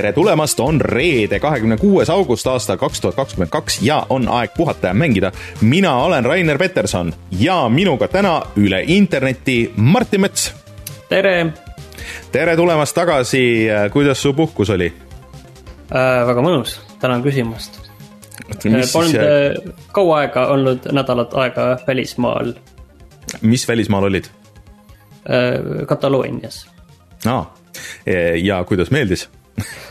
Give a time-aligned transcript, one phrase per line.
[0.00, 4.54] tere tulemast, on reede, kahekümne kuues august aasta kaks tuhat kakskümmend kaks ja on aeg
[4.56, 5.32] puhata ja mängida.
[5.60, 10.54] mina olen Rainer Peterson ja minuga täna üle interneti Martin Mets.
[11.08, 11.52] tere!
[12.32, 14.86] tere tulemast tagasi, kuidas su puhkus oli
[15.92, 16.26] äh,?
[16.26, 17.76] väga mõnus, tänan küsimast.
[18.92, 22.54] Polnud äh, kaua aega olnud nädalat aega välismaal.
[23.42, 24.24] mis välismaal olid
[25.28, 25.84] äh,?
[25.86, 26.70] Kataloonias.
[27.26, 27.44] aa,
[28.42, 29.28] ja kuidas meeldis?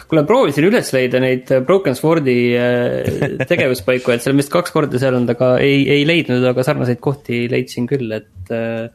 [0.10, 5.02] Kuule, proovisin üles leida neid Broken Swordi äh, tegevuspaiku, et seal on vist kaks korda
[5.02, 8.90] seal olnud, aga ei, ei leidnud, aga sarnaseid kohti leidsin küll, et äh,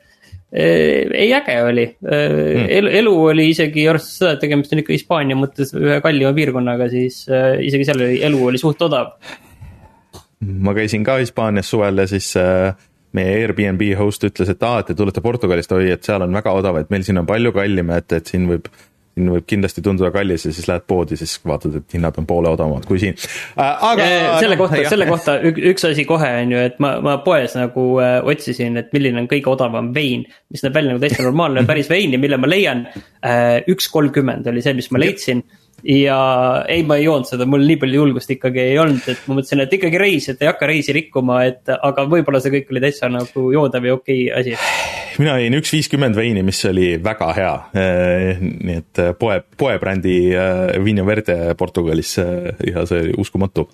[0.54, 2.66] ei, äge oli mm..
[2.78, 6.88] elu, elu oli isegi, arvestades seda, et tegemist on ikka Hispaania mõttes ühe kallima piirkonnaga,
[6.92, 9.16] siis äh, isegi seal oli, elu oli suht odav.
[10.40, 12.74] ma käisin ka Hispaanias suvel ja siis äh,
[13.14, 16.54] meie Airbnb host ütles, et aa, et te tulete Portugalist, oi, et seal on väga
[16.54, 18.70] odav, et meil siin on palju kallim, et, et siin võib
[19.14, 22.50] siin võib kindlasti tunduda kallis ja siis lähed poodi, siis vaatad, et hinnad on poole
[22.50, 23.84] odavamad kui siin äh,.
[23.90, 24.06] aga.
[24.42, 28.16] selle kohta, selle kohta üks asi kohe on ju, et ma, ma poes nagu äh,
[28.34, 30.26] otsisin, et milline on kõige odavam vein.
[30.50, 33.60] mis näeb välja nagu täitsa normaalne päris vein ja mille ma leian äh,.
[33.70, 35.44] üks kolmkümmend oli see, mis ma leidsin
[35.84, 36.18] ja
[36.70, 39.64] ei, ma ei joonud seda, mul nii palju julgust ikkagi ei olnud, et ma mõtlesin,
[39.64, 43.12] et ikkagi reis, et ei hakka reisi rikkuma, et aga võib-olla see kõik oli täitsa
[43.12, 47.52] nagu joodav ja okei okay asi mina jõin üks viiskümmend veini, mis oli väga hea.
[47.80, 53.68] Eh, nii et eh, poe, poebrändi eh, Vino Verde Portugalis ja see oli uskumatu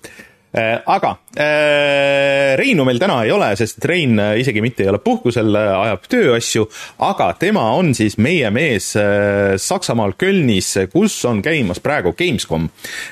[0.51, 1.11] aga
[2.59, 6.65] Reinu meil täna ei ole, sest Rein isegi mitte ei ole puhkusel, ajab tööasju,
[7.07, 8.89] aga tema on siis meie mees
[9.63, 12.67] Saksamaal Kölnis, kus on käimas praegu Gamescom.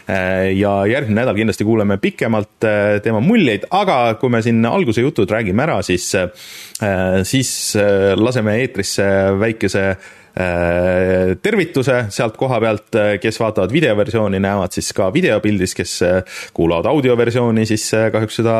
[0.10, 2.68] ja järgmine nädal kindlasti kuuleme pikemalt
[3.04, 6.12] tema muljeid, aga kui me siin alguse jutud räägime ära, siis
[6.82, 9.04] Äh, siis äh, laseme eetrisse
[9.40, 9.98] väikese äh,
[11.44, 15.94] tervituse sealt koha pealt, kes vaatavad videoversiooni, näevad siis ka videopildis, kes
[16.56, 18.56] kuulavad audioversiooni, siis kahjuks seda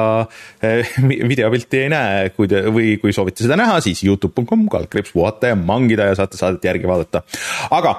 [1.32, 5.60] videopilti ei näe, kui te või kui soovite seda näha, siis Youtube.com, kaldkriips puhata ja
[5.60, 7.24] mangida ja saate saadet järgi vaadata.
[7.76, 7.96] aga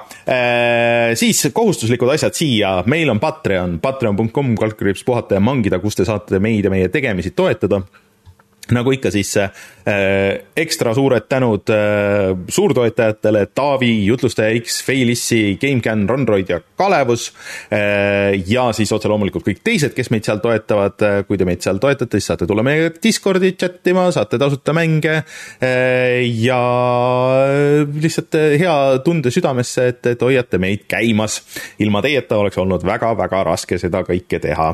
[1.17, 6.39] siis kohustuslikud asjad siia, meil on Patreon, patreon.com, kaldkriips puhata ja mangida, kus te saate
[6.43, 7.81] meid ja meie tegemisi toetada
[8.69, 9.49] nagu ikka, siis äh,
[10.57, 17.31] ekstra suured tänud äh, suurtoetajatele Taavi, Jutlustaja X, Feilissi, GameCAN, Ronroid ja Kalevus
[17.73, 18.37] äh,.
[18.47, 21.01] ja siis otse loomulikult kõik teised, kes meid seal toetavad.
[21.07, 24.75] Äh, kui te meid seal toetate, siis saate tulla meiega Discordi chat ima, saate tasuta
[24.77, 26.61] mänge äh, ja
[27.91, 31.41] lihtsalt äh, hea tunde südamesse, et, et hoiate meid käimas.
[31.79, 34.71] ilma teieta oleks olnud väga-väga raske seda kõike teha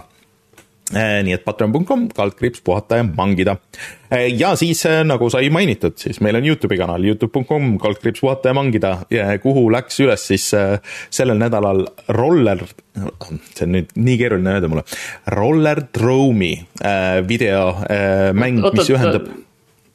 [0.95, 3.57] nii et patreon.com, kaldkriips puhata ja mangida.
[4.07, 8.53] Äh, ja siis äh, nagu sai mainitud, siis meil on Youtube'i kanal, Youtube.com, kaldkriips puhata
[8.53, 8.93] ja mangida,
[9.43, 11.83] kuhu läks üles siis sellel nädalal
[12.15, 12.63] Roller,
[12.95, 14.85] see on nüüd nii keeruline öelda mulle,
[15.35, 16.53] Roller Drome'i
[17.27, 19.27] videomäng, mis ühendab.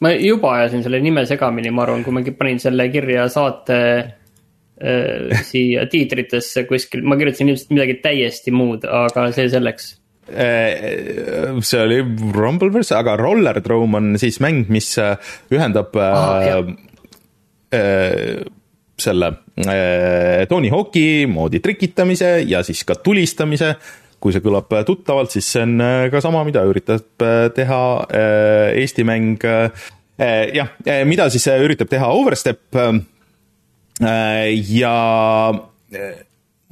[0.03, 3.81] ma juba ajasin selle nime segamini, ma arvan, kui ma panin selle kirja saate
[5.47, 11.99] siia tiitritesse kuskil, ma kirjutasin ilmselt midagi täiesti muud, aga see selleks Äh, see oli
[12.33, 15.17] Rumbleverse, aga Roller Drome on siis mäng, mis äh,
[15.53, 16.71] ühendab oh,
[17.73, 18.45] äh,
[19.03, 19.33] selle
[19.67, 23.75] äh, Tony Hawk'i moodi trikitamise ja siis ka tulistamise.
[24.23, 25.83] kui see kõlab tuttavalt, siis see on
[26.13, 27.25] ka sama, mida üritab
[27.57, 29.89] teha äh, Eesti mäng äh,.
[30.55, 30.69] jah,
[31.11, 33.03] mida siis üritab teha Overstep äh,
[34.71, 34.95] ja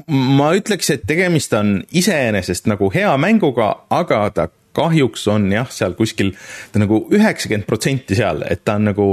[0.09, 5.97] ma ütleks, et tegemist on iseenesest nagu hea mänguga, aga ta kahjuks on jah, seal
[5.99, 6.33] kuskil
[6.73, 9.11] ta nagu üheksakümmend protsenti seal, et ta on nagu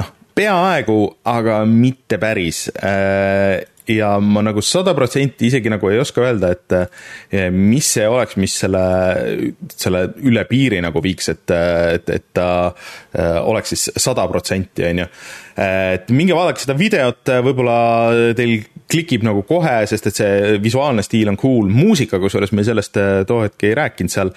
[0.00, 0.98] noh, peaaegu,
[1.30, 6.76] aga mitte päris äh, ja ma nagu sada protsenti isegi nagu ei oska öelda, et
[6.76, 8.82] eh, mis see oleks, mis selle,
[9.72, 11.54] selle üle piiri nagu viiks, et,
[11.94, 15.10] et, et ta eh, oleks siis sada protsenti, on ju.
[15.66, 17.78] et minge vaadake seda videot, võib-olla
[18.38, 18.58] teil
[18.90, 23.14] klikib nagu kohe, sest et see visuaalne stiil on cool, muusika, kusjuures me sellest eh,
[23.28, 24.34] too hetk ei rääkinud seal.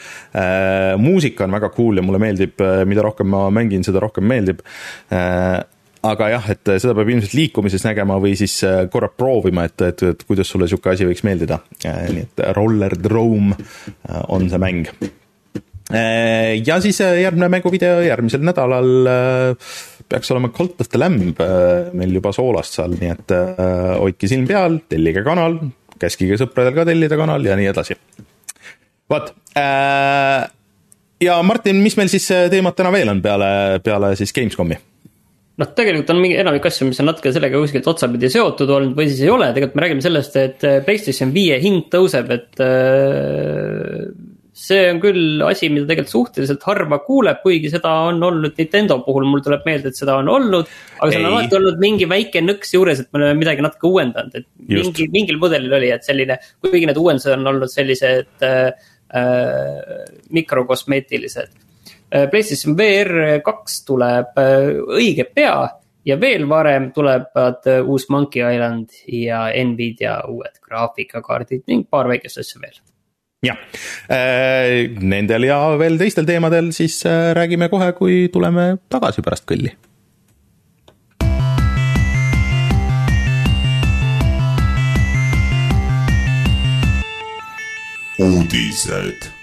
[0.97, 4.63] muusika on väga cool ja mulle meeldib, mida rohkem ma mängin, seda rohkem meeldib
[6.07, 10.03] aga jah, et seda peab ilmselt liikumises nägema või siis äh, korra proovima, et, et,
[10.13, 11.59] et kuidas sulle niisugune asi võiks meeldida.
[11.83, 14.91] Äh, nii et Roller Drome äh, on see mäng.
[15.89, 19.07] ja siis järgmine mänguvideo järgmisel nädalal
[20.09, 21.39] peaks olema of the Lamb
[21.93, 23.33] meil juba soolast seal, nii et
[24.01, 25.59] hoidke silm peal, tellige kanal,
[26.01, 27.97] käskige sõpradel ka tellida kanal ja nii edasi.
[29.09, 29.33] vot
[31.21, 33.49] ja Martin, mis meil siis teemad täna veel on peale,
[33.85, 34.79] peale siis Gamescomi?
[35.59, 39.09] noh, tegelikult on mingi enamik asju, mis on natuke sellega kuskilt otsapidi seotud olnud või
[39.09, 44.05] siis ei ole, tegelikult me räägime sellest, et äh, PlayStation viie hind tõuseb, et äh,
[44.59, 49.27] see on küll asi, mida tegelikult suhteliselt harva kuuleb, kuigi seda on olnud Nintendo puhul,
[49.29, 50.75] mul tuleb meelde, et seda on olnud.
[50.99, 54.35] aga seal on alati olnud mingi väike nõks juures, et me oleme midagi natuke uuendanud,
[54.35, 54.91] et Just.
[54.91, 61.57] mingi, mingil mudelil oli, et selline, kuigi need uuendused on olnud sellised äh, äh, mikrokosmeetilised
[62.11, 65.67] Äh, PlayStation VR kaks tuleb äh, õige pea
[66.09, 72.41] ja veel varem tulevad äh, uus Monkey Island ja Nvidia uued graafikakaardid ning paar väikest
[72.41, 72.79] asja veel.
[73.45, 73.59] Jah,
[74.99, 77.01] nendel ja veel teistel teemadel siis
[77.37, 79.75] räägime kohe, kui tuleme tagasi pärast kõlli.
[88.19, 89.38] Uudised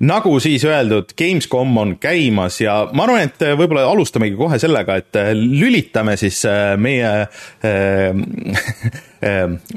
[0.00, 4.96] nagu siis öeldud, Gamescom on käimas ja ma arvan, et äh, võib-olla alustamegi kohe sellega,
[5.00, 7.10] et äh, lülitame siis äh, meie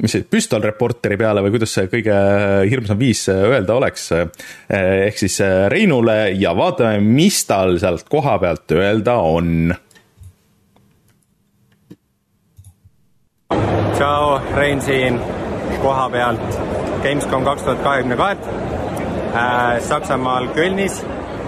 [0.02, 2.14] mis see, püstolreporteri peale või kuidas see kõige
[2.70, 4.04] hirmsam viis öelda oleks,
[4.70, 5.40] ehk siis
[5.72, 9.74] Reinule ja vaatame, mis tal sealt koha pealt öelda on.
[13.98, 15.18] tšau, Rein siin
[15.82, 16.46] koha pealt
[17.02, 18.71] Gamescom kaks tuhat kahekümne kahe Äh,
[19.80, 21.04] Saksamaal Kölnis,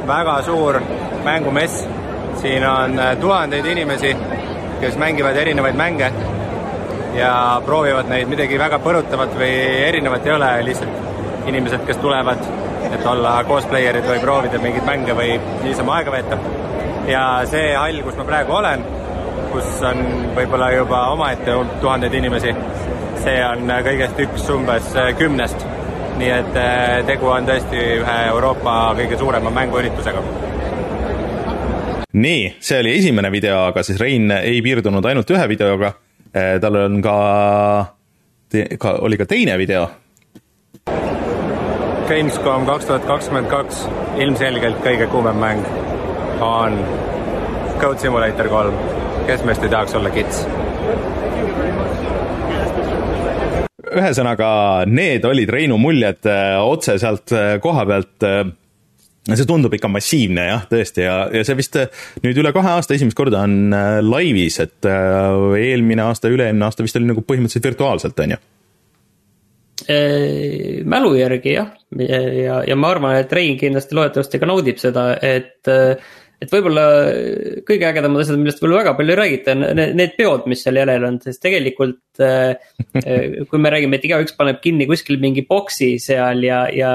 [0.06, 0.80] väga suur
[1.24, 1.86] mängumess.
[2.40, 4.16] siin on äh, tuhandeid inimesi,
[4.80, 6.12] kes mängivad erinevaid mänge
[7.14, 9.52] ja proovivad neid, midagi väga põrutavat või
[9.86, 12.42] erinevat ei ole, lihtsalt inimesed, kes tulevad,
[12.90, 16.38] et olla cosplayer'id või proovida mingeid mänge või niisama aega veeta.
[17.08, 18.84] ja see hall, kus ma praegu olen,
[19.52, 20.04] kus on
[20.36, 22.56] võib-olla juba omaette tuhandeid inimesi,
[23.24, 25.64] see on kõigest üks umbes kümnest
[26.18, 30.22] nii et äh, tegu on tõesti ühe Euroopa kõige suurema mänguüritusega.
[32.14, 35.92] nii, see oli esimene video, aga siis Rein ei piirdunud ainult ühe videoga,
[36.30, 37.16] äh, tal on ka,
[38.78, 39.88] ka, oli ka teine video.
[42.04, 43.86] Gamescom kaks tuhat kakskümmend kaks,
[44.20, 45.66] ilmselgelt kõige kuumem mäng
[46.44, 46.78] on
[47.80, 48.76] Code Simulator kolm,
[49.26, 50.44] kes meist ei tahaks olla kits
[53.98, 54.48] ühesõnaga,
[54.90, 58.42] need olid Reinu muljed äh, otse sealt äh, koha pealt äh,
[59.30, 61.78] see tundub ikka massiivne jah, tõesti ja, ja see vist
[62.24, 63.72] nüüd üle kahe aasta esimest korda on
[64.04, 68.42] laivis, et eelmine aasta, üle-eelmine aasta vist oli nagu põhimõtteliselt virtuaalselt, on ju?
[70.88, 75.08] mälu järgi jah, ja, ja, ja ma arvan, et Rein kindlasti loodetavasti ka naudib seda,
[75.24, 76.04] et äh,
[76.42, 76.84] et võib-olla
[77.66, 81.06] kõige ägedamad asjad, millest võib-olla väga palju ei räägita, on need peod, mis seal järel
[81.08, 82.56] on, sest tegelikult äh,
[83.00, 83.38] äh,.
[83.50, 86.92] kui me räägime, et igaüks paneb kinni kuskil mingi boksi seal ja, ja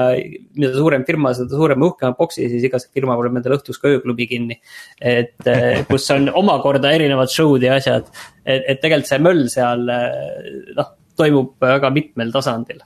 [0.58, 3.94] mida suurem firma, seda suurem ja uhkem boksi, siis iga firma paneb endale õhtuks ka
[3.96, 4.60] ööklubi kinni.
[5.00, 8.08] et äh, kus on omakorda erinevad show'd ja asjad,
[8.44, 12.80] et, et tegelikult see möll seal äh, noh, toimub väga mitmel tasandil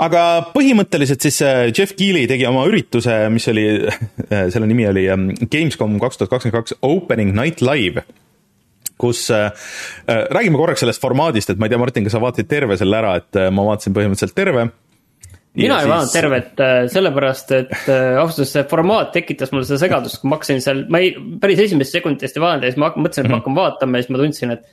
[0.00, 0.24] aga
[0.54, 3.66] põhimõtteliselt siis äh, Jeff Keely tegi oma ürituse, mis oli,
[4.32, 8.04] äh, selle nimi oli ähm, Gamescom kaks tuhat kakskümmend kaks Opening Night Live
[9.00, 9.46] kus äh,
[10.06, 13.00] äh, räägime korraks sellest formaadist, et ma ei tea, Martin, kas sa vaatasid terve selle
[13.00, 14.66] ära, et äh, ma vaatasin põhimõtteliselt terve.
[15.56, 15.90] mina ei siis...
[15.90, 16.60] vaadanud tervet
[16.94, 21.00] sellepärast, et ausalt öeldes see formaat tekitas mulle seda segadust, kui ma hakkasin seal, ma
[21.02, 23.40] ei, päris esimesest sekundist ei vaadanud ja siis ma mõtlesin, et ma mhm.
[23.40, 24.68] hakkan vaatama ja siis ma tundsin, et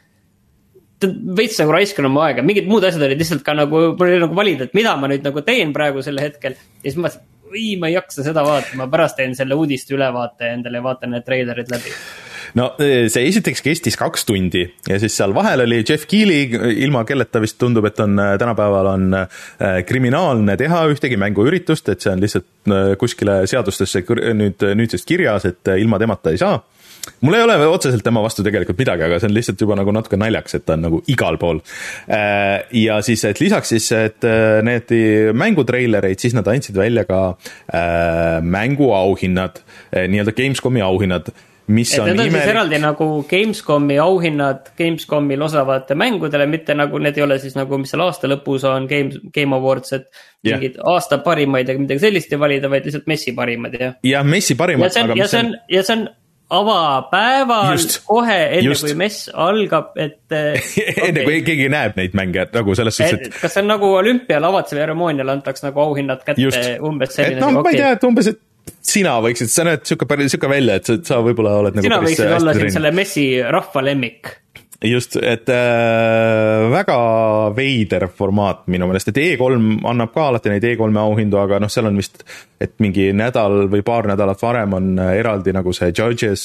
[1.06, 4.38] veits nagu raiskan oma aega, mingid muud asjad olid lihtsalt ka nagu, mul oli nagu
[4.38, 6.58] valida, et mida ma nüüd nagu teen praegu sel hetkel.
[6.58, 9.94] ja siis ma mõtlesin, oi, ma ei jaksa seda vaadata, ma pärast teen selle uudiste
[9.96, 11.94] ülevaate endale ja vaatan need treilerid läbi.
[12.58, 17.42] No see esiteks kestis kaks tundi ja siis seal vahel oli Jeff Keely, ilma kelleta
[17.44, 19.28] vist tundub, et on tänapäeval on äh,
[19.86, 24.02] kriminaalne teha ühtegi mänguüritust, et see on lihtsalt kuskile seadustesse
[24.34, 26.58] nüüd nüüdsest kirjas, et ilma temata ei saa
[27.22, 30.20] mul ei ole otseselt tema vastu tegelikult midagi, aga see on lihtsalt juba nagu natuke
[30.20, 31.62] naljakas, et ta on nagu igal pool.
[32.08, 34.94] Äh, ja siis, et lisaks siis, et äh, need
[35.38, 39.62] mängutreilereid, siis nad andsid välja ka äh, mänguauhinnad,
[40.08, 41.32] nii-öelda Gamescomi auhinnad
[41.68, 42.44] mis et on need on imelik...
[42.44, 47.80] siis eraldi nagu Gamescomi auhinnad Gamescomil osalevate mängudele, mitte nagu need ei ole siis nagu,
[47.82, 50.56] mis seal aasta lõpus on Game, Game Awards, et yeah.
[50.56, 53.98] mingid aasta parimaid, aga midagi sellist ei valida, vaid lihtsalt messi parimad, jah.
[54.08, 54.88] jah, messi parimad.
[54.88, 56.08] ja see on, ja see on, ja see on
[56.50, 58.86] avapäeval just, kohe enne just.
[58.86, 60.86] kui mess algab, et okay.
[61.10, 63.40] enne kui keegi näeb neid mänge nagu selles suhtes, et.
[63.42, 66.70] kas see on nagu olümpial avatseveremoonial antakse nagu auhinnad kätte just.
[66.80, 67.42] umbes selline.
[67.44, 68.44] noh, ma ei tea, et umbes, et
[68.88, 71.88] sina võiksid, sa näed sihuke päris sihuke välja, et sa, sa võib-olla oled nagu.
[71.90, 74.32] sina võiksid olla siin selle messi rahva lemmik
[74.86, 76.98] just, et äh, väga
[77.58, 79.48] veider formaat minu meelest, et E3
[79.90, 82.22] annab ka alati neid E3-e auhindu, aga noh, seal on vist,
[82.62, 86.44] et mingi nädal või paar nädalat varem on eraldi nagu see judges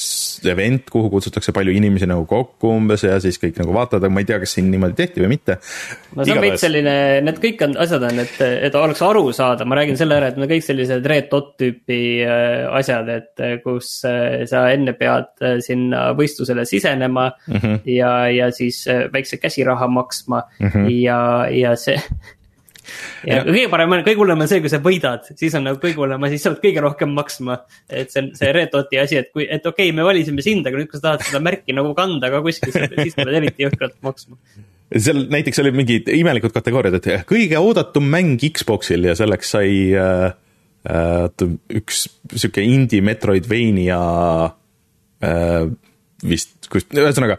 [0.49, 4.23] event, kuhu kutsutakse palju inimesi nagu kokku umbes ja siis kõik nagu vaatavad, aga ma
[4.23, 5.59] ei tea, kas siin niimoodi tehti või mitte.
[6.13, 8.35] no see on veits selline, need kõik on, asjad on, et,
[8.69, 12.01] et oleks aru saada, ma räägin selle ära, et need kõik sellised red dot tüüpi
[12.25, 15.33] äh, asjad, et kus äh, sa enne pead
[15.65, 17.81] sinna võistlusele sisenema mm -hmm.
[17.93, 20.89] ja, ja siis väikse käsiraha maksma mm -hmm.
[21.01, 21.19] ja,
[21.51, 21.97] ja see
[23.27, 25.79] ja, ja kõige parem on, kõige hullem on see, kui sa võidad, siis on nagu
[25.81, 27.57] kõige hullem asi, siis sa pead kõige rohkem maksma.
[27.89, 30.67] et see on see Red Doti asi, et kui, et okei okay,, me valisime sind,
[30.67, 33.67] aga nüüd, kui sa tahad seda märki nagu kanda ka kuskil, siis sa pead eriti
[33.67, 34.37] jõhkralt maksma
[34.93, 40.25] seal näiteks olid mingid imelikud kategooriad, et kõige oodatum mäng Xboxil ja selleks sai äh,
[40.89, 41.47] äh,
[41.79, 44.01] üks sihuke indie Metroidvania
[45.23, 45.65] äh,
[46.27, 47.37] vist, kus, ühesõnaga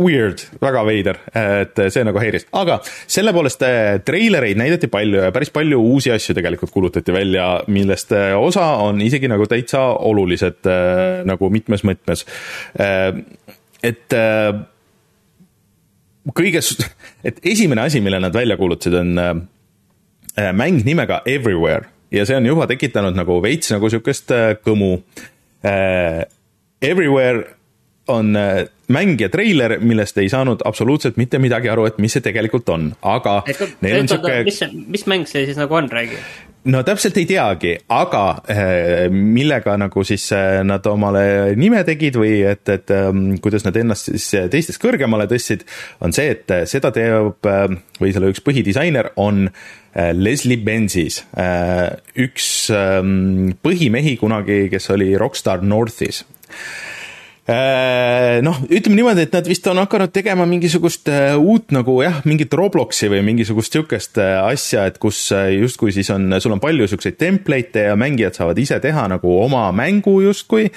[0.00, 5.34] weird, väga veider, et see nagu häiris, aga selle poolest eh, treilereid näidati palju ja
[5.34, 10.70] päris palju uusi asju tegelikult kuulutati välja, millest eh, osa on isegi nagu täitsa olulised
[10.70, 12.24] eh, nagu mitmes mõttes.
[13.82, 14.14] et
[16.36, 16.62] kõige,
[17.28, 19.46] et esimene asi, mille nad välja kuulutasid, on
[20.56, 24.32] mäng nimega Everywhere ja see on juba tekitanud nagu veits nagu sihukest
[24.64, 24.94] kõmu.
[26.80, 27.59] Everywhere
[28.10, 32.24] on äh, mäng ja treiler, millest ei saanud absoluutselt mitte midagi aru, et mis see
[32.24, 34.42] tegelikult on, aga et, neil on sihuke.
[34.46, 36.18] mis, mis mäng see siis nagu on, räägi?
[36.70, 41.22] no täpselt ei teagi, aga äh, millega nagu siis äh, nad omale
[41.60, 45.64] nime tegid või et, et ähm, kuidas nad ennast siis teistest kõrgemale tõstsid,
[46.04, 47.48] on see, et seda teeb
[48.00, 49.48] või selle üks põhidisainer on
[49.90, 51.16] Leslie Benzis,
[52.14, 56.22] üks ähm, põhimehi kunagi, kes oli Rockstar Northis
[58.44, 62.52] noh, ütleme niimoodi, et nad vist on hakanud tegema mingisugust äh, uut nagu jah, mingit
[62.56, 67.16] Robloksi või mingisugust sihukest äh, asja, et kus justkui siis on, sul on palju siukseid
[67.20, 70.70] template'e ja mängijad saavad ise teha nagu oma mängu justkui.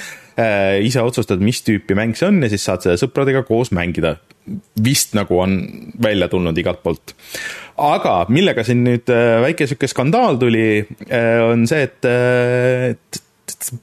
[0.82, 4.16] ise otsustad, mis tüüpi mäng see on ja siis saad seda sõpradega koos mängida.
[4.82, 5.60] vist nagu on
[6.02, 7.14] välja tulnud igalt poolt.
[7.78, 9.14] aga millega siin nüüd
[9.46, 10.88] väike sihuke skandaal tuli,
[11.52, 13.22] on see, et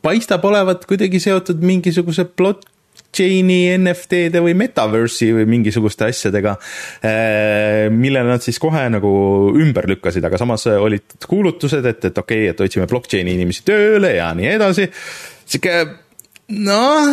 [0.02, 2.66] paistab olevat kuidagi seotud mingisuguse plot
[3.10, 6.56] blockchain'i, NFT-de või metaverse'i või mingisuguste asjadega,
[7.02, 12.46] eh, mille nad siis kohe nagu ümber lükkasid, aga samas olid kuulutused, et, et okei
[12.46, 14.90] okay,, et otsime blockchain'i inimesi tööle ja nii edasi.
[15.46, 15.99] sihuke
[16.50, 17.08] noh,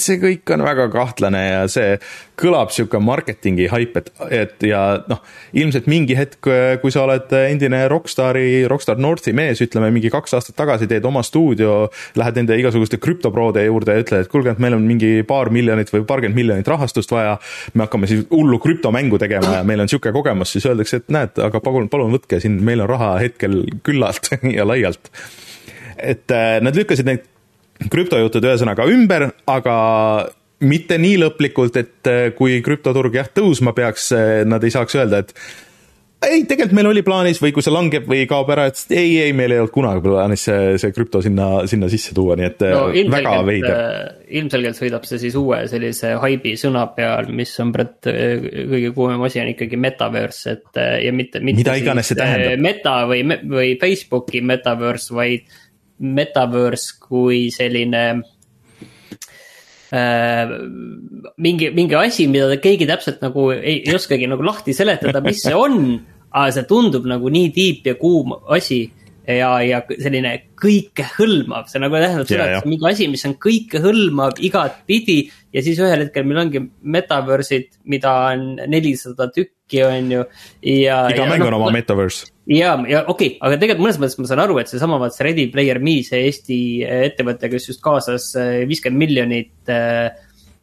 [0.00, 1.96] see kõik on väga kahtlane ja see
[2.38, 5.20] kõlab sihuke marketingi haip, et, et ja noh,
[5.56, 6.48] ilmselt mingi hetk,
[6.82, 11.22] kui sa oled endine Rockstari, Rockstar Northi mees, ütleme mingi kaks aastat tagasi teed oma
[11.26, 15.52] stuudio, lähed nende igasuguste krüptoprode juurde ja ütled, et kuulge, et meil on mingi paar
[15.54, 17.36] miljonit või paarkümmend miljonit rahastust vaja,
[17.74, 21.38] me hakkame siis hullu krüptomängu tegema ja meil on sihuke kogemus, siis öeldakse, et näed,
[21.46, 25.12] aga palun, palun võtke siin, meil on raha hetkel küllalt ja laialt.
[25.94, 27.30] et äh, nad lükkasid neid
[27.90, 29.76] krüptojutud ühesõnaga ümber, aga
[30.64, 35.24] mitte nii lõplikult, et äh, kui krüptoturg jah tõusma peaks, äh, nad ei saaks öelda,
[35.24, 35.34] et
[36.24, 39.32] ei, tegelikult meil oli plaanis või kui see langeb või kaob ära, et ei, ei,
[39.36, 42.72] meil ei olnud kunagi plaanis see, see krüpto sinna, sinna sisse tuua, nii et äh,
[42.72, 43.82] no, väga veider.
[44.40, 48.14] ilmselgelt sõidab see siis uue sellise haibi sõna peal, mis on praegu
[48.70, 51.60] kõige kuumem asi on ikkagi metaverse, et ja mitte, mitte.
[51.60, 52.56] mida iganes see tähendab.
[52.64, 55.60] Meta või, või Facebooki metaverse, vaid
[56.04, 58.04] metaverse kui selline
[59.94, 60.54] äh,
[61.36, 65.54] mingi, mingi asi, mida keegi täpselt nagu ei, ei oskagi nagu lahti seletada, mis see
[65.56, 65.80] on.
[66.34, 68.88] aga see tundub nagu nii tiip ja kuum asi
[69.28, 73.36] ja, ja selline kõikehõlmav, see nagu tähendab seda, et see on mingi asi, mis on
[73.40, 75.18] kõikehõlmav igatpidi.
[75.54, 76.62] ja siis ühel hetkel meil ongi
[76.96, 80.26] metaverse'id, mida on nelisada tükki, on ju.
[80.60, 84.20] iga ja, mäng no, on oma metaverse ja, ja okei okay,, aga tegelikult mõnes mõttes
[84.20, 87.70] ma saan aru, et seesama vaat see Ready Player Me, see Eesti äh, ettevõte, kes
[87.72, 89.72] just kaasas äh, viiskümmend miljonit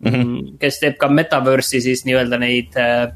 [0.02, 0.10] mm.
[0.10, 0.58] -hmm.
[0.62, 3.10] kes teeb ka metaverse'i siis nii-öelda neid äh,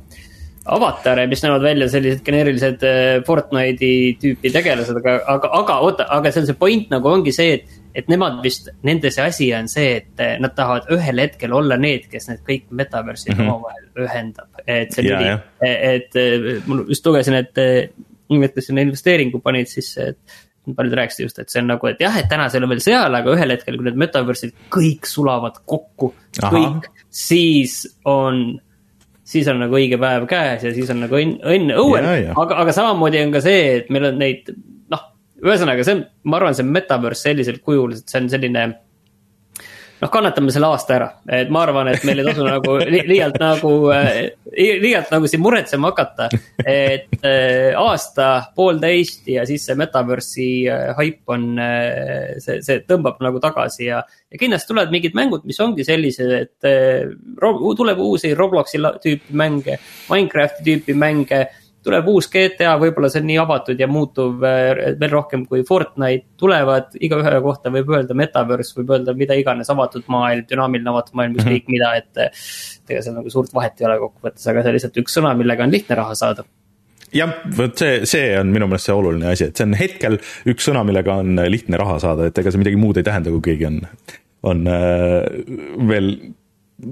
[0.65, 2.86] avatare, mis näevad välja sellised geneerilised
[3.27, 7.57] Fortnite'i tüüpi tegelased, aga, aga, aga oota, aga see on see point nagu ongi see,
[7.60, 7.81] et.
[7.95, 12.10] et nemad vist, nende see asi on see, et nad tahavad ühel hetkel olla need,
[12.12, 13.53] kes need kõik metaverse'id mm -hmm.
[13.53, 14.50] omavahel ühendab.
[14.67, 17.63] et see ja, tuli, et, et ma just lugesin, et
[18.29, 22.15] nimetasid sinna investeeringu panid sisse, et paljud rääkisid just, et see on nagu, et jah,
[22.17, 25.60] et täna see ei ole veel seal, aga ühel hetkel, kui need metaverse'id kõik sulavad
[25.69, 28.57] kokku, kõik, siis on
[29.25, 32.75] siis on nagu õige päev käes ja siis on nagu õnn, õnn õuel, aga, aga
[32.77, 34.51] samamoodi on ka see, et meil on neid,
[34.94, 35.05] noh,
[35.46, 38.67] ühesõnaga see on, ma arvan, see metaverse sellisel kujul, et see on selline
[40.02, 43.38] noh, kannatame selle aasta ära, et ma arvan, et meil ei tasu nagu li liialt
[43.42, 44.20] nagu äh,,
[44.84, 46.30] liialt nagu siin muretsema hakata.
[46.66, 50.52] et äh, aasta, poolteist ja siis see metaverse'i
[50.98, 54.02] haip on äh,, see, see tõmbab nagu tagasi ja.
[54.04, 56.72] ja kindlasti tulevad mingid mängud, mis ongi sellised, et
[57.75, 61.46] tuleb uusi Robloksi tüüpi mänge, Minecrafti tüüpi mänge
[61.86, 66.27] tuleb uus GTA, võib-olla see on nii avatud ja muutuv äh, veel rohkem kui Fortnite.
[66.42, 71.39] tulevad igaühe kohta võib öelda metaverse, võib öelda mida iganes, avatud maailm, dünaamiline avatud maailm,
[71.39, 71.77] ükskõik mm -hmm.
[71.77, 72.12] mida, et.
[72.18, 72.46] Äh,
[72.86, 75.65] ega seal nagu suurt vahet ei ole kokkuvõttes, aga see on lihtsalt üks sõna, millega
[75.65, 76.44] on lihtne raha saada
[77.15, 80.20] jah, vot see, see on minu meelest see oluline asi, et see on hetkel
[80.51, 83.42] üks sõna, millega on lihtne raha saada, et ega see midagi muud ei tähenda, kui
[83.50, 83.80] keegi on,
[84.51, 85.25] on äh,
[85.89, 86.12] veel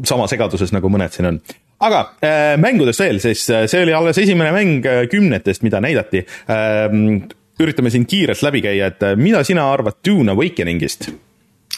[0.07, 1.39] sama segaduses, nagu mõned siin on
[1.83, 6.23] aga äh, mängudest veel, siis äh, see oli alles esimene mäng äh, kümnetest, mida näidati
[6.23, 6.89] äh,.
[7.63, 11.11] üritame siin kiirelt läbi käia, et äh, mida sina arvad Dune Awakeningist?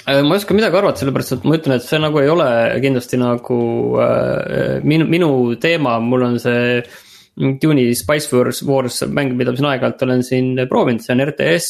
[0.06, 2.46] ma ei oska midagi arvata, sellepärast et ma ütlen, et see nagu ei ole
[2.84, 3.58] kindlasti nagu
[4.04, 5.30] äh, minu, minu
[5.62, 6.84] teema, mul on see
[7.36, 11.68] Dune'i Spice Wars, Wars mäng, mida ma siin aeg-ajalt olen siin proovinud, see on RTS,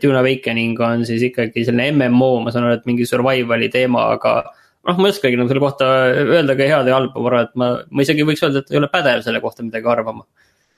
[0.00, 4.38] Dune Awakening on siis ikkagi selline MMO, ma saan aru, et mingi survival'i teema, aga
[4.88, 5.90] noh, ma ei oskagi nagu selle kohta
[6.22, 8.80] öelda ka head ja halba, ma arvan, et ma, ma isegi võiks öelda, et ei
[8.80, 10.26] ole pädev selle kohta midagi arvama.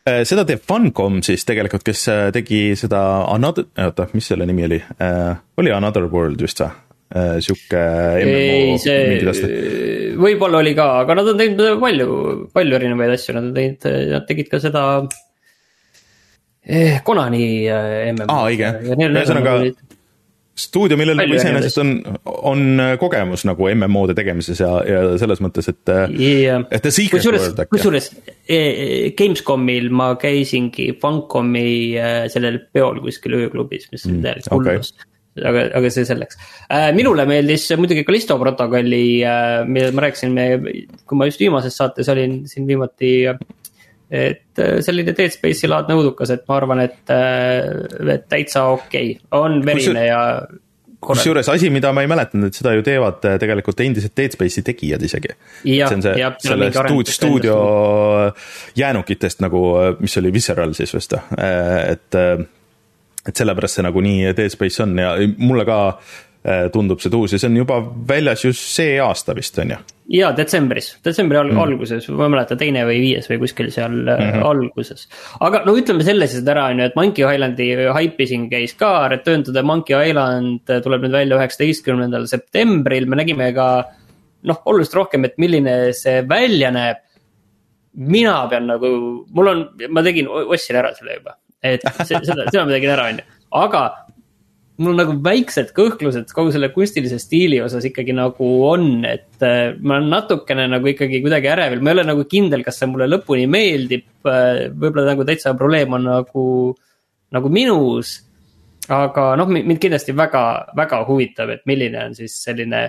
[0.05, 3.01] Äh, seda teeb Funcom siis tegelikult, kes äh, tegi seda
[3.33, 5.31] Another, oota, mis selle nimi oli äh,,
[5.61, 6.73] oli Another World vist või?
[7.15, 7.79] Sihuke
[8.27, 12.07] MMO see võib-olla oli ka, aga nad on teinud palju,
[12.51, 14.83] palju erinevaid asju, nad on teinud, nad tegid ka seda
[16.65, 17.45] eh, Konani
[18.17, 18.41] MMO.
[18.49, 19.59] õige, ühesõnaga
[20.55, 21.95] stuudio, millel nagu iseenesest on,
[22.51, 26.93] on äh, kogemus nagu MMO-de tegemises ja, ja selles mõttes, et yeah., äh, et The
[26.95, 27.73] Secret kusjuures, World äkki.
[27.75, 28.11] kusjuures
[28.47, 28.61] e,
[29.19, 31.67] Gamescomil ma käisingi Funcomi
[31.99, 36.39] äh, sellel peol kuskil ööklubis, mis on mm, täielik hullus okay aga, aga see selleks.
[36.95, 39.03] minule meeldis muidugi Callisto protokolli,
[39.67, 40.37] millest ma rääkisin,
[41.03, 43.11] kui ma just viimases saates olin siin viimati
[44.15, 49.15] et äh, selline Dead Space'i laadne õudukas, et ma arvan, et, äh, et täitsa okei
[49.17, 50.21] okay., on verine ja.
[51.05, 54.65] kusjuures asi, mida ma ei mäletanud, et seda ju teevad äh, tegelikult endised Dead Space'i
[54.67, 55.35] tegijad isegi.
[55.65, 57.57] see on see, selle stuudio, stuudio
[58.79, 59.65] jäänukitest nagu,
[60.01, 62.23] mis oli Visceral siis vist, et.
[63.25, 65.79] et sellepärast see nagu nii Dead Space on ja mulle ka
[66.73, 69.79] tundub see tuus ja see on juba väljas just see aasta vist on ju
[70.13, 71.61] jaa, detsembris, detsembri alg- mm.
[71.63, 74.45] alguses, ma ei mäleta, teine või viies või kuskil seal mm -hmm.
[74.45, 75.07] alguses.
[75.41, 79.09] aga no ütleme selle siis ära, on ju, et Monkey Islandi haipi siin käis ka,
[79.09, 83.85] Return to the Monkey Island tuleb nüüd välja üheksateistkümnendal septembril, me nägime ka.
[84.45, 87.01] noh, oluliselt rohkem, et milline see välja näeb.
[87.95, 88.89] mina pean nagu,
[89.31, 93.23] mul on, ma tegin, ostsin ära selle juba, et seda, seda ma tegin ära, on
[93.23, 94.04] ju, aga
[94.81, 99.77] mul on nagu väiksed kõhklused kogu selle kunstilise stiili osas ikkagi nagu on, et äh,
[99.79, 103.07] ma olen natukene nagu ikkagi kuidagi ärevil, ma ei ole nagu kindel, kas see mulle
[103.11, 104.09] lõpuni meeldib.
[104.27, 106.47] Äh, võib-olla nagu täitsa probleem on nagu,
[107.35, 108.21] nagu minus.
[108.85, 112.89] aga noh, mind kindlasti väga, väga huvitab, et milline on siis selline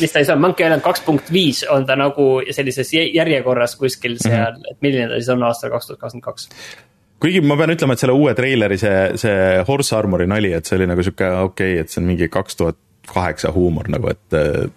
[0.00, 4.16] mis ta siis on, Monkey Island kaks punkt viis on ta nagu sellises järjekorras kuskil
[4.18, 4.72] seal mm, -hmm.
[4.72, 6.48] et milline ta siis on aastal kaks tuhat kakskümmend kaks
[7.22, 9.36] kuigi ma pean ütlema, et selle uue treileri see, see
[9.68, 12.58] Horse Armori nali, et see oli nagu sihuke okei okay,, et see on mingi kaks
[12.60, 14.74] tuhat kaheksa huumor nagu, et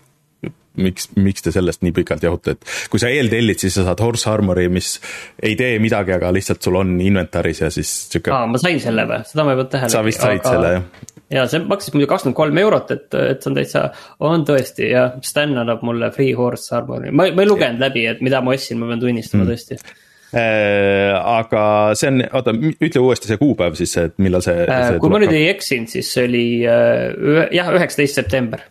[0.84, 4.30] miks, miks te sellest nii pikalt jahute, et kui sa eeltellid, siis sa saad Horse
[4.32, 4.96] Armori, mis
[5.44, 8.34] ei tee midagi, aga lihtsalt sul on inventaris ja siis sihuke.
[8.36, 9.94] aa, ma sain selle või, seda ma ei pannud tähele.
[9.96, 10.54] sa vist said aga...
[10.54, 11.16] selle jah.
[11.40, 13.86] ja see maksis muidu kakskümmend kolm eurot, et, et see on täitsa,
[14.32, 18.24] on tõesti jah, Sten annab mulle free Horse Armori, ma, ma ei lugenud läbi, et
[18.26, 19.52] mida ma ostsin, ma pean tunnistama mm.
[19.54, 21.62] tõesti aga
[21.98, 25.00] see on, oota, ütle uuesti see kuupäev siis, et millal see, äh, see.
[25.02, 28.62] kui ma nüüd ei eksinud, siis see oli äh, jah, üheksateist september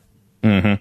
[0.47, 0.61] mm.
[0.61, 0.79] -hmm.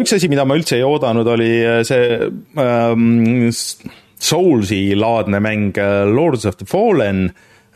[0.00, 1.52] üks asi, mida ma üldse ei oodanud, oli
[1.88, 2.30] see
[2.64, 3.50] ähm,
[4.18, 5.76] Soulsi laadne mäng
[6.10, 7.28] Lords of the Fallen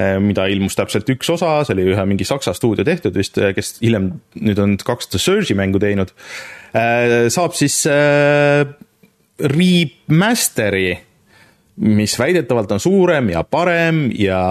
[0.02, 4.08] mida ilmus täpselt üks osa, see oli ühe mingi saksa stuudio tehtud vist, kes hiljem
[4.40, 6.10] nüüd on kaks The Surge'i mängu teinud.
[7.30, 7.84] saab siis
[9.38, 10.96] remaster'i
[11.76, 14.42] mis väidetavalt on suurem ja parem ja,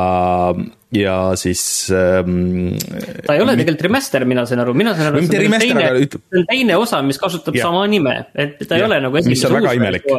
[0.95, 2.73] ja siis ähm,.
[3.27, 5.23] ta ei ole tegelikult remaster, mina sain aru, mina sain aru.
[5.29, 7.69] see on teine osa, mis kasutab ja.
[7.69, 8.89] sama nime, et ta ei ja.
[8.89, 9.38] ole nagu esimese.
[9.38, 10.13] mis on väga imelik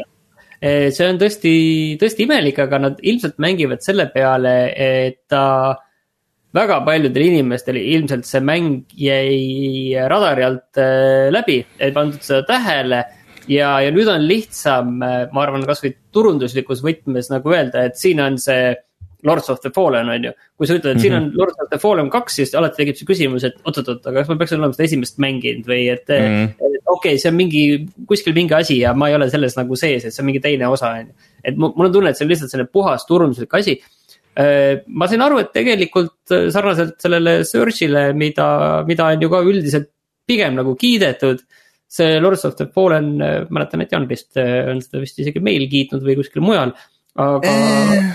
[0.62, 1.54] see on tõesti,
[1.98, 5.74] tõesti imelik, aga nad ilmselt mängivad selle peale, et ta
[6.54, 13.02] väga paljudel inimestel ilmselt see mäng jäi radari alt äh, läbi, ei pandud seda tähele
[13.50, 18.38] ja, ja nüüd on lihtsam, ma arvan, kasvõi turunduslikus võtmes nagu öelda, et siin on
[18.40, 18.72] see
[19.22, 20.32] Lords of the Fallen on ju.
[20.58, 21.38] kui sa ütled, et siin on mhm.
[21.38, 24.38] Lords of the Fallen kaks, siis alati tekib see küsimus, et oot-oot-oot, aga kas ma
[24.40, 26.28] peaks olema seda esimest mänginud või et mm.
[26.34, 26.82] -hmm.
[26.82, 27.64] okei okay,, see on mingi,
[28.10, 30.68] kuskil mingi asi ja ma ei ole selles nagu sees, et see on mingi teine
[30.68, 31.30] osa on ju.
[31.44, 33.78] et mul on tunne, et see on lihtsalt selline puhas turunduslik asi
[34.38, 38.48] äh, ma sain aru, et tegelikult äh, sarnaselt sellele Search'ile, mida,
[38.88, 39.90] mida on ju ka üldiselt
[40.26, 41.42] pigem nagu kiidetud.
[41.92, 45.68] See Lords of the Fallen, äh, mäletan, et Jan vist on seda vist isegi meil
[45.70, 46.76] kiitnud või kuskil mujal,
[47.20, 48.12] aga eh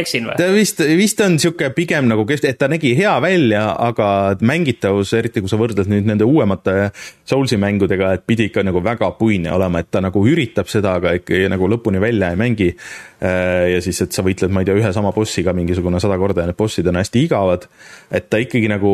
[0.00, 0.36] eksin või?
[0.38, 4.08] ta vist, vist on sihuke pigem nagu, et ta nägi hea välja, aga
[4.46, 6.90] mängitavus, eriti kui sa võrdled nüüd nende uuemate
[7.26, 11.16] Soulsi mängudega, et pidi ikka nagu väga puine olema, et ta nagu üritab seda, aga
[11.18, 12.68] ikka nagu lõpuni välja ei mängi.
[13.16, 16.44] Äh, ja siis, et sa võitled, ma ei tea, ühe sama bossiga mingisugune sada korda
[16.44, 17.68] ja need bossid on hästi igavad.
[18.10, 18.92] et ta ikkagi nagu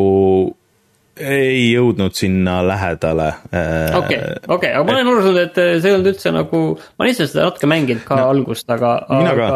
[1.19, 3.27] ei jõudnud sinna lähedale.
[3.53, 7.05] Äh, okei, okei, aga ma olen aru saanud, et see ei olnud üldse nagu, ma
[7.05, 9.53] olen ise seda natuke mänginud ka no, algust, aga, aga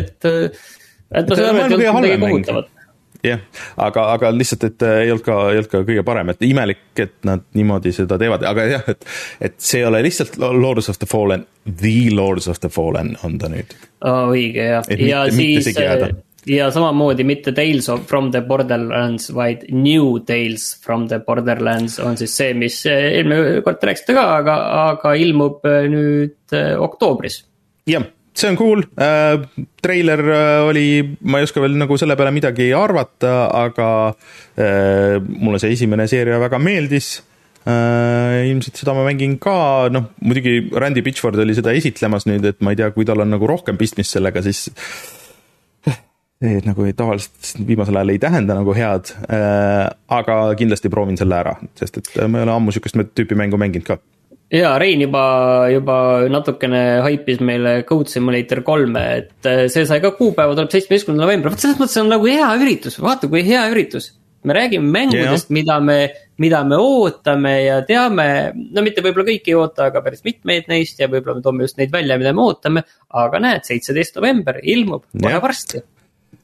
[0.00, 2.76] et, et ma saan aru, et ei olnud midagi kohutavat
[3.24, 3.40] jah,
[3.80, 7.14] aga, aga lihtsalt, et ei olnud ka, ei olnud ka kõige parem, et imelik, et
[7.28, 9.06] nad niimoodi seda teevad, aga jah, et,
[9.50, 13.36] et see ei ole lihtsalt Lords of the Fallen, The Lords of the Fallen on
[13.40, 14.30] ta nüüd oh,.
[14.32, 15.70] õige jah, ja siis
[16.46, 22.16] ja samamoodi mitte Tales of from the Borderlands, vaid New Tales from the Borderlands on
[22.20, 26.72] siis see, mis eh, eelmine kord te rääkisite ka, aga, aga ilmub eh, nüüd eh,
[26.80, 27.42] oktoobris.
[27.90, 29.36] jah, see on cool äh,,
[29.82, 30.22] treiler
[30.68, 30.86] oli,
[31.20, 36.40] ma ei oska veel nagu selle peale midagi arvata, aga äh, mulle see esimene seeria
[36.40, 37.18] väga meeldis
[37.68, 38.48] äh,.
[38.48, 42.72] ilmselt seda ma mängin ka, noh muidugi Randy Pitchford oli seda esitlemas nüüd, et ma
[42.72, 44.70] ei tea, kui tal on nagu rohkem pistmist sellega, siis
[46.40, 51.56] see nagu tavaliselt viimasel ajal ei tähenda nagu head äh,, aga kindlasti proovin selle ära,
[51.76, 53.98] sest et ma ei ole ammu sihukest tüüpi mängu mänginud ka.
[54.54, 55.24] ja Rein juba,
[55.72, 55.98] juba
[56.32, 61.66] natukene haipis meile Code Simulator kolme, et see sai ka kuupäeva, tuleb seitsmeteistkümnendal novembril, vot
[61.66, 64.14] selles mõttes on nagu hea üritus, vaata kui hea üritus.
[64.40, 65.98] me räägime mängudest yeah., mida me,
[66.40, 71.04] mida me ootame ja teame, no mitte võib-olla kõiki ei oota, aga päris mitmeid neist
[71.04, 72.86] ja võib-olla me toome just neid välja, mida me ootame.
[73.12, 75.84] aga näed, seitseteist november ilmub kohe yeah.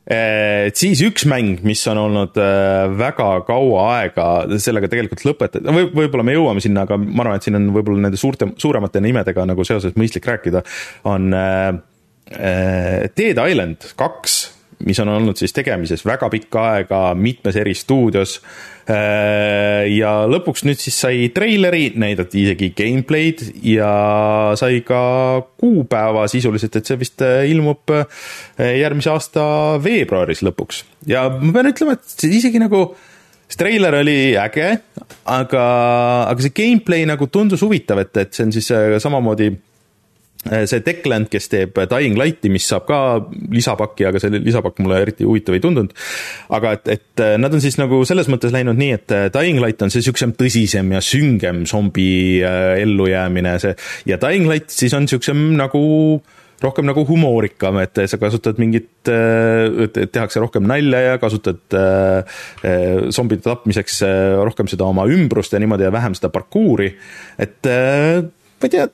[0.06, 4.26] Et eh, siis üks mäng, mis on olnud eh, väga kaua aega
[4.62, 8.06] sellega tegelikult lõpetada, või võib-olla me jõuame sinna, aga ma arvan, et siin on võib-olla
[8.06, 10.62] nende suurte, suuremate nimedega nagu seoses mõistlik rääkida,
[11.10, 11.72] on äh,
[13.18, 14.38] Dead Island kaks
[14.84, 18.38] mis on olnud siis tegemises väga pikka aega mitmes eri stuudios.
[18.86, 23.90] Äh, ja lõpuks nüüd siis sai treileri, näidati isegi gameplay'd ja
[24.58, 25.00] sai ka
[25.58, 28.06] kuupäeva sisuliselt, et see vist äh, ilmub äh,
[28.78, 29.42] järgmise aasta
[29.82, 30.84] veebruaris lõpuks.
[31.10, 32.84] ja ma pean ütlema, et isegi nagu
[33.46, 34.70] see treiler oli äge,
[35.34, 35.64] aga,
[36.30, 38.70] aga see gameplay nagu tundus huvitav, et, et see on siis
[39.02, 39.50] samamoodi
[40.46, 43.00] see Declan, kes teeb Dying Lighti, mis saab ka
[43.52, 45.94] lisapakki, aga see lisapakk mulle eriti huvitav ei tundunud.
[46.56, 49.60] aga et, et äh, nad on siis nagu selles mõttes läinud nii, et äh, Dying
[49.62, 52.08] Light on see niisugusem tõsisem ja süngem zombi
[52.42, 53.76] ellujäämine, see
[54.08, 55.82] ja Dying Light siis on niisugusem nagu
[56.62, 61.76] rohkem nagu humoorikam, et sa kasutad mingit, tehakse rohkem nalja ja kasutad
[63.12, 64.00] zombide tapmiseks
[64.40, 66.88] rohkem seda oma ümbrust ja niimoodi ja vähem seda parkuuri.
[67.36, 68.88] et ma ei tea,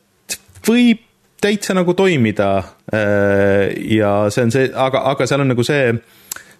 [0.67, 1.07] võib
[1.43, 2.51] täitsa nagu toimida.
[2.93, 5.93] Äh, ja see on see, aga, aga seal on nagu see,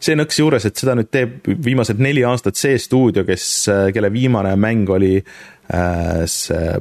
[0.03, 4.13] see nõks juures, et seda nüüd teeb viimased neli aastat see stuudio, kes, äh, kelle
[4.15, 6.79] viimane mäng oli äh, see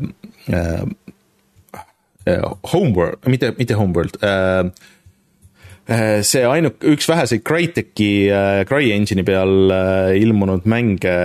[2.72, 4.20] Homeworld, mitte, mitte Homeworld
[6.22, 11.16] see ainuk-, üks väheseid Crytek'i äh,, CryEngine'i peal äh, ilmunud mänge,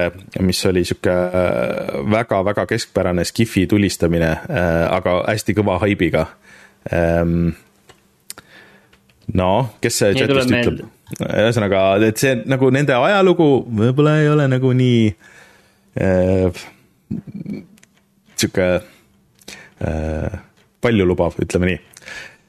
[0.41, 6.27] mis oli sihuke äh, väga-väga keskpärane Skifi tulistamine äh,, aga hästi kõva haibiga
[6.93, 7.55] ähm,.
[9.37, 10.85] noh, kes see chat'ist ütleb,
[11.27, 13.49] ühesõnaga, et see nagu nende ajalugu
[13.81, 15.03] võib-olla ei ole nagu nii
[16.03, 16.65] äh,
[18.37, 20.39] sihuke äh,
[20.81, 21.81] paljulubav, ütleme nii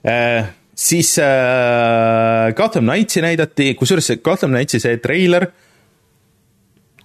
[0.08, 5.64] äh, siis äh, Gotham Knightsi näidati, kusjuures see Gotham Knightsi see treiler äh,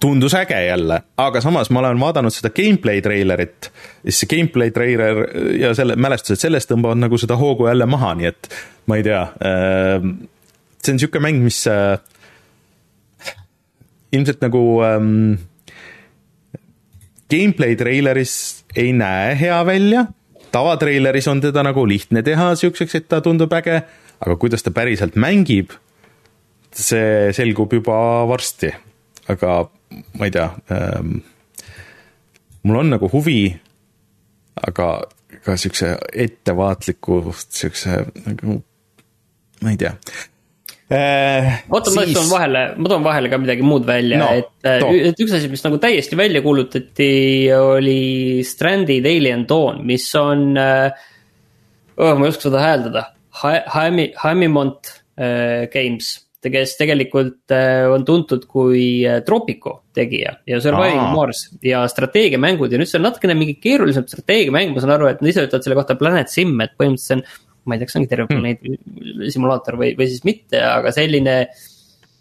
[0.03, 3.69] tundus äge jälle, aga samas ma olen vaadanud seda gameplay treilerit,
[4.03, 5.21] siis see gameplay treiler
[5.59, 8.49] ja selle mälestused sellest tõmbavad nagu seda hoogu jälle maha, nii et
[8.91, 10.09] ma ei tea äh,.
[10.83, 11.95] see on niisugune mäng, mis äh,
[14.13, 15.39] ilmselt nagu ähm,
[17.31, 18.35] gameplay treileris
[18.75, 20.05] ei näe hea välja,
[20.51, 23.79] tavatreileris on teda nagu lihtne teha niisuguseks, et ta tundub äge,
[24.19, 25.71] aga kuidas ta päriselt mängib,
[26.75, 27.95] see selgub juba
[28.27, 28.75] varsti,
[29.31, 29.63] aga
[30.17, 31.17] ma ei tea ähm,,
[32.63, 33.53] mul on nagu huvi,
[34.67, 34.89] aga
[35.43, 38.59] ka siukse ettevaatliku, siukse nagu,
[39.63, 39.95] ma ei tea.
[40.93, 44.51] Oota siis..., ma toon vahele, ma toon vahele ka midagi muud välja no,, et,
[45.09, 47.09] et üks asi, mis nagu täiesti välja kuulutati,
[47.55, 53.07] oli Stranded Alien Dawn, mis on oh,, ma ei oska seda hääldada,
[53.41, 56.13] Jaime, Jaimemont äh, Games
[56.51, 61.13] kes tegelikult äh, on tuntud kui äh, Tropico tegija ja Surviving Aa.
[61.15, 65.21] Mars ja strateegiamängud ja nüüd see on natukene mingi keerulisem strateegiamäng, ma saan aru, et
[65.23, 67.25] nad ise ütlevad selle kohta Planet Sim, et põhimõtteliselt see on.
[67.63, 68.41] ma ei tea, kas ongi terve hmm.
[68.41, 69.29] planeedi hmm.
[69.31, 71.35] simulaator või, või siis mitte, aga selline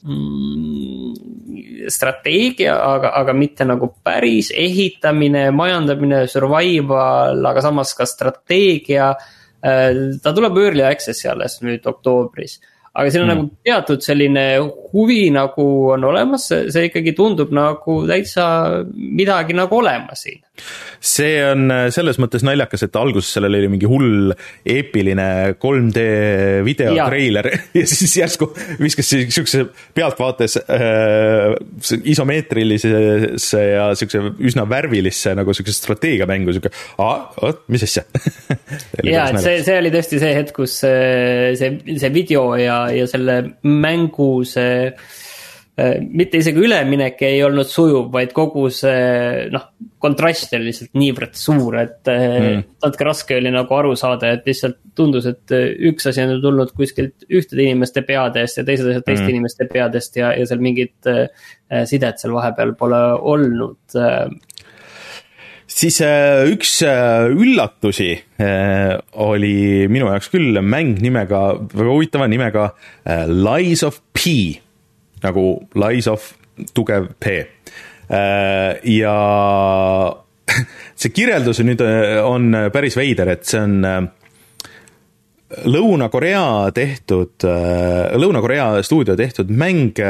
[0.06, 9.12] mm, strateegia, aga, aga mitte nagu päris ehitamine, majandamine, survival, aga samas ka strateegia.
[9.62, 12.60] Äh, ta tuleb early access'i alles nüüd oktoobris
[12.92, 13.32] aga siin on mm.
[13.32, 14.46] nagu teatud selline
[14.92, 18.44] huvi nagu on olemas, see ikkagi tundub nagu täitsa
[18.92, 20.42] midagi nagu olemas siin.
[21.00, 24.34] see on äh, selles mõttes naljakas, et alguses sellel oli mingi hull
[24.68, 26.04] eepiline 3D
[26.66, 27.60] videotreiler ja.
[27.80, 28.50] ja siis järsku
[28.80, 29.64] viskas siukse
[29.96, 31.56] pealtvaates äh,
[32.12, 38.04] isomeetrilisesse ja siukse üsna värvilisse nagu siukse strateegiamängu, siuke, vot, mis asja
[39.14, 43.06] ja, et see, see oli tõesti see hetk, kus see, see, see video ja ja,
[43.10, 49.68] selle mängu see äh, mitte isegi üleminek ei olnud sujuv, vaid kogu see noh,
[50.02, 52.62] kontrast oli lihtsalt niivõrd suur, et äh, mm.
[52.84, 56.74] natuke raske oli nagu aru saada, et lihtsalt tundus, et äh, üks asi on tulnud
[56.76, 59.34] kuskilt ühtede inimeste peadest ja teised asjad teiste mm.
[59.36, 61.12] inimeste peadest ja, ja seal mingit
[61.88, 62.98] sidet seal vahepeal pole
[63.32, 63.94] olnud
[65.72, 72.68] siis äh, üks äh, üllatusi äh, oli minu jaoks küll mäng nimega, väga huvitava nimega
[73.28, 74.58] Lies of P
[75.22, 75.46] nagu
[75.78, 76.32] Lies of
[76.74, 77.38] tugev P.
[78.92, 79.14] ja
[81.00, 81.80] see kirjeldus nüüd
[82.26, 84.10] on päris veider, et see on
[85.72, 87.46] Lõuna-Korea tehtud,
[88.20, 90.02] Lõuna-Korea stuudio tehtud mäng,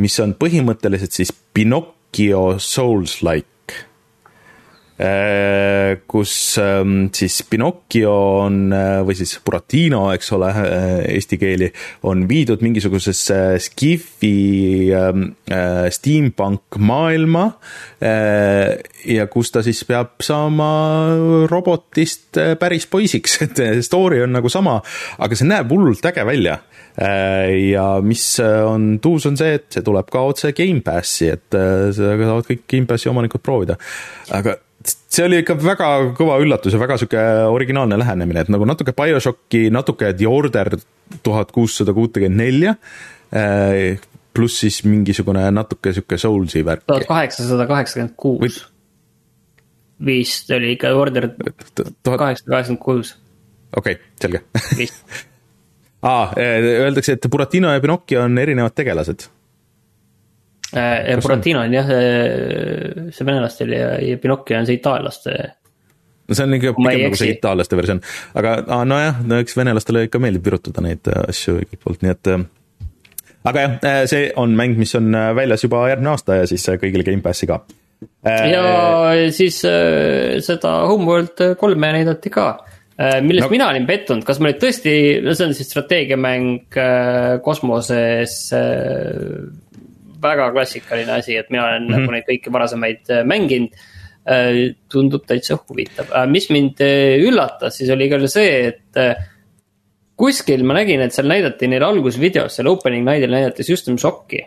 [0.00, 3.57] mis on põhimõtteliselt siis Pinocchio Souls-like
[6.10, 11.68] kus ähm, siis Pinocchio on, äh, või siis Buratino, eks ole, äh, eesti keeli,
[12.10, 15.28] on viidud mingisugusesse Skifi ähm,
[15.94, 17.44] steampunk maailma
[17.98, 20.68] ja kus ta siis peab saama
[21.50, 24.78] robotist päris poisiks, et story on nagu sama,
[25.18, 26.58] aga see näeb hullult äge välja
[26.98, 32.48] ja mis on tuus, on see, et see tuleb ka otse Gamepassi, et seda saavad
[32.48, 33.78] kõik Gamepassi omanikud proovida.
[34.34, 34.58] aga
[34.90, 37.22] see oli ikka väga kõva üllatus ja väga sihuke
[37.52, 40.74] originaalne lähenemine, et nagu natuke BioShocki, natuke The Order
[41.24, 42.74] tuhat kuussada kuutekümmet nelja.
[43.32, 43.98] Eh,
[44.34, 46.84] pluss siis mingisugune natuke sihuke Soulsi värk.
[46.86, 48.60] tuhat kaheksasada kaheksakümmend kuus.
[50.06, 53.16] vist oli ikka Order tuhat kaheksasada kaheksakümmend kuus.
[53.76, 54.42] okei okay,, selge.
[56.12, 59.28] aa, eh, öeldakse, et Buratino ja Pinocchio on erinevad tegelased
[60.76, 65.36] Äh, Buratino on jah, see venelaste ja, ja Pinocchio on see itaallaste.
[66.28, 68.02] no see on ikka pigem nagu see itaallaste versioon,
[68.36, 72.32] aga nojah, no eks venelastele ikka meeldib virutada neid äh, asju igalt poolt, nii et.
[72.34, 72.44] Äh,
[73.48, 73.78] aga jah,
[74.12, 77.62] see on mäng, mis on väljas juba järgmine aasta ja siis kõigile Gamepassi ka.
[78.28, 78.64] ja
[79.32, 82.50] siis seda Homeworld kolme näidati ka
[83.22, 83.50] millest no.
[83.54, 84.92] mina olin pettunud, kas ma nüüd tõesti,
[85.24, 86.76] no see on siis strateegiamäng
[87.46, 88.36] kosmoses
[90.22, 92.00] väga klassikaline asi, et mina olen mm -hmm.
[92.00, 93.80] nagu neid kõiki varasemaid äh, mänginud.
[94.28, 96.82] Äh, tundub täitsa huvitav, äh, mis mind
[97.24, 98.98] üllatas, siis oli küll see, et
[100.16, 104.42] kuskil ma nägin, et seal näidati neil algusvideos, seal opening night'il näidati System Shocki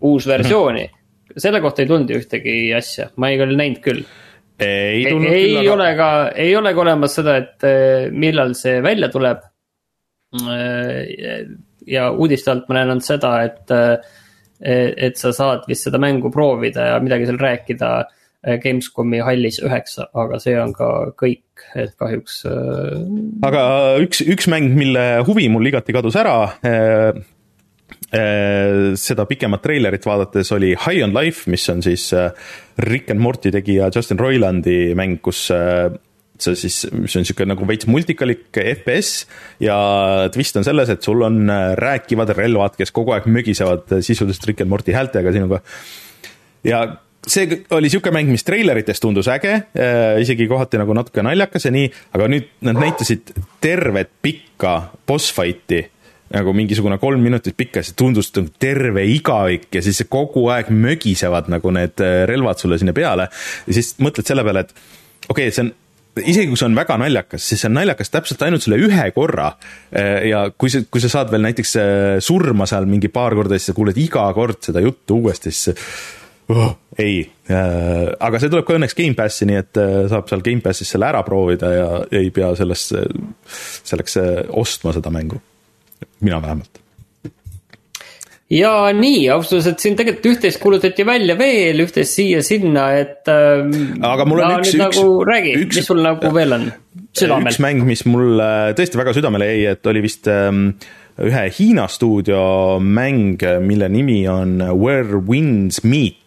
[0.00, 0.88] uus versiooni mm.
[0.88, 1.32] -hmm.
[1.36, 4.02] selle kohta ei tulnud ühtegi asja, ma ei küll näinud küll.
[4.58, 5.60] ei tulnud ei, küll, aga.
[5.60, 7.62] ei ole ka, ei ole ka olemas seda, et
[8.10, 9.38] millal see välja tuleb.
[11.86, 13.68] ja uudiste alt ma näen ainult seda, et
[14.60, 20.08] et sa saad vist seda mängu proovida ja midagi seal rääkida äh, Gamescomi hallis üheksa,
[20.16, 22.42] aga see on ka kõik, et kahjuks.
[22.48, 23.06] Äh,
[23.46, 23.62] aga
[24.04, 26.38] üks, üks mäng, mille huvi mul igati kadus ära
[28.96, 32.08] seda pikemat treilerit vaadates oli High on Life, mis on siis
[32.82, 35.44] Rick and Morty tegija Justin Roilandi mäng, kus
[36.42, 39.24] see siis, mis on niisugune nagu veits multikalik FPS
[39.62, 39.76] ja
[40.34, 44.64] twist on selles, et sul on äh, rääkivad relvad, kes kogu aeg mögisevad sisuliselt Rick
[44.64, 45.62] and Morty häältega sinuga.
[46.66, 46.84] ja
[47.26, 51.74] see oli niisugune mäng, mis treilerites tundus äge äh,, isegi kohati nagu natuke naljakas ja
[51.74, 55.84] nii, aga nüüd nad näitasid tervet pikka boss fight'i
[56.34, 60.70] nagu mingisugune kolm minutit pikk ja see tundus nagu terve igavik ja siis kogu aeg
[60.74, 63.28] mögisevad nagu need äh, relvad sulle sinna peale.
[63.66, 64.74] ja siis mõtled selle peale, et
[65.28, 65.74] okei okay,, see on
[66.22, 69.50] isegi kui see on väga naljakas, siis see on naljakas täpselt ainult selle ühe korra.
[70.24, 71.74] ja kui sa, kui sa saad veel näiteks
[72.24, 75.76] surma seal mingi paar korda, siis sa kuuled iga kord seda juttu uuesti, siis
[76.54, 81.10] oh, ei äh,, aga see tuleb ka õnneks Gamepassi, nii et saab seal Gamepassis selle
[81.10, 81.90] ära proovida ja
[82.22, 82.96] ei pea sellest,
[83.84, 84.18] selleks
[84.56, 85.42] ostma seda mängu.
[86.20, 86.85] mina vähemalt
[88.52, 93.96] ja nii, ausalt öeldes, et siin tegelikult üht-teist kuulutati välja veel, üht-teist siia-sinna, et ähm,.
[94.06, 94.82] aga mul on üks, üks.
[94.82, 96.68] nagu räägi, mis sul nagu veel on
[97.16, 97.50] südamel?
[97.50, 98.42] üks mäng, mis mul
[98.78, 100.68] tõesti väga südamele jäi, et oli vist ähm,
[101.22, 106.22] ühe Hiina stuudio mäng, mille nimi on Where Winds Meet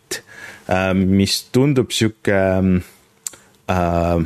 [0.69, 2.37] Äh, mis tundub sihuke
[3.67, 4.25] äh, äh,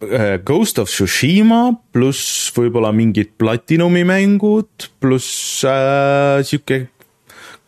[0.00, 6.86] Ghost of Tsushima pluss võib-olla mingid Platinumi mängud pluss äh, sihuke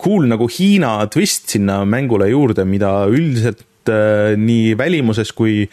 [0.02, 5.66] cool nagu Hiina twist sinna mängule juurde, mida üldiselt äh, nii välimuses kui,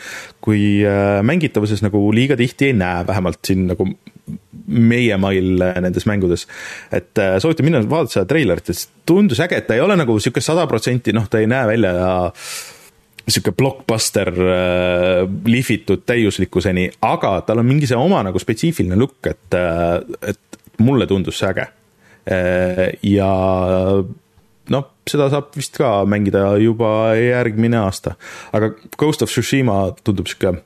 [0.44, 3.90] kui äh, mängitavuses nagu liiga tihti ei näe, vähemalt siin nagu
[4.70, 6.46] meie mail nendes mängudes.
[6.92, 10.20] et äh, soovitan minna vaadata seda treilerit, et tundus äge, et ta ei ole nagu
[10.22, 11.96] sihuke sada protsenti, noh, ta ei näe välja
[13.34, 19.58] sihuke blockbuster äh, lihvitud täiuslikkuseni, aga tal on mingi see oma nagu spetsiifiline look, et,
[19.58, 20.00] äh,
[20.34, 21.68] et mulle tundus see äge
[22.30, 22.88] äh,.
[23.04, 23.30] ja
[24.70, 28.16] noh, seda saab vist ka mängida juba järgmine aasta,
[28.56, 30.60] aga Ghost of Tsushima tundub sihuke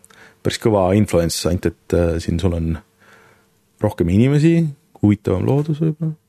[0.44, 2.74] päris kõva influence, ainult et äh, siin sul on
[3.84, 4.58] rohkem inimesi,
[5.02, 6.23] huvitavam loodus võib-olla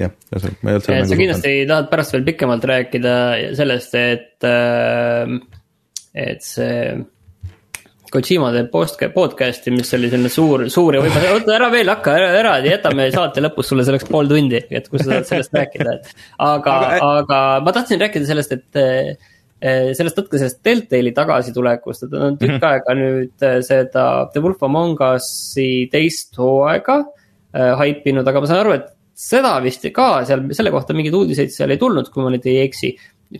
[0.00, 1.06] jah, ühesõnaga, ma ei olnud seal.
[1.10, 3.14] sa kindlasti tahad pärast veel pikemalt rääkida
[3.58, 5.34] sellest, et, äh,
[6.26, 6.76] et see.
[8.10, 8.72] Kojima teeb
[9.14, 13.04] podcast'i, mis oli selline suur, suur ja võib-olla, oota ära veel hakka, ära, ära, jätame
[13.14, 16.08] saate lõpus sulle selleks pool tundi, et kui sa tahad sellest rääkida, et.
[16.42, 19.30] aga aga, aga ma tahtsin rääkida sellest, et äh,
[19.94, 22.66] sellest natuke sellest Deltali tagasitulekust, et on tükk -hmm.
[22.66, 27.04] aega nüüd äh, seda The Wolf Among Us'i teist hooaega
[27.54, 28.90] äh, haipinud, aga ma saan aru, et
[29.20, 32.62] seda vist ka seal, selle kohta mingeid uudiseid seal ei tulnud, kui ma nüüd ei
[32.64, 32.94] eksi.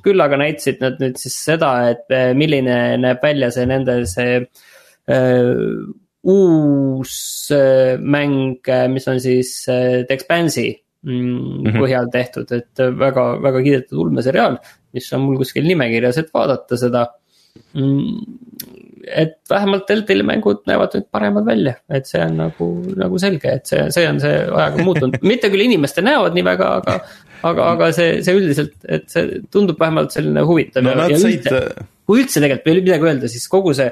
[0.05, 4.37] küll aga näitasid nad nüüd siis seda, et eh, milline näeb välja see nende see
[4.38, 5.81] uh,
[6.31, 7.14] uus
[7.57, 10.69] uh, mäng, mis on siis The Expanse'i
[11.03, 11.81] mm, mhm.
[11.81, 14.61] põhjal tehtud, et väga, väga kiidetud ulmeseriaal,
[14.95, 17.09] mis on mul kuskil nimekirjas, et vaadata seda
[17.75, 18.38] mm,
[19.07, 22.69] et vähemalt Deltali mängud näevad nüüd paremad välja, et see on nagu,
[23.01, 26.71] nagu selge, et see, see on see ajaga muutunud, mitte küll inimeste näod nii väga,
[26.83, 26.99] aga.
[27.49, 30.95] aga, aga see, see üldiselt, et see tundub vähemalt selline huvitav no,.
[31.21, 31.49] Said...
[32.09, 33.91] kui üldse tegelikult ole midagi öelda, siis kogu see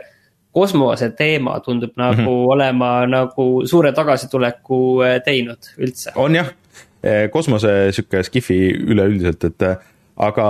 [0.58, 2.54] kosmose teema tundub nagu mm -hmm.
[2.54, 6.12] olema nagu suure tagasituleku eh, teinud üldse.
[6.16, 6.48] on jah,
[7.02, 9.62] eh, kosmose sihuke skifi üleüldiselt, et
[10.16, 10.48] aga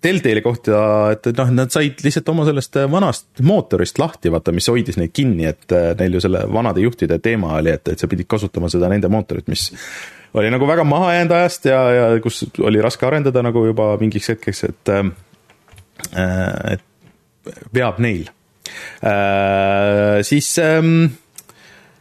[0.00, 0.76] Deltali kohta,
[1.12, 5.44] et noh, nad said lihtsalt oma sellest vanast mootorist lahti, vaata, mis hoidis neid kinni,
[5.50, 8.88] et äh, neil ju selle vanade juhtide teema oli, et, et sa pidid kasutama seda
[8.88, 9.66] nende mootorit, mis
[10.34, 14.32] oli nagu väga maha jäänud ajast ja, ja kus oli raske arendada nagu juba mingiks
[14.32, 15.10] hetkeks, et äh,,
[16.76, 18.30] et veab neil
[19.04, 20.20] äh,.
[20.24, 21.10] siis ähm,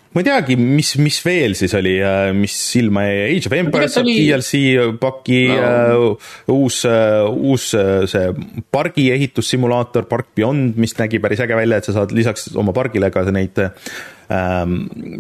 [0.10, 3.94] ma ei teagi, mis, mis veel siis oli, äh, mis silma jäi, Age of Empires
[3.94, 4.16] saab oli...
[4.18, 8.32] DLC paki no., uh, uus uh,, uus uh, see
[8.74, 13.12] pargi ehitussimulaator Park Beyond, mis nägi päris äge välja, et sa saad lisaks oma pargile
[13.14, 14.76] ka neid um,,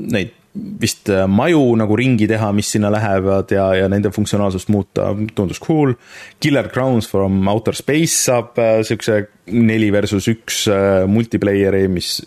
[0.09, 0.35] neid
[0.81, 5.93] vist maju nagu ringi teha, mis sinna lähevad ja, ja nende funktsionaalsust muuta, tundus cool.
[6.41, 9.21] Killer Crowns from Outer Space saab siukse
[9.53, 10.63] neli versus üks
[11.07, 12.17] multiplayer'i, mis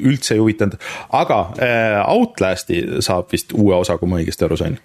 [0.00, 0.78] üldse ei huvitanud,
[1.12, 4.78] aga äh, Outlasti saab vist uue osa, kui ma õigesti aru sain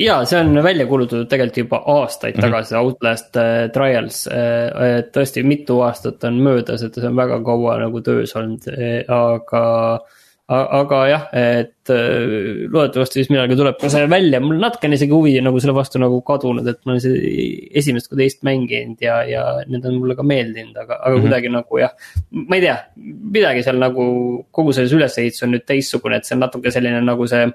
[0.00, 2.46] ja see on välja kuulutatud tegelikult juba aastaid mm -hmm.
[2.46, 5.04] tagasi, Outlast äh, Trials äh,.
[5.12, 10.00] tõesti, mitu aastat on möödas, et see on väga kaua nagu töös olnud äh,, aga
[10.50, 15.36] aga jah, et äh, loodetavasti siis millalgi tuleb ka see välja, mul natukene isegi huvi
[15.44, 17.20] nagu selle vastu nagu kadunud, et ma olen seda
[17.78, 21.28] esimest kui teist mänginud ja, ja need on mulle ka meeldinud, aga, aga mm -hmm.
[21.28, 21.94] kuidagi nagu jah.
[22.30, 22.76] ma ei tea,
[23.38, 24.04] midagi seal nagu
[24.50, 27.46] kogu selles ülesehitus on nüüd teistsugune, et see on natuke selline nagu see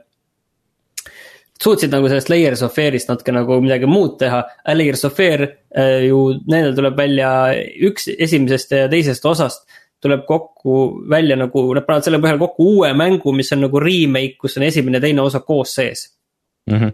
[1.64, 4.44] suutsid nagu sellest Layers of Fear'ist natuke nagu midagi muud teha.
[4.74, 7.32] Layers of Fear äh, ju, nendel tuleb välja
[7.88, 9.68] üks esimesest ja teisest osast
[10.02, 10.76] tuleb kokku
[11.10, 14.68] välja nagu, nad panevad selle põhjal kokku uue mängu, mis on nagu remake, kus on
[14.68, 16.08] esimene ja teine osa koos sees
[16.70, 16.78] mm.
[16.78, 16.94] -hmm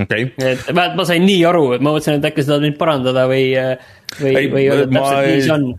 [0.00, 0.28] okay..
[0.38, 3.26] et vähemalt ma sain nii aru, et ma mõtlesin, et äkki sa tahad mind parandada
[3.30, 3.48] või,
[4.20, 5.72] või, või öelda täpselt nii see on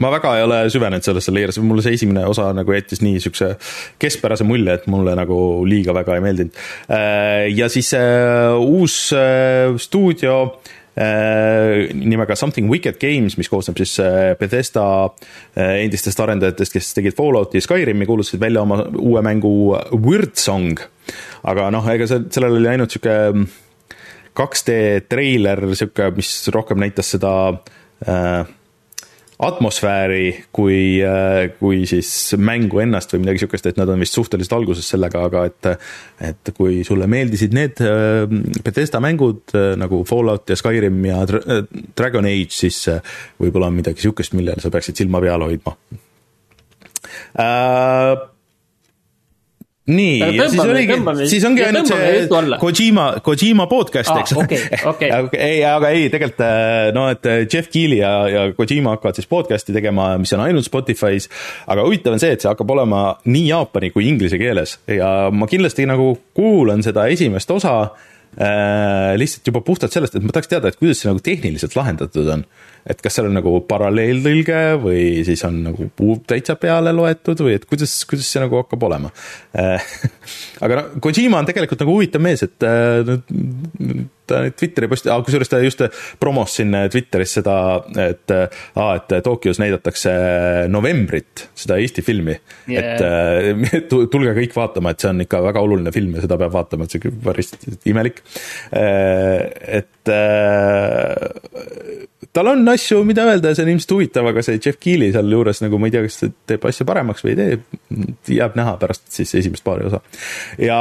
[0.00, 3.54] ma väga ei ole süvenenud sellesse leerisse, mulle see esimene osa nagu jättis nii siukse
[4.02, 5.38] keskpärase mulje, et mulle nagu
[5.68, 6.58] liiga väga ei meeldinud.
[6.92, 10.60] Äh, ja siis uh, uus uh, stuudio
[10.96, 13.94] nimega Something Wicked Games, mis koosneb siis
[14.40, 14.84] Bethesda
[15.54, 19.52] endistest arendajatest, kes tegid Fallouti ja Skyrimi, kuulutasid välja oma uue mängu
[19.94, 20.82] Weird Song.
[21.46, 23.14] aga noh, ega see, sellel oli ainult sihuke
[24.36, 24.76] 2D
[25.10, 27.32] treiler, sihuke, mis rohkem näitas seda
[28.06, 28.42] äh,
[29.40, 34.56] atmosfääri kui, äh, kui siis mängu ennast või midagi sihukest, et nad on vist suhteliselt
[34.58, 35.70] alguses sellega, aga et
[36.30, 38.26] et kui sulle meeldisid need äh,
[38.64, 42.82] Bethesda mängud äh, nagu Fallout ja Skyrim ja Dragon Age, siis
[43.40, 45.76] võib-olla on midagi sihukest, millele sa peaksid silma peal hoidma.
[47.30, 48.29] Uh,
[49.90, 50.98] nii, ja siis oligi,
[51.30, 52.26] siis ongi ainult see
[52.60, 54.42] Kojima, Kojima podcast, eks ah,.
[54.44, 54.60] okei,
[54.92, 55.40] okei.
[55.50, 59.30] ei, aga ei, tegelikult äh, no, et äh, Jeff Keeli ja, ja Kojima hakkavad siis
[59.30, 61.28] podcast'i tegema, mis on ainult Spotify's.
[61.70, 65.48] aga huvitav on see, et see hakkab olema nii jaapani kui inglise keeles ja ma
[65.50, 67.76] kindlasti nagu kuulan seda esimest osa
[68.40, 72.28] äh, lihtsalt juba puhtalt sellest, et ma tahaks teada, et kuidas see nagu tehniliselt lahendatud
[72.36, 72.44] on.
[72.88, 75.90] Et kas seal on nagu paralleeltõlge või siis on nagu
[76.28, 79.10] täitsa peale loetud või et kuidas, kuidas see nagu hakkab olema
[80.60, 83.14] aga noh, Kojima on tegelikult nagu huvitav mees, et äh,
[84.30, 85.82] ta Twitteri posti, kusjuures ta just
[86.22, 87.56] promos siin Twitteris seda,
[88.04, 90.12] et aa, et Tokyos näidatakse
[90.70, 92.36] novembrit, seda Eesti filmi
[92.70, 92.94] yeah..
[93.74, 96.86] et tulge kõik vaatama, et see on ikka väga oluline film ja seda peab vaatama,
[96.86, 97.54] et see on päris
[97.90, 98.22] imelik.
[98.70, 99.90] et
[102.32, 105.62] tal on asju, mida öelda ja see on ilmselt huvitav, aga see Jeff Keeli sealjuures
[105.64, 109.08] nagu ma ei tea, kas ta teeb asja paremaks või ei tee, jääb näha pärast
[109.14, 110.02] siis esimest paari osa.
[110.62, 110.78] ja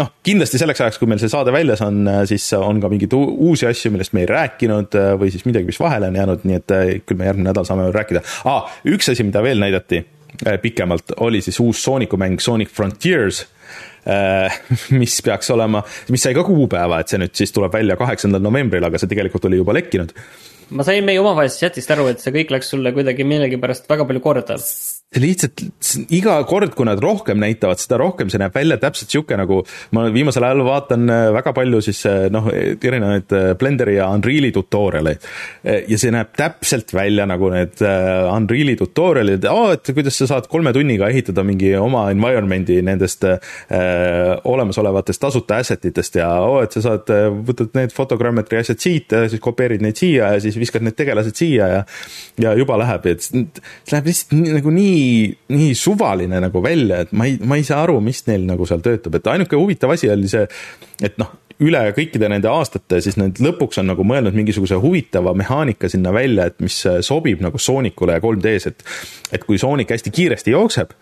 [0.00, 3.68] noh, kindlasti selleks ajaks, kui meil see saade väljas on, siis on ka mingeid uusi
[3.70, 6.76] asju, millest me ei rääkinud või siis midagi, mis vahele on jäänud, nii et
[7.08, 8.68] küll me järgmine nädal saame veel rääkida ah,.
[8.84, 13.53] üks asi, mida veel näidati äh, pikemalt, oli siis uus Soonicu mäng Sonic Frontiers äh,
[15.00, 18.84] mis peaks olema, mis sai ka kuupäeva, et see nüüd siis tuleb välja kaheksandal novembril,
[18.84, 20.12] aga see tegelikult oli juba lekkinud.
[20.74, 24.22] Ma sain meie omavahelisest chat'ist aru, et see kõik läks sulle kuidagi millegipärast väga palju
[24.24, 24.56] korda
[25.20, 25.62] lihtsalt
[26.14, 29.60] iga kord, kui nad rohkem näitavad, seda rohkem see näeb välja täpselt sihuke nagu
[29.94, 34.50] ma viimasel ajal vaatan äh, väga palju siis äh, noh, erinevaid äh, Blenderi ja Unreal'i
[34.54, 35.14] tutorial'e.
[35.64, 41.08] ja see näeb täpselt välja nagu need Unreal'i tutorial'id, et kuidas sa saad kolme tunniga
[41.12, 43.38] ehitada mingi oma environment'i nendest äh,
[44.50, 47.10] olemasolevatest tasuta asset itest ja oo, et sa saad,
[47.46, 51.38] võtad need fotogrammetri asjad siit ja siis kopeerid neid siia ja siis viskad need tegelased
[51.38, 51.82] siia ja
[52.40, 53.44] ja juba läheb, et see
[53.92, 57.82] läheb lihtsalt nagu nii nii, nii suvaline nagu välja, et ma ei, ma ei saa
[57.84, 60.46] aru, mis neil nagu seal töötab, et ainuke huvitav asi oli see,
[61.04, 61.32] et noh,
[61.62, 66.48] üle kõikide nende aastate, siis need lõpuks on nagu mõelnud mingisuguse huvitava mehaanika sinna välja,
[66.50, 68.88] et mis sobib nagu Soonicule ja 3D-s, et
[69.34, 70.94] et kui Sonic hästi kiiresti jookseb,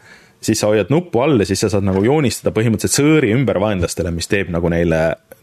[0.42, 4.12] siis sa hoiad nuppu all ja siis sa saad nagu joonistada põhimõtteliselt sõõri ümber vaenlastele,
[4.14, 5.02] mis teeb nagu neile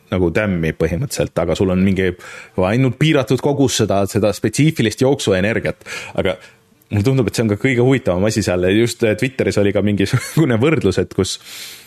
[0.09, 2.09] nagu tämmi põhimõtteliselt, aga sul on mingi
[2.65, 5.85] ainult piiratud kogus seda, seda spetsiifilist jooksuenergiat.
[6.17, 6.37] aga
[6.89, 9.83] mulle tundub, et see on ka kõige huvitavam asi seal, just äh, Twitteris oli ka
[9.85, 11.35] mingisugune võrdlus, et kus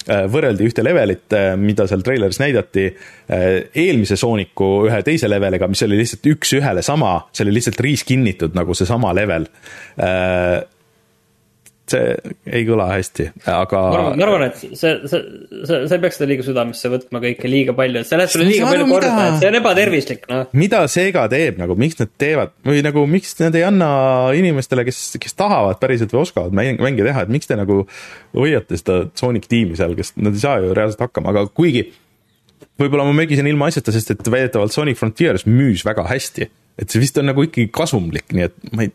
[0.07, 2.89] äh, võrreldi ühte levelit, äh, mida seal treileris näidati,
[3.33, 8.77] eelmise Sooniku ühe teise leveliga, mis oli lihtsalt üks-ühele sama, see oli lihtsalt riiskinnitud nagu
[8.77, 9.49] seesama level
[11.91, 13.81] see ei kõla hästi, aga.
[14.15, 17.75] ma arvan, et see, see, see, sa ei peaks seda liiga südamesse võtma kõike liiga
[17.77, 20.45] palju, et see läheb sulle liiga palju korda, et see on ebatervislik, noh.
[20.59, 23.91] mida Sega teeb nagu, miks nad teevad või nagu miks nad ei anna
[24.39, 27.83] inimestele, kes, kes tahavad päriselt või oskavad mänge teha, et miks te nagu
[28.39, 31.89] hoiate seda Sonic tiimi seal, kes, nad ei saa ju reaalselt hakkama, aga kuigi
[32.81, 36.49] võib-olla ma mögisin ilma asjata, sest et väidetavalt Sonic Frontiers müüs väga hästi
[36.79, 38.93] et see vist on nagu ikkagi kasumlik, nii et ma ei,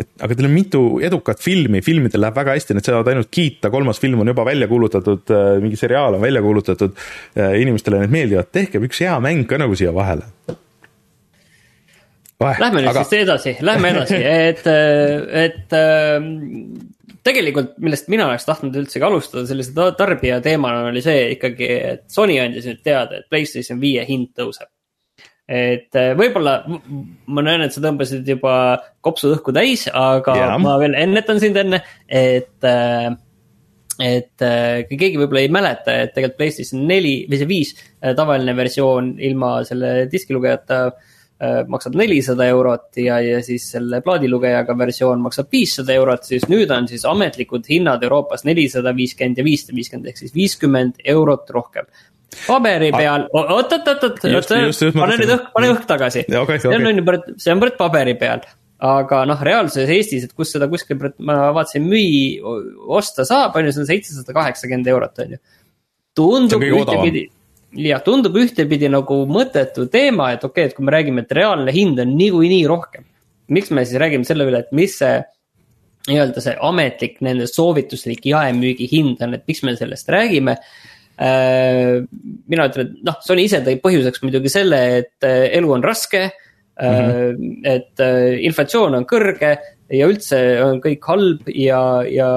[0.00, 3.72] et aga teil on mitu edukat filmi, filmidel läheb väga hästi, need saavad ainult kiita,
[3.72, 6.96] kolmas film on juba välja kuulutatud, äh, mingi seriaal on välja kuulutatud,
[7.36, 10.28] äh, inimestele need meeldivad, tehke üks hea mäng ka nagu siia vahele.
[12.38, 13.02] Lähme nüüd aga...
[13.02, 15.76] siis edasi, lähme edasi, et, äh, et
[17.28, 22.38] tegelikult, millest mina oleks tahtnud üldsegi alustada sellise tarbija teemana oli see ikkagi, et Sony
[22.40, 24.70] andis nüüd teada, et Playstation viie hind tõuseb
[25.48, 28.52] et äh, võib-olla ma näen, et sa tõmbasid juba
[29.04, 30.50] kopsu õhku täis, aga ja.
[30.60, 32.54] ma veel ennetan sind enne, et.
[32.62, 33.16] Äh,
[33.98, 37.72] et äh, kui keegi võib-olla ei mäleta, et tegelikult PlayStation neli või see viis
[38.14, 40.76] tavaline versioon ilma selle diskilugejata
[41.66, 46.86] maksab nelisada eurot ja, ja siis selle plaadilugejaga versioon maksab viissada eurot, siis nüüd on
[46.86, 51.90] siis ametlikud hinnad Euroopas nelisada viiskümmend ja viissada viiskümmend ehk siis viiskümmend eurot rohkem
[52.46, 54.22] paberi peal, oot, oot, oot, oot,
[54.94, 56.24] pane nüüd õhk, pane õhk tagasi.
[56.42, 58.44] Okay, see on, on juba, see on paberi peal.
[58.78, 62.52] aga noh, reaalsuses Eestis, et kus seda kuskil, ma vaatasin, müü,
[62.94, 65.40] osta saab, on ju, see on seitsesada kaheksakümmend eurot, on ju.
[66.18, 67.24] tundub ühtepidi,
[67.88, 71.74] jah, tundub ühtepidi nagu mõttetu teema, et okei okay,, et kui me räägime, et reaalne
[71.74, 73.08] hind on niikuinii rohkem.
[73.48, 75.16] miks me siis räägime selle üle, et mis see
[76.08, 80.56] nii-öelda see ametlik nende soovituslik jaemüügi hind on, et miks me sellest räägime.
[81.18, 86.28] Mina ütlen, et noh, Sony ise tõi põhjuseks muidugi selle, et äh, elu on raske
[86.28, 86.86] mm.
[86.86, 87.58] -hmm.
[87.66, 89.56] et äh, inflatsioon on kõrge
[89.90, 92.30] ja üldse on kõik halb ja, ja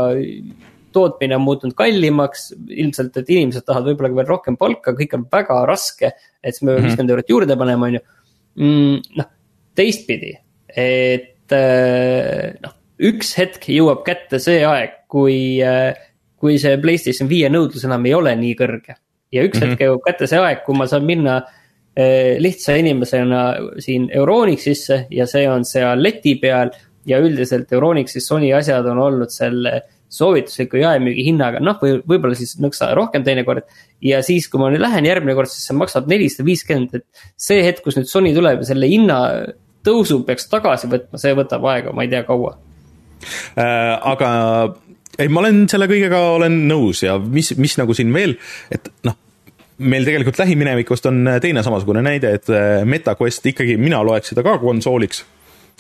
[0.91, 5.61] tootmine on muutunud kallimaks, ilmselt, et inimesed tahavad võib-olla veel rohkem palka, kõik on väga
[5.69, 6.11] raske.
[6.43, 6.88] et siis me peame mhm.
[6.88, 8.01] viiskümmend eurot juurde panema, on ju.
[8.61, 9.27] Mm, noh,
[9.75, 10.34] teistpidi,
[10.75, 12.73] et äh, noh,
[13.11, 15.93] üks hetk jõuab kätte see aeg, kui, äh,
[16.42, 18.98] kui see Playstation viie nõudlus enam ei ole nii kõrge.
[19.32, 19.70] ja üks mm -hmm.
[19.72, 23.42] hetk jõuab kätte see aeg, kui ma saan minna äh, lihtsa inimesena
[23.80, 26.72] siin Euronixisse ja see on seal leti peal.
[27.06, 29.82] ja üldiselt Euronixis Sony asjad on olnud selle
[30.12, 33.64] soovitusliku jaemüügi hinnaga, noh, või võib-olla siis nõksa rohkem teinekord.
[34.04, 37.64] ja siis, kui ma nüüd lähen järgmine kord, siis see maksab nelisada viiskümmend, et see
[37.64, 39.22] hetk, kus nüüd Sony tuleb ja selle hinna
[39.88, 42.58] tõusu peaks tagasi võtma, see võtab aega, ma ei tea, kaua
[43.56, 43.96] äh,.
[44.14, 44.30] aga
[45.20, 48.38] ei, ma olen selle kõigega olen nõus ja mis, mis nagu siin veel,
[48.72, 49.18] et noh
[49.82, 54.59] meil tegelikult lähiminevikust on teine samasugune näide, et äh, MetaQuest ikkagi, mina loeks seda ka
[54.62, 55.24] konsooliks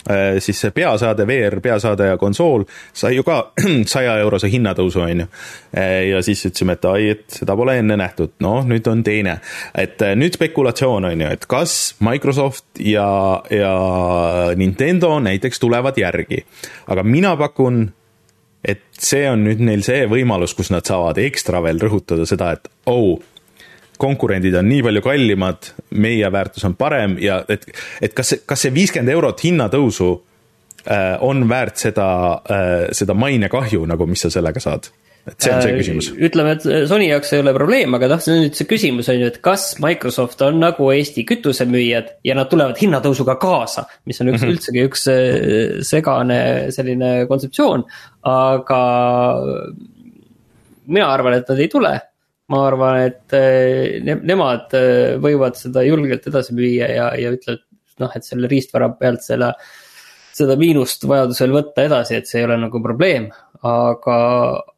[0.09, 2.63] Äh, siis see peasaade, VR peasaade ja konsool
[2.93, 3.51] sai ju ka
[3.93, 5.27] saja eurose hinnatõusu, on ju.
[5.77, 9.37] Äh, ja siis ütlesime, et ai, et seda pole enne nähtud, noh, nüüd on teine.
[9.77, 13.05] et äh, nüüd spekulatsioon on ju, et kas Microsoft ja,
[13.53, 13.75] ja
[14.57, 16.45] Nintendo näiteks tulevad järgi.
[16.87, 17.91] aga mina pakun,
[18.63, 22.69] et see on nüüd neil see võimalus, kus nad saavad ekstra veel rõhutada seda, et
[22.91, 23.19] oh,
[24.01, 27.67] konkurendid on nii palju kallimad, meie väärtus on parem ja et,
[28.01, 32.07] et kas kas see viiskümmend eurot hinnatõusu äh, on väärt seda
[32.41, 34.89] äh,, seda mainekahju nagu, mis sa sellega saad?
[35.27, 36.09] Et see on see äh, küsimus.
[36.27, 39.19] ütleme, et Sony jaoks ei ole probleem, aga noh, see on nüüd see küsimus on
[39.21, 44.33] ju, et kas Microsoft on nagu Eesti kütusemüüjad ja nad tulevad hinnatõusuga kaasa, mis on
[44.33, 44.55] üks mm -hmm.
[44.57, 46.39] üldsegi üks äh, segane
[46.75, 47.85] selline kontseptsioon,
[48.29, 48.83] aga
[50.87, 51.97] mina arvan, et nad ei tule
[52.51, 53.35] ma arvan, et
[54.03, 54.73] ne, nemad
[55.23, 57.61] võivad seda julgelt edasi müüa ja, ja ütlevad
[58.01, 59.51] noh, et selle riistvara pealt selle,
[60.35, 63.29] seda miinust vajadusel võtta edasi, et see ei ole nagu probleem.
[63.61, 64.17] Aga,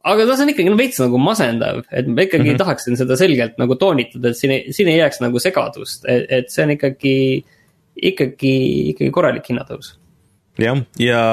[0.03, 2.61] aga ta on ikkagi no, veits nagu masendav, et ma ikkagi mm -hmm.
[2.61, 6.51] tahaksin seda selgelt nagu toonitada, et siin ei, siin ei jääks nagu segadust, et, et
[6.51, 7.15] see on ikkagi,
[8.11, 8.55] ikkagi,
[8.93, 9.95] ikkagi korralik hinnatõus.
[10.59, 11.23] jah, ja, ja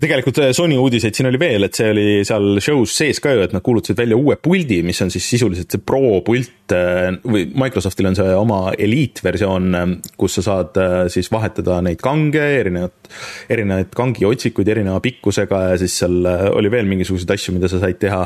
[0.00, 3.44] tegelikult äh, Sony uudiseid siin oli veel, et see oli seal show's sees ka ju,
[3.44, 7.46] et nad kuulutasid välja uue puldi, mis on siis sisuliselt see Pro pult äh, või
[7.52, 9.86] Microsoftil on see oma Elite versioon, äh,
[10.20, 10.80] kus sa saad
[11.12, 13.12] siis vahetada neid kange, erinevat,
[13.52, 16.24] erinevaid kangi otsikuid erineva pikkusega ja siis seal
[16.54, 18.24] oli veel mingisuguseid asju, mida sa said teha.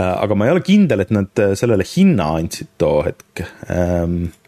[0.00, 4.39] aga ma ei ole kindel, et nad sellele hinna andsid too hetk ähm, Äh,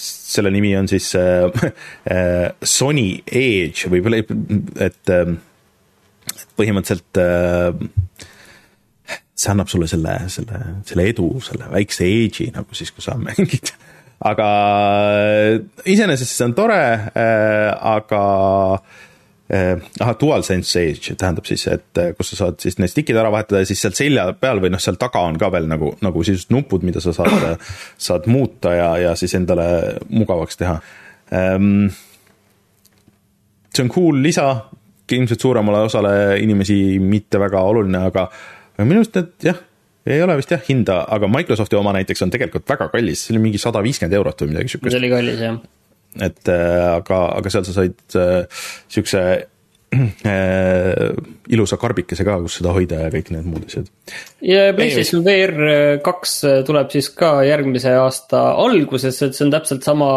[0.00, 1.46] selle nimi on siis äh,
[2.10, 4.02] äh, Sony Edge või
[4.80, 5.12] et
[6.58, 7.20] põhimõtteliselt
[9.40, 13.72] see annab sulle selle, selle, selle edu, selle väikse edge'i nagu siis, kui sa mängid.
[14.20, 14.48] aga
[15.88, 16.82] iseenesest see on tore,
[17.16, 18.24] aga
[18.80, 19.09] Eh,
[19.50, 23.62] ahah, DualSense Edge tähendab siis, et eh, kus sa saad siis need stick'id ära vahetada
[23.62, 26.54] ja siis seal selja peal või noh, seal taga on ka veel nagu, nagu sisuliselt
[26.54, 27.58] nupud, mida sa saad,
[28.10, 29.66] saad muuta ja, ja siis endale
[30.10, 30.76] mugavaks teha
[31.56, 31.88] um,.
[33.74, 34.46] see on cool lisa,
[35.10, 38.28] ilmselt suuremale osale inimesi mitte väga oluline, aga
[38.84, 39.58] minu arust need jah,
[40.06, 43.44] ei ole vist jah hinda, aga Microsofti oma näiteks on tegelikult väga kallis, see oli
[43.48, 44.94] mingi sada viiskümmend eurot või midagi siukest.
[44.94, 45.58] see oli kallis jah
[46.18, 48.44] et äh, aga, aga seal sa said äh,
[48.90, 49.22] siukse
[49.94, 51.10] äh,
[51.54, 53.90] ilusa karbikese ka, kus seda hoida ja kõik need muud asjad.
[54.44, 60.10] ja PlayStation VR kaks tuleb siis ka järgmise aasta alguses, et see on täpselt sama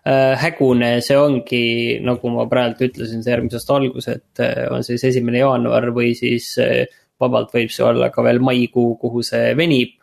[0.00, 1.64] hägune, see ongi,
[2.00, 4.40] nagu ma praegu ütlesin, see järgmise aasta algus, et
[4.72, 6.54] on siis esimene jaanuar või siis
[7.20, 9.99] vabalt võib see olla ka veel maikuu, kuhu see venib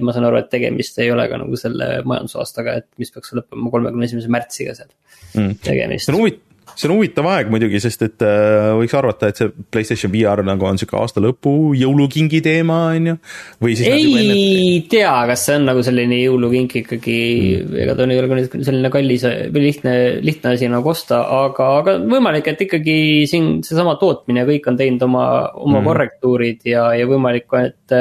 [0.00, 3.72] ma saan aru, et tegemist ei ole ka nagu selle majandusaastaga, et mis peaks lõppema
[3.72, 4.92] kolmekümne esimese märtsiga seal
[5.34, 5.56] mm.
[5.66, 6.06] tegemist.
[6.06, 6.44] see on huvitav
[6.76, 10.66] see on huvitav aeg muidugi, sest et äh, võiks arvata, et see Playstation VR nagu
[10.68, 13.16] on sihuke aasta lõpu jõulukingi teema, on ju.
[13.70, 14.36] ei enne...
[14.90, 17.18] tea, kas see on nagu selline jõulukink ikkagi
[17.62, 19.96] mm., ega ta ei ole ka selline kallis või lihtne,
[20.26, 22.98] lihtne asi nagu osta, aga, aga võimalik, et ikkagi
[23.30, 25.86] siin seesama tootmine, kõik on teinud oma, oma mm.
[25.92, 27.96] korrektuurid ja, ja võimalik, et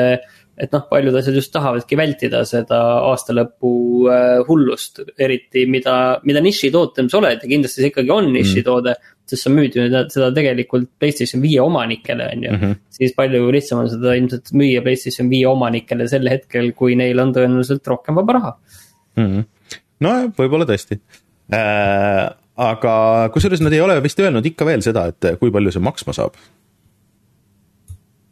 [0.55, 2.77] et noh, paljud asjad just tahavadki vältida seda
[3.09, 3.71] aastalõpu
[4.11, 5.95] äh, hullust, eriti mida,
[6.27, 9.11] mida nišitoote sa oled ja kindlasti see ikkagi on nišitoode mm..
[9.31, 12.55] sest sa müüd ju seda tegelikult Playstation viie omanikele, on ju.
[12.55, 12.79] -hmm.
[12.99, 17.35] siis palju lihtsam on seda ilmselt müüa Playstation viie omanikele sel hetkel, kui neil on
[17.35, 18.55] tõenäoliselt rohkem vaba raha
[19.17, 19.27] mm.
[19.27, 19.79] -hmm.
[20.07, 21.01] nojah, võib-olla tõesti
[21.51, 22.93] äh, aga
[23.35, 26.39] kusjuures nad ei ole vist öelnud ikka veel seda, et kui palju see maksma saab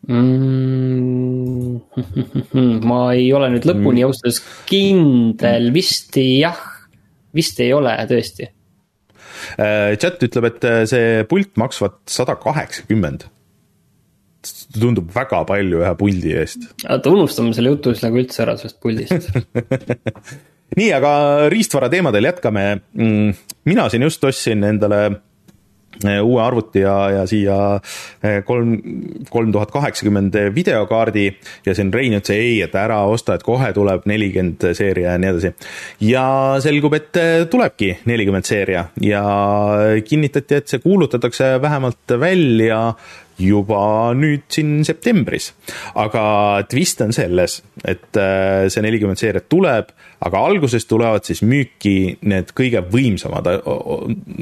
[0.08, 1.80] mm,?
[2.89, 4.08] ma ei ole nüüd lõpuni mm.
[4.08, 6.60] ausalt öeldes kindel, vist jah,
[7.36, 8.49] vist ei ole tõesti.
[9.60, 13.30] Äh, chat ütleb, et äh, see pult maksvat sada kaheksakümmend.
[14.74, 16.66] tundub väga palju ühe puldi eest.
[16.84, 19.30] oota, unustame selle jutu siis nagu üldse ära sellest puldist
[20.80, 21.12] nii, aga
[21.54, 22.66] riistvara teemadel jätkame.
[22.97, 23.34] Mm,
[23.70, 25.04] mina siin just ostsin endale
[26.24, 27.58] uue arvuti ja, ja siia
[28.24, 28.76] eh, kolm,
[29.30, 31.26] kolm tuhat kaheksakümmend videokaardi
[31.66, 35.34] ja siin Rein ütles ei, et ära osta, et kohe tuleb nelikümmend seeria ja nii
[35.34, 35.54] edasi.
[36.10, 36.26] ja
[36.64, 39.24] selgub, et eh, tulebki nelikümmend seeria ja
[40.06, 42.86] kinnitati, et see kuulutatakse vähemalt välja
[43.39, 45.52] juba nüüd siin septembris.
[45.96, 46.24] aga
[46.70, 48.20] twist on selles, et
[48.72, 49.92] see nelikümmend seeriat tuleb
[50.24, 53.48] aga alguses tulevad siis müüki need kõige võimsamad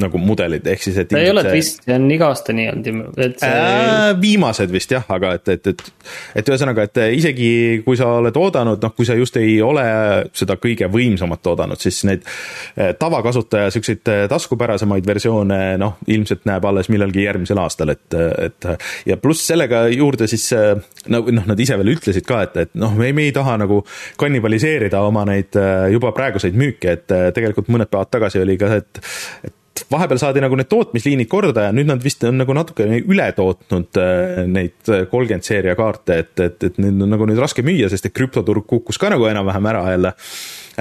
[0.02, 1.10] nagu mudelid, ehk siis, et.
[1.12, 3.50] ta ei ole twist, see on iga aasta nii olnud, et see...
[3.50, 4.10] äh,.
[4.22, 5.84] viimased vist jah, aga et, et, et,
[6.42, 7.52] et ühesõnaga, et isegi
[7.86, 9.86] kui sa oled oodanud, noh, kui sa just ei ole
[10.38, 16.68] seda kõige võimsamat oodanud, siis neid äh, tavakasutaja siukseid äh, taskupärasemaid versioone, noh, ilmselt näeb
[16.70, 18.70] alles millalgi järgmisel aastal, et, et
[19.10, 20.52] ja pluss sellega juurde siis
[21.10, 23.82] no noh, nad ise veel ütlesid ka, et, et noh, me ei, ei taha nagu
[24.20, 28.70] kannibaliseerida oma neid Äh, juba praeguseid müüke, et äh, tegelikult mõned päevad tagasi oli ka
[28.80, 29.02] et,
[29.48, 33.28] et vahepeal saadi nagu need tootmisliinid korda ja nüüd nad vist on nagu natukene üle
[33.36, 34.80] tootnud äh, neid
[35.12, 38.66] kolmkümmend seeria kaarte, et, et, et nüüd on nagu nüüd raske müüa, sest et krüptoturg
[38.70, 40.14] kukkus ka nagu enam-vähem ära jälle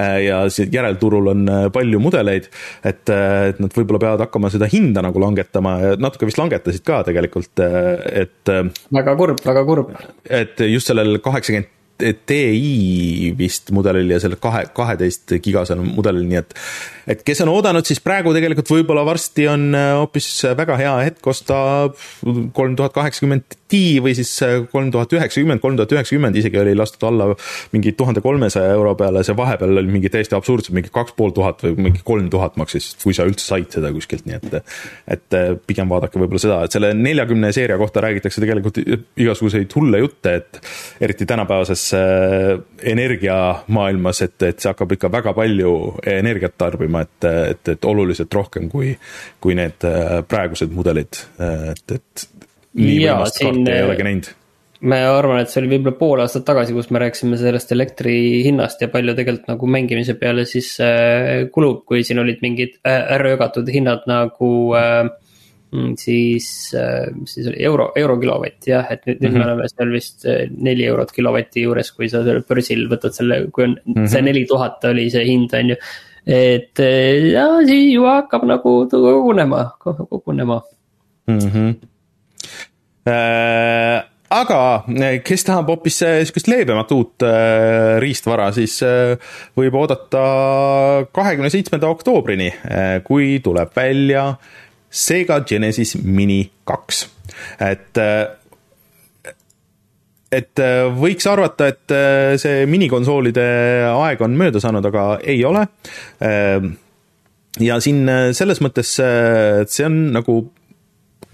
[0.00, 0.36] ja
[0.70, 2.46] järelturul on palju mudeleid,
[2.86, 7.02] et, et nad võib-olla peavad hakkama seda hinda nagu langetama ja natuke vist langetasid ka
[7.08, 8.54] tegelikult, et.
[8.94, 9.90] väga kurb, väga kurb.
[10.30, 11.79] et just sellel kaheksakümmend
[12.26, 16.56] TI vist mudelil ja selle kahe, kaheteist gigasel mudelil, nii et
[17.10, 20.28] et kes on oodanud, siis praegu tegelikult võib-olla varsti on äh, hoopis
[20.58, 21.56] väga hea hetk osta
[22.56, 26.72] kolm tuhat kaheksakümmend Ti või siis äh, kolm tuhat üheksakümmend, kolm tuhat üheksakümmend isegi oli
[26.74, 27.28] lastud alla
[27.70, 31.62] mingi tuhande kolmesaja euro peale, see vahepeal oli mingi täiesti absurdselt mingi kaks pool tuhat
[31.62, 34.58] või mingi kolm tuhat maksis, kui sa üldse said seda kuskilt, nii et
[35.10, 40.02] et äh, pigem vaadake võib-olla seda, et selle neljakümne seeria kohta räägitakse tegelikult igasuguseid hulle
[40.02, 40.60] jutte, et
[41.06, 45.72] eriti tänapäevases energiamaailmas, et, et see hakkab ikka väga palju
[46.10, 48.92] energiat tarbima, et, et, et oluliselt rohkem kui,
[49.40, 52.28] kui need äh, praegused mudelid, et, et
[52.78, 54.28] nii võimast kaarti ei olegi näinud.
[54.90, 58.14] ma arvan, et see oli võib-olla pool aastat tagasi, kus me rääkisime sellest elektri
[58.46, 63.02] hinnast ja palju tegelikult nagu mängimise peale siis äh, kulub, kui siin olid mingid äh,
[63.16, 65.10] ära jagatud hinnad nagu äh,
[65.98, 69.30] siis äh,, mis siis oli euro, euro kilovatt jah, et nüüd mm, -hmm.
[69.30, 69.48] nüüd me mhm.
[69.48, 73.64] oleme seal vist äh, neli eurot kilovati juures, kui sa seal börsil võtad selle, kui
[73.68, 74.08] on mm -hmm.
[74.10, 75.76] see neli tuhat oli see hind, on ju
[76.26, 80.62] et eh, ja siis ju hakkab nagu kogunema, kogunema
[81.26, 81.38] mm.
[81.38, 81.74] -hmm.
[83.08, 84.84] Äh, aga
[85.24, 89.16] kes tahab hoopis sihukest leebemat uut äh, riistvara, siis äh,
[89.56, 94.34] võib oodata kahekümne seitsmenda oktoobrini äh,, kui tuleb välja
[94.90, 97.04] Sega Genesis Mini kaks,
[97.62, 98.26] et äh,
[100.30, 103.44] et äh, võiks arvata, et äh, see minikonsoolide
[103.90, 105.66] aeg on mööda saanud, aga ei ole.
[107.60, 110.36] Ja siin selles mõttes see on nagu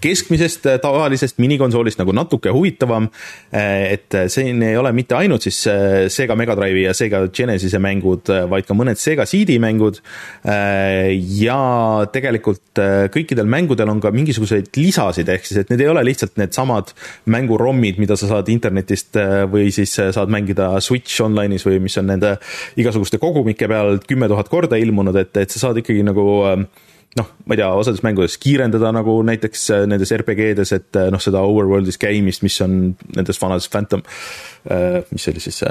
[0.07, 3.09] keskmisest äh, tavalisest minikonsoolist nagu natuke huvitavam.
[3.51, 7.81] Äh, et siin ei ole mitte ainult siis äh, Sega Mega Drive'i ja Sega Genesis'e
[7.83, 10.01] mängud, vaid ka mõned Sega CD mängud.
[11.37, 11.57] ja
[12.11, 12.79] tegelikult
[13.13, 16.93] kõikidel mängudel on ka mingisuguseid lisasid, ehk siis, et need ei ole lihtsalt needsamad
[17.33, 19.17] mängurommid, mida sa saad internetist
[19.51, 22.35] või siis saad mängida Switch online'is või mis on nende
[22.79, 26.27] igasuguste kogumike peal kümme tuhat korda ilmunud, et, et sa saad ikkagi nagu
[27.17, 31.21] noh, ma ei tea, osades mängudes kiirendada nagu näiteks äh, nendes RPG-des, et äh, noh,
[31.23, 32.79] seda overworld'is käimist, mis on
[33.15, 34.03] nendes vanades Phantom,
[34.69, 35.63] äh, mis see oli siis,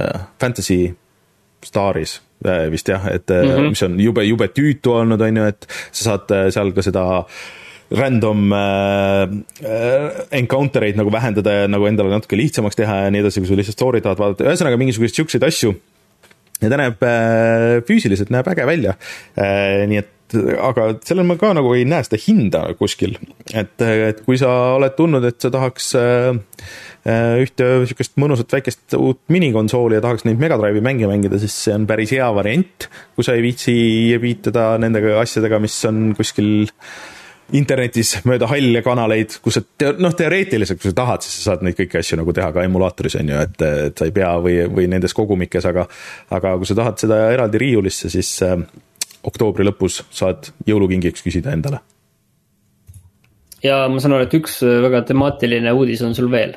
[0.42, 0.80] Fantasy
[1.66, 2.20] Staris
[2.70, 3.68] vist jah, et mm -hmm.
[3.72, 7.04] mis on jube, jube tüütu olnud, on ju, et sa saad seal ka seda
[7.90, 9.28] random äh,
[10.30, 13.58] encounter eid nagu vähendada ja nagu endale natuke lihtsamaks teha ja nii edasi, kui sa
[13.58, 15.74] lihtsalt story tahad vaadata, ühesõnaga mingisuguseid siukseid asju.
[16.60, 18.94] ja ta näeb äh,, füüsiliselt näeb äge välja
[19.86, 23.16] nii et aga sellel ma ka nagu ei näe seda hinda kuskil.
[23.52, 26.38] et, et kui sa oled tundnud, et sa tahaks äh,
[27.42, 31.86] ühte sihukest mõnusat väikest uut minikonsooli ja tahaks neid Megadrive'i mänge mängida, siis see on
[31.86, 33.76] päris hea variant, kui sa ei viitsi
[34.22, 36.66] viitada nende asjadega, mis on kuskil
[37.54, 41.76] internetis mööda halle kanaleid, kus sa noh, teoreetiliselt, kui sa tahad, siis sa saad neid
[41.78, 44.88] kõiki asju nagu teha ka emulaatoris on ju, et, et sa ei pea või, või
[44.90, 45.86] nendes kogumikes, aga
[46.34, 48.58] aga kui sa tahad seda eraldi riiulisse, siis äh,
[49.26, 51.82] oktoobri lõpus saad jõulukingiks küsida endale.
[53.64, 56.56] ja ma saan aru, et üks väga temaatiline uudis on sul veel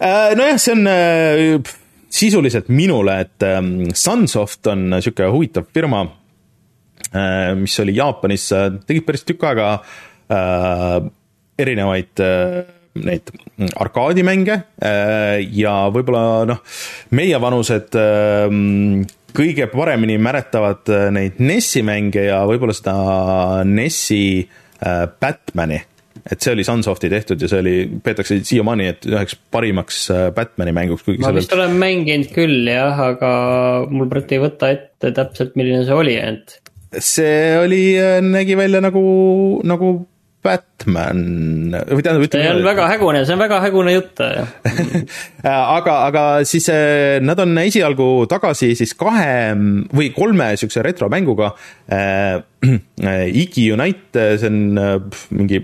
[0.00, 0.34] äh,.
[0.38, 1.76] nojah, see on äh,
[2.12, 3.62] sisuliselt minule, et äh,
[3.94, 6.06] Sunsoft on niisugune huvitav firma
[7.12, 9.72] Äh, mis oli Jaapanis, äh, tegid päris tükk aega
[10.32, 11.02] äh,
[11.60, 12.22] erinevaid
[12.92, 13.28] neid
[13.80, 14.54] arkaadimänge
[15.56, 16.58] ja võib-olla noh,
[17.16, 17.94] meievanused
[19.36, 22.96] kõige paremini mäletavad neid NES-i mänge ja võib-olla seda
[23.68, 24.22] NES-i
[24.82, 25.80] Batman'i
[26.22, 27.74] et see oli Sunsofti tehtud ja see oli,
[28.04, 30.04] peetakse siiamaani, et üheks parimaks
[30.36, 31.06] Batman'i mänguks.
[31.08, 31.40] ma sellel...
[31.40, 33.32] vist olen mänginud küll jah, aga
[33.90, 36.58] mul praegu ei võta ette täpselt, milline see oli, et
[37.00, 39.02] see oli, äh, nägi välja nagu,
[39.64, 39.94] nagu
[40.42, 41.20] Batman
[41.70, 42.42] või tähendab, ütleme.
[42.42, 44.22] see on väga hägune, see on väga hägune jutt
[45.42, 49.52] aga, aga siis äh, nad on esialgu tagasi siis kahe
[49.92, 51.52] või kolme siukse retromänguga
[51.90, 52.40] äh,.
[53.42, 54.98] Iggy Unite, see on äh,
[55.34, 55.58] mingi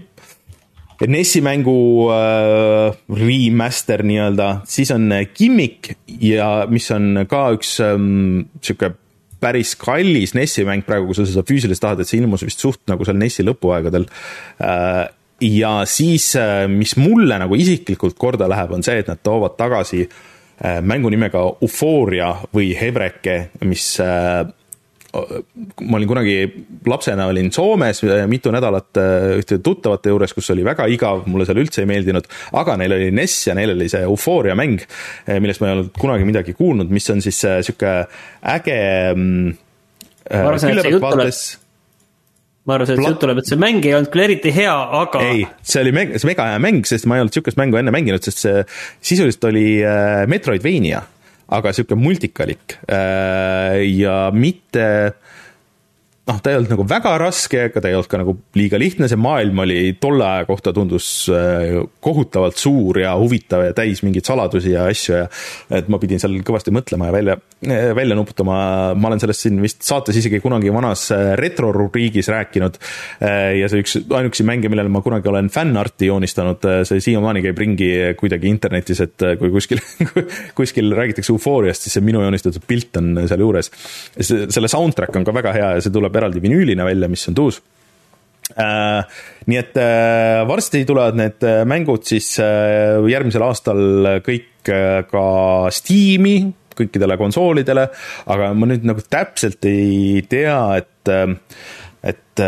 [1.07, 8.97] NES-i mängu äh, remaster nii-öelda, siis on Gimmick ja mis on ka üks ähm, sihuke
[9.41, 12.83] päris kallis NES-i mäng praegu, kui sa seda füüsiliselt tahad, et see ilmus vist suht
[12.91, 14.09] nagu seal NES-i lõpuaegadel.
[14.65, 15.05] Äh,
[15.49, 20.05] ja siis, äh, mis mulle nagu isiklikult korda läheb, on see, et nad toovad tagasi
[20.05, 23.95] äh, mängu nimega Euphoria või Hebreke, mis
[25.13, 26.35] ma olin kunagi
[26.87, 31.61] lapsena olin Soomes mitu nädalat äh, ühte tuttavate juures, kus oli väga igav, mulle seal
[31.63, 32.29] üldse ei meeldinud,
[32.61, 34.85] aga neil oli NES ja neil oli see Euphoria mäng,
[35.25, 37.95] äh, millest ma ei olnud kunagi midagi kuulnud, mis on siis äh, sihuke
[38.53, 38.79] äge.
[39.15, 39.57] Mm,
[40.29, 41.35] ma arvasin, et see jutt tuleb
[42.69, 45.25] ma arvasin, et see jutt tuleb, et see mäng ei olnud küll eriti hea, aga.
[45.25, 47.95] ei, see oli mäng, see mega hea mäng, sest ma ei olnud sihukest mängu enne
[47.97, 48.67] mänginud, sest see
[49.15, 49.71] sisuliselt oli
[50.29, 51.07] Metroidvania
[51.49, 55.15] aga sihuke multikalik äh, ja mitte
[56.29, 59.09] noh, ta ei olnud nagu väga raske, aga ta ei olnud ka nagu liiga lihtne,
[59.11, 64.29] see maailm oli tolle aja kohta tundus äh, kohutavalt suur ja huvitav ja täis mingeid
[64.29, 65.27] saladusi ja asju ja
[65.79, 68.59] et ma pidin seal kõvasti mõtlema ja välja, äh, välja nuputama,
[68.99, 72.77] ma olen sellest siin vist saates isegi kunagi vanas äh, retrorubriigis rääkinud.
[73.19, 77.89] ja see üks ainuüksi mänge, millele ma kunagi olen fännarti joonistanud, see siiamaani käib ringi
[78.19, 79.81] kuidagi internetis, et kui kuskil
[80.59, 83.71] kuskil räägitakse eufooriast, siis see minu joonistatud pilt on sealjuures.
[84.21, 87.61] selle soundtrack on ka väga hea ja see tuleb eraldi vinüülina välja, mis on tuus
[88.57, 89.03] äh,.
[89.49, 93.83] nii et äh, varsti tulevad need äh, mängud siis äh, järgmisel aastal
[94.27, 95.25] kõik äh, ka
[95.75, 96.39] Steam'i,
[96.79, 97.89] kõikidele konsoolidele,
[98.31, 101.37] aga ma nüüd nagu täpselt ei tea, et äh,
[102.09, 102.41] et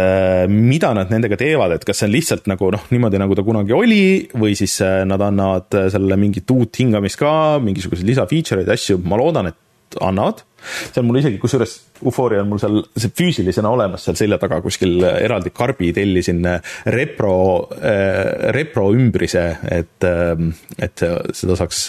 [0.46, 3.74] mida nad nendega teevad, et kas see on lihtsalt nagu noh, niimoodi nagu ta kunagi
[3.74, 4.04] oli
[4.38, 4.76] või siis
[5.10, 9.58] nad annavad sellele mingit uut hingamist ka, mingisuguseid lisa feature eid, asju, ma loodan, et
[10.00, 14.38] annavad see on mul isegi, kusjuures Euphoria on mul seal see füüsilisena olemas seal selja
[14.40, 17.34] taga kuskil eraldi karbi tellisin äh, repro
[17.76, 20.44] äh,, repro ümbrise, et, äh,
[20.78, 21.04] et
[21.36, 21.82] seda saaks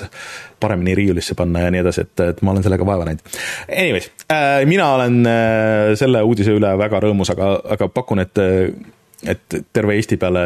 [0.61, 3.37] paremini riiulisse panna ja nii edasi, et, et ma olen sellega vaeva näinud.
[3.67, 8.43] Anyways äh,, mina olen äh, selle uudise üle väga rõõmus, aga, aga pakun, et,
[9.35, 10.45] et terve Eesti peale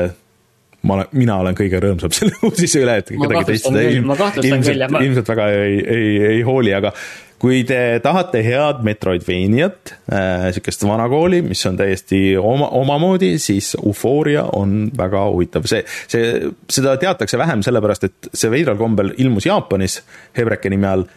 [0.85, 5.31] ma olen, mina olen kõige rõõmsam selle uudise üle, et kedagi teist seda ilmselt, ilmselt
[5.33, 6.93] väga ei, ei, ei hooli, aga
[7.41, 14.45] kui te tahate head Metroidvaniat äh,, sihukest vanakooli, mis on täiesti oma, omamoodi, siis Euphoria
[14.55, 19.99] on väga huvitav, see, see, seda teatakse vähem sellepärast, et see veidral kombel ilmus Jaapanis
[20.37, 21.07] Hebreke nime all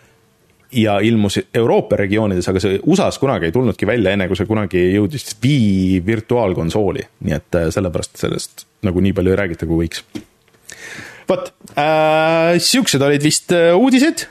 [0.73, 4.83] ja ilmus Euroopa regioonides, aga see USA-s kunagi ei tulnudki välja, enne kui see kunagi
[4.95, 10.05] jõudis Wii virtuaalkonsooli, nii et äh, sellepärast sellest nagu nii palju ei räägita, kui võiks.
[11.29, 14.29] vot äh,, siuksed olid vist äh, uudised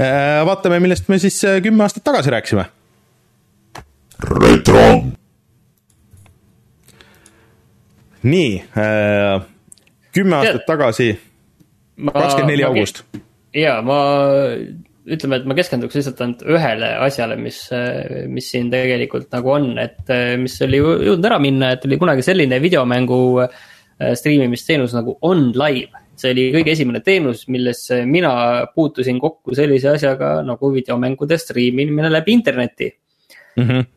[0.00, 2.64] Äh, vaatame, millest me siis äh, kümme aastat tagasi rääkisime.
[4.40, 5.04] retro.
[8.22, 9.42] nii, äh,
[10.12, 11.20] kümme aastat tagasi,
[12.12, 13.04] kakskümmend neli august.
[13.54, 14.00] ja ma
[15.04, 17.58] ütleme, et ma keskenduks lihtsalt ainult ühele asjale, mis,
[18.32, 22.60] mis siin tegelikult nagu on, et mis oli jõudnud ära minna, et oli kunagi selline
[22.62, 23.18] videomängu
[24.16, 28.30] striimimisteenus nagu OnLive see oli kõige esimene teenus, milles mina
[28.74, 32.90] puutusin kokku sellise asjaga nagu videomängude striimimine läbi interneti
[33.56, 33.68] mm.
[33.68, 33.90] -hmm.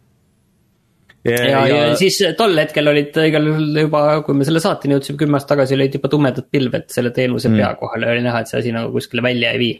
[1.27, 4.95] Ja, ja, ja, ja siis tol hetkel olid igal juhul juba, kui me selle saateni
[4.95, 8.21] jõudsime kümme aastat tagasi, olid juba tumedad pilved selle teenuse mm pea kohal ja oli
[8.23, 9.73] näha, et see asi nagu kuskile välja ei vii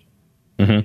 [0.59, 0.65] mm.
[0.65, 0.83] -hmm.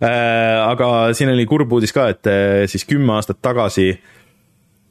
[0.00, 3.92] Äh, aga siin oli kurb uudis ka, et äh, siis kümme aastat tagasi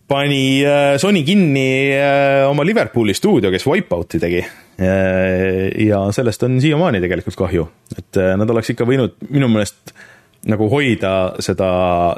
[0.10, 0.62] pani
[1.01, 1.93] Sony kinni
[2.49, 4.39] oma Liverpooli stuudio, kes Wipeouti tegi.
[5.86, 9.93] ja sellest on siiamaani tegelikult kahju, et nad oleks ikka võinud minu meelest
[10.49, 11.12] nagu hoida
[11.45, 11.70] seda,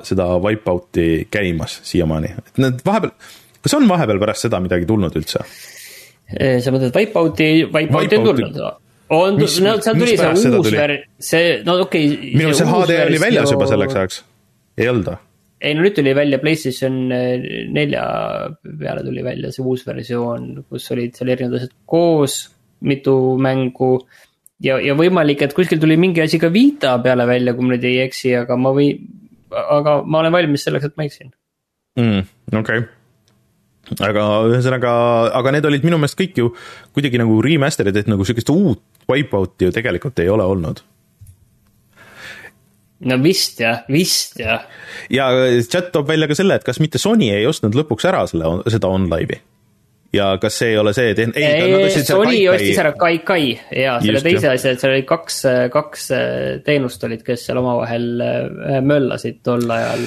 [0.08, 3.12] seda Wipeouti käimas siiamaani, et nad vahepeal,
[3.60, 5.44] kas on vahepeal pärast seda midagi tulnud üldse?
[6.32, 8.64] sa mõtled Wipeouti, Wipeouti on tulnud
[9.12, 12.32] on, no seal tuli see uus ver-, see, no okei okay,.
[12.38, 14.24] minu arust see HD oli väljas juba selleks ajaks,
[14.80, 15.20] ei olnud või?
[15.62, 16.96] ei no nüüd tuli välja PlayStation
[17.76, 18.04] nelja
[18.64, 22.40] peale tuli välja see uus versioon, kus olid seal erinevad asjad koos,
[22.88, 23.92] mitu mängu.
[24.64, 27.86] ja, ja võimalik, et kuskil tuli mingi asi ka Vita peale välja, kui ma nüüd
[27.90, 29.06] ei eksi, aga ma võin,
[29.52, 31.30] aga ma olen valmis selleks, et ma eksin
[32.00, 32.26] mm,.
[32.56, 32.90] okei okay
[34.00, 34.92] aga ühesõnaga,
[35.36, 36.52] aga need olid minu meelest kõik ju
[36.96, 38.82] kuidagi nagu remaster'id, et nagu sihukest uut
[39.12, 40.82] Wipeouti ju tegelikult ei ole olnud.
[43.02, 44.68] no vist jah, vist jah.
[45.10, 45.30] ja
[45.68, 48.92] chat toob välja ka selle, et kas mitte Sony ei ostnud lõpuks ära selle, seda
[48.92, 49.42] OnLive'i
[50.14, 54.20] ja kas see ei ole see, et ei, ei, Sony ostis ära Kaikai ja selle
[54.20, 55.42] Just, teise asja, et seal oli kaks,
[55.74, 56.08] kaks
[56.68, 60.06] teenust olid, kes seal omavahel äh, möllasid tol ajal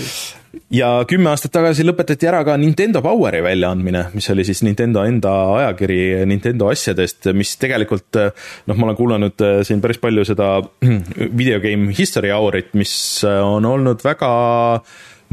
[0.75, 5.33] ja kümme aastat tagasi lõpetati ära ka Nintendo Poweri väljaandmine, mis oli siis Nintendo enda
[5.61, 10.57] ajakiri Nintendo asjadest, mis tegelikult noh, ma olen kuulanud äh, siin päris palju seda
[11.41, 12.95] video game history hourit, mis
[13.27, 14.31] äh, on olnud väga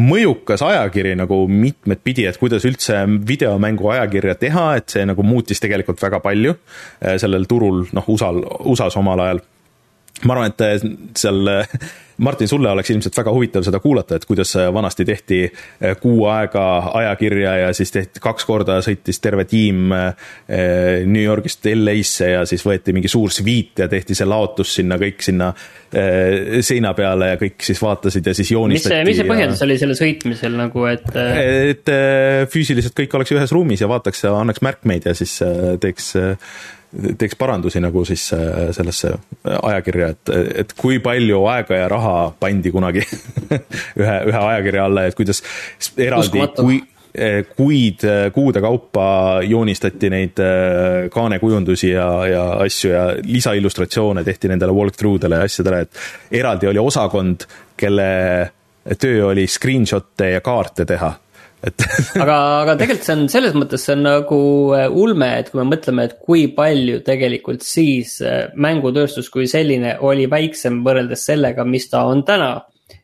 [0.02, 5.62] mõjukas ajakiri nagu mitmet pidi, et kuidas üldse videomängu ajakirja teha, et see nagu muutis
[5.62, 9.44] tegelikult väga palju äh, sellel turul, noh, USA-l, USA-s omal ajal.
[10.22, 11.48] Ma arvan, et seal
[12.22, 15.40] Martin, sulle oleks ilmselt väga huvitav seda kuulata, et kuidas vanasti tehti
[16.02, 16.66] kuu aega
[17.00, 22.94] ajakirja ja siis tehti kaks korda sõitis terve tiim New Yorgist LA-sse ja siis võeti
[22.94, 25.50] mingi suur sviit ja tehti see laotus sinna kõik sinna
[25.92, 28.94] seina peale ja kõik siis vaatasid ja siis joonistati.
[28.94, 29.68] mis see, mis see põhjendus ja...
[29.68, 31.10] oli selle sõitmisel nagu, et?
[31.74, 31.96] et
[32.54, 35.40] füüsiliselt kõik oleks ühes ruumis ja vaataks ja annaks märkmeid ja siis
[35.82, 36.14] teeks
[36.92, 39.14] teeks parandusi nagu siis äh, sellesse
[39.62, 40.32] ajakirja, et,
[40.64, 43.04] et kui palju aega ja raha pandi kunagi
[44.02, 45.40] ühe, ühe ajakirja alla, et kuidas
[45.98, 46.82] eraldi, kui,
[47.16, 49.06] äh, kuid, äh, kuude kaupa
[49.48, 50.44] joonistati neid
[51.14, 56.84] kaanekujundusi ja, ja asju ja lisaillustratsioone tehti nendele walkthrough dele ja asjadele, et eraldi oli
[56.84, 57.48] osakond,
[57.80, 58.12] kelle
[59.00, 61.14] töö oli screenshot'e ja kaarte teha
[61.68, 61.86] et
[62.24, 64.42] aga, aga tegelikult see on selles mõttes, see on nagu
[64.78, 69.98] äh, ulme, et kui me mõtleme, et kui palju tegelikult siis äh, mängutööstus kui selline
[70.08, 72.54] oli väiksem võrreldes sellega, mis ta on täna.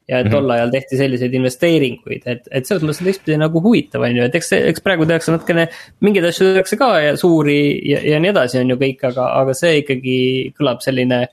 [0.07, 0.53] ja et tol mm -hmm.
[0.53, 4.35] ajal tehti selliseid investeeringuid, et, et selles mõttes on teistpidi nagu huvitav, on ju, et
[4.35, 5.67] eks, eks praegu tehakse natukene,
[5.99, 9.53] mingeid asju tehakse ka ja suuri ja, ja nii edasi, on ju kõik, aga, aga
[9.53, 10.17] see ikkagi
[10.59, 11.27] kõlab selline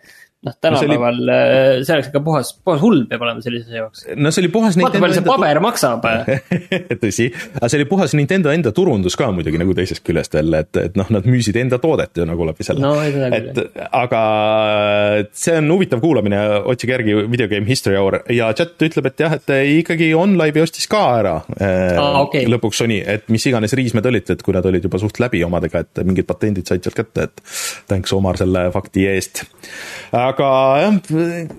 [0.45, 1.35] noh, tänapäeval no, oli...
[1.35, 4.05] Äh, see oleks ikka puhas, puhas hull peab olema sellise jaoks.
[4.17, 6.05] no see oli puhas vaata, palju see paber maksab
[7.05, 10.81] tõsi, aga see oli puhas Nintendo enda turundus ka muidugi nagu teisest küljest jälle, et,
[10.81, 12.95] et noh, nad müüsid enda toodet ju nagu läbi selle no,.
[13.05, 14.23] et aga
[15.33, 16.41] see on huvitav kuulamine,
[16.75, 20.89] otsige järgi Video Game History Hour ja chat ütleb, et jah, et ikkagi OnLive'i ostis
[20.91, 22.49] ka ära äh, ah, okay.
[22.51, 25.85] lõpuks Sony, et mis iganes riismed olid, et kui nad olid juba suht läbi omadega,
[25.85, 27.45] et mingid patendid said sealt kätte, et
[27.91, 29.45] thanks Omar selle fakti eest.
[30.35, 30.51] Aga
[30.83, 30.95] jah,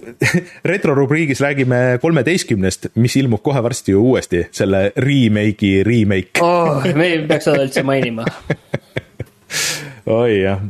[0.72, 6.86] retrorubriigis räägime kolmeteistkümnest, mis ilmub kohe varsti ju uuesti, selle remake'i remake oh,.
[6.96, 8.28] me ei peaks seda üldse mainima
[10.20, 10.66] oi jah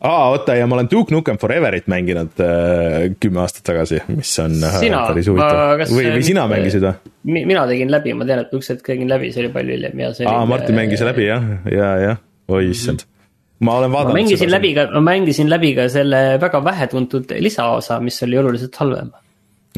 [0.00, 4.56] aa, oota ja ma olen Duke Nukem Foreverit mänginud äh, kümme aastat tagasi, mis on
[4.62, 5.84] äh, sina, päris huvitav.
[5.90, 7.44] või, või sina mängisid või?
[7.50, 10.14] mina tegin läbi, ma tean, et üks hetk tegin läbi, see oli palju hiljem ja
[10.16, 13.06] see aa, Martin mängis läbi jah, ja, jah, oi issand mm.
[13.06, 13.17] -hmm
[13.60, 14.14] ma olen vaadanud.
[14.14, 18.76] ma mängisin läbi ka, ma mängisin läbi ka selle väga vähetuntud lisaosa, mis oli oluliselt
[18.76, 19.10] halvem.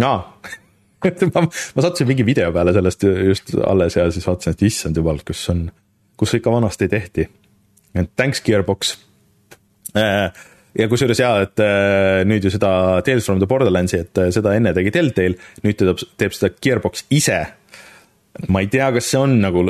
[0.03, 0.18] aa
[1.35, 1.43] ma,
[1.74, 5.43] ma sattusin mingi video peale sellest just alles ja siis vaatasin, et issand jumal, kus
[5.53, 5.66] on,
[6.20, 7.28] kus ikka vanasti tehti.
[7.95, 8.97] et thanks Gearbox.
[9.97, 10.28] Äh,
[10.78, 14.55] ja kusjuures jaa, et äh, nüüd ju seda Tales from the Borderlandsi, et äh, seda
[14.55, 17.41] enne tegi Deltail, nüüd teeb, teeb seda Gearbox ise.
[18.49, 19.64] ma ei tea, kas see on nagu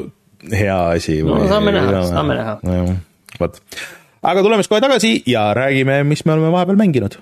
[0.50, 1.38] hea asi või.
[1.40, 2.58] no saame näha, saame näha.
[3.40, 3.62] vot
[4.22, 7.20] aga tuleme siis kohe tagasi ja räägime, mis me oleme vahepeal mänginud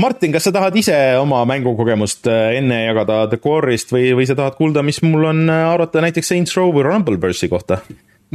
[0.00, 4.36] Martin, kas sa tahad ise oma mängukogemust äh, enne jagada The Core'ist või, või sa
[4.38, 7.82] tahad kuulda, mis mul on äh, arvata näiteks Saints Row või Rumbleverse'i kohta?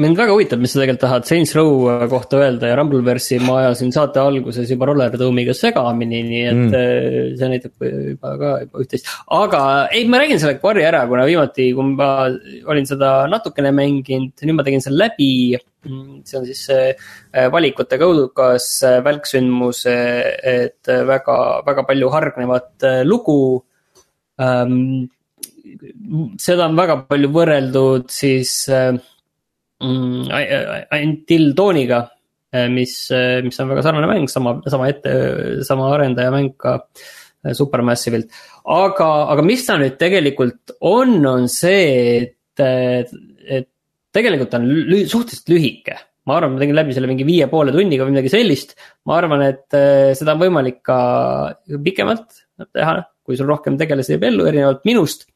[0.01, 3.93] Mind väga huvitab, mis sa tegelikult tahad Saints Row kohta öelda ja Rumbleverse'i ma ajasin
[3.95, 6.73] saate alguses juba Roller Dome'iga segamini, nii et mm.
[6.75, 9.07] Äh, see näitab juba ka juba üht-teist.
[9.37, 9.61] aga
[9.95, 12.09] ei, ma räägin selle kvarri ära, kuna viimati, kui ma
[12.73, 17.99] olin seda natukene mänginud, nüüd ma tegin selle läbi see on siis see äh, valikute
[18.01, 23.39] kaudukas äh, välksündmus, et väga, väga palju hargnevat lugu
[24.41, 25.07] ähm,.
[26.41, 29.14] seda on väga palju võrreldud siis mm,
[29.83, 32.01] Until Dawniga,
[32.71, 32.95] mis,
[33.43, 35.13] mis on väga sarnane mäng, sama, sama ette,
[35.67, 36.79] sama arendaja mäng ka
[37.53, 38.31] Supermassive'ilt.
[38.65, 43.13] aga, aga mis ta nüüd tegelikult on, on see, et,
[43.45, 43.69] et
[44.15, 45.99] tegelikult on lü suhteliselt lühike.
[46.25, 48.73] ma arvan, ma tegin läbi selle mingi viie poole tunniga või midagi sellist.
[49.05, 49.77] ma arvan, et
[50.17, 50.97] seda on võimalik ka
[51.85, 52.41] pikemalt
[52.73, 55.27] teha, kui sul rohkem tegelasi jääb ellu, erinevalt minust.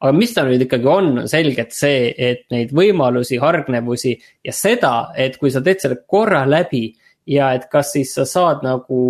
[0.00, 4.14] Aga mis ta nüüd ikkagi on, on selgelt see, et neid võimalusi, hargnevusi
[4.44, 6.88] ja seda, et kui sa teed selle korra läbi
[7.30, 9.00] ja et kas siis sa saad nagu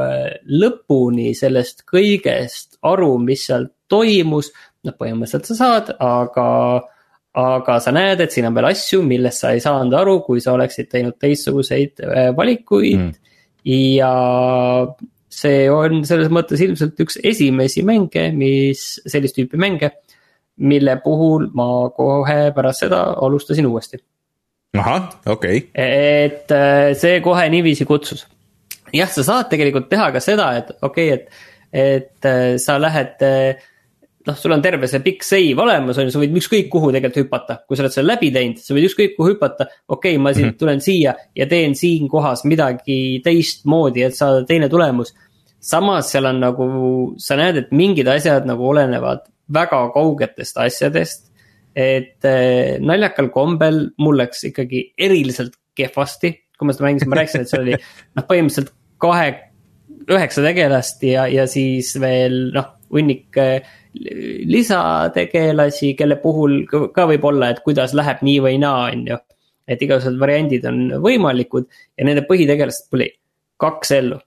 [0.00, 4.52] äh, lõpuni sellest kõigest aru, mis seal toimus.
[4.86, 6.48] noh, põhimõtteliselt sa saad, aga
[7.40, 10.56] aga sa näed, et siin on veel asju, millest sa ei saanud aru, kui sa
[10.56, 13.10] oleksid teinud teistsuguseid äh, valikuid.
[13.10, 13.36] Mm..
[13.70, 14.14] ja
[15.30, 19.92] see on selles mõttes ilmselt üks esimesi mänge, mis, sellist tüüpi mänge,
[20.60, 24.00] mille puhul ma kohe pärast seda alustasin uuesti.
[24.78, 25.70] ahah, okei okay..
[25.74, 28.26] et äh, see kohe niiviisi kutsus.
[28.92, 31.42] jah, sa saad tegelikult teha ka seda, et okei okay,, et,
[31.72, 33.26] et äh, sa lähed
[34.26, 37.24] noh, sul on terve see pikk save olemas, on ju, sa võid ükskõik kuhu tegelikult
[37.24, 39.66] hüpata, kui sa oled selle läbi teinud, sa võid ükskõik kuhu hüpata.
[39.88, 40.60] okei okay,, ma siin mm -hmm.
[40.60, 45.14] tulen siia ja teen siin kohas midagi teistmoodi, et saada teine tulemus.
[45.60, 46.66] samas seal on nagu,
[47.18, 51.26] sa näed, et mingid asjad nagu olenevad väga kaugetest asjadest.
[51.76, 57.44] et äh, naljakal kombel mul läks ikkagi eriliselt kehvasti, kui ma seda mängisin, ma rääkisin,
[57.44, 59.28] et seal oli noh, põhimõtteliselt kahe,
[60.10, 63.70] üheksa tegelast ja, ja siis veel noh, hunnik äh,
[64.50, 69.18] lisategelasi, kelle puhul ka võib olla, et kuidas läheb nii või naa, on ju.
[69.70, 73.12] et igasugused variandid on võimalikud ja nende põhitegelased tuli
[73.60, 74.18] kaks ellu.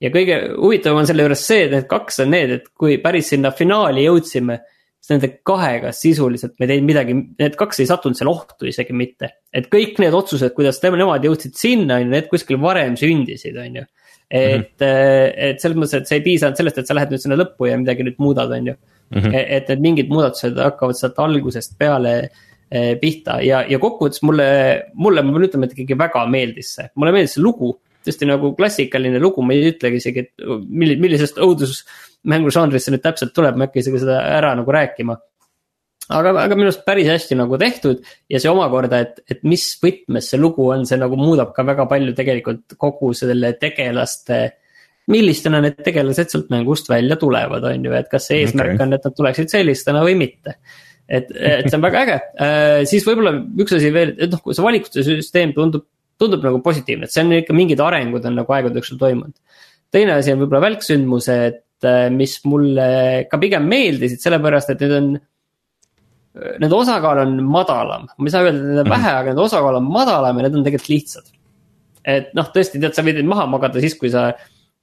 [0.00, 3.32] Ja kõige huvitavam on selle juures see, et need kaks on need, et kui päris
[3.32, 4.60] sinna finaali jõudsime
[5.06, 8.96] siis nende kahega sisuliselt me ei teinud midagi, need kaks ei sattunud seal ohtu isegi
[8.96, 9.30] mitte.
[9.54, 13.80] et kõik need otsused, kuidas nemad jõudsid sinna, on ju, need kuskil varem sündisid, on
[13.80, 13.84] ju.
[14.30, 15.32] et mm, -hmm.
[15.50, 17.78] et selles mõttes, et see ei piisanud sellest, et sa lähed nüüd sinna lõppu ja
[17.78, 19.20] midagi nüüd muudad, on ju mm.
[19.20, 19.44] -hmm.
[19.46, 22.16] et need mingid muudatused hakkavad sealt algusest peale
[22.70, 24.48] eh, pihta ja, ja kokkuvõttes mulle,
[24.94, 27.76] mulle, ma pean ütlema, et ikkagi väga meeldis see, mulle meeldis see lugu.
[28.06, 33.34] Tõesti nagu klassikaline lugu, ma ei ütlegi isegi, et milli-, millisest õudusmängužanrist see nüüd täpselt
[33.36, 35.16] tuleb, ma ei hakka isegi seda ära nagu rääkima.
[36.08, 40.30] aga, aga minu arust päris hästi nagu tehtud ja see omakorda, et, et mis võtmes
[40.30, 44.44] see lugu on, see nagu muudab ka väga palju tegelikult kogu selle tegelaste
[45.12, 48.86] millistena need tegelased sealt mängust välja tulevad, on ju, et kas see eesmärk okay.
[48.86, 50.56] on, et nad tuleksid sellistena või mitte.
[51.06, 54.56] et, et see on väga äge äh,, siis võib-olla üks asi veel, et noh, kui
[54.56, 55.86] see valikute süsteem tundub,
[56.20, 59.36] tundub nagu positiivne, et see on ikka mingid arengud on nagu aegade jooksul toimunud.
[59.92, 62.90] teine asi on võib-olla välksündmused, äh, mis mulle
[63.30, 65.16] ka pigem meeldisid, sellepärast et need on
[66.60, 69.78] nende osakaal on madalam, ma ei saa öelda, et neid on vähe, aga nende osakaal
[69.78, 71.32] on madalam ja need on tegelikult lihtsad.
[72.04, 74.30] et noh, tõesti, tead, sa võid neid maha magada siis, kui sa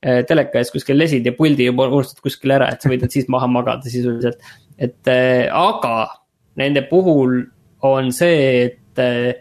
[0.03, 3.13] Äh, teleka ees kuskil lesid ja puldi juba unustad kuskil ära, et sa võid need
[3.13, 4.41] siis maha magada sisuliselt.
[4.75, 6.19] et äh, aga
[6.59, 7.45] nende puhul
[7.87, 9.39] on see, et, äh,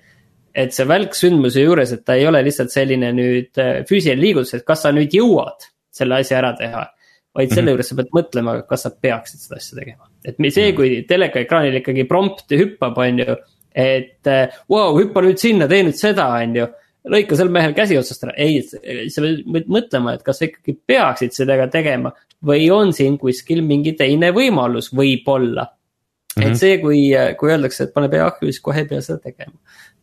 [0.54, 4.66] et see välk sündmuse juures, et ta ei ole lihtsalt selline nüüd füüsiline liigutus, et
[4.68, 6.88] kas sa nüüd jõuad selle asja ära teha.
[7.32, 7.72] vaid selle mhm.
[7.72, 10.10] juures sa pead mõtlema, kas sa peaksid seda asja tegema.
[10.24, 10.76] et see, mhm.
[10.76, 13.36] kui telekaekraanil ikkagi prompt hüppab, on ju.
[13.72, 14.30] et
[14.68, 16.68] vau wow,, hüppa nüüd sinna, tee nüüd seda, on ju
[17.10, 21.34] lõika sel mehel käsi otsast ära, ei, sa pead mõtlema, et kas sa ikkagi peaksid
[21.34, 22.12] seda tegema
[22.46, 26.36] või on siin kuskil mingi teine võimalus, võib-olla mm.
[26.36, 26.50] -hmm.
[26.50, 27.00] et see, kui,
[27.38, 29.56] kui öeldakse, et pane pea ahju, siis kohe ei pea seda tegema.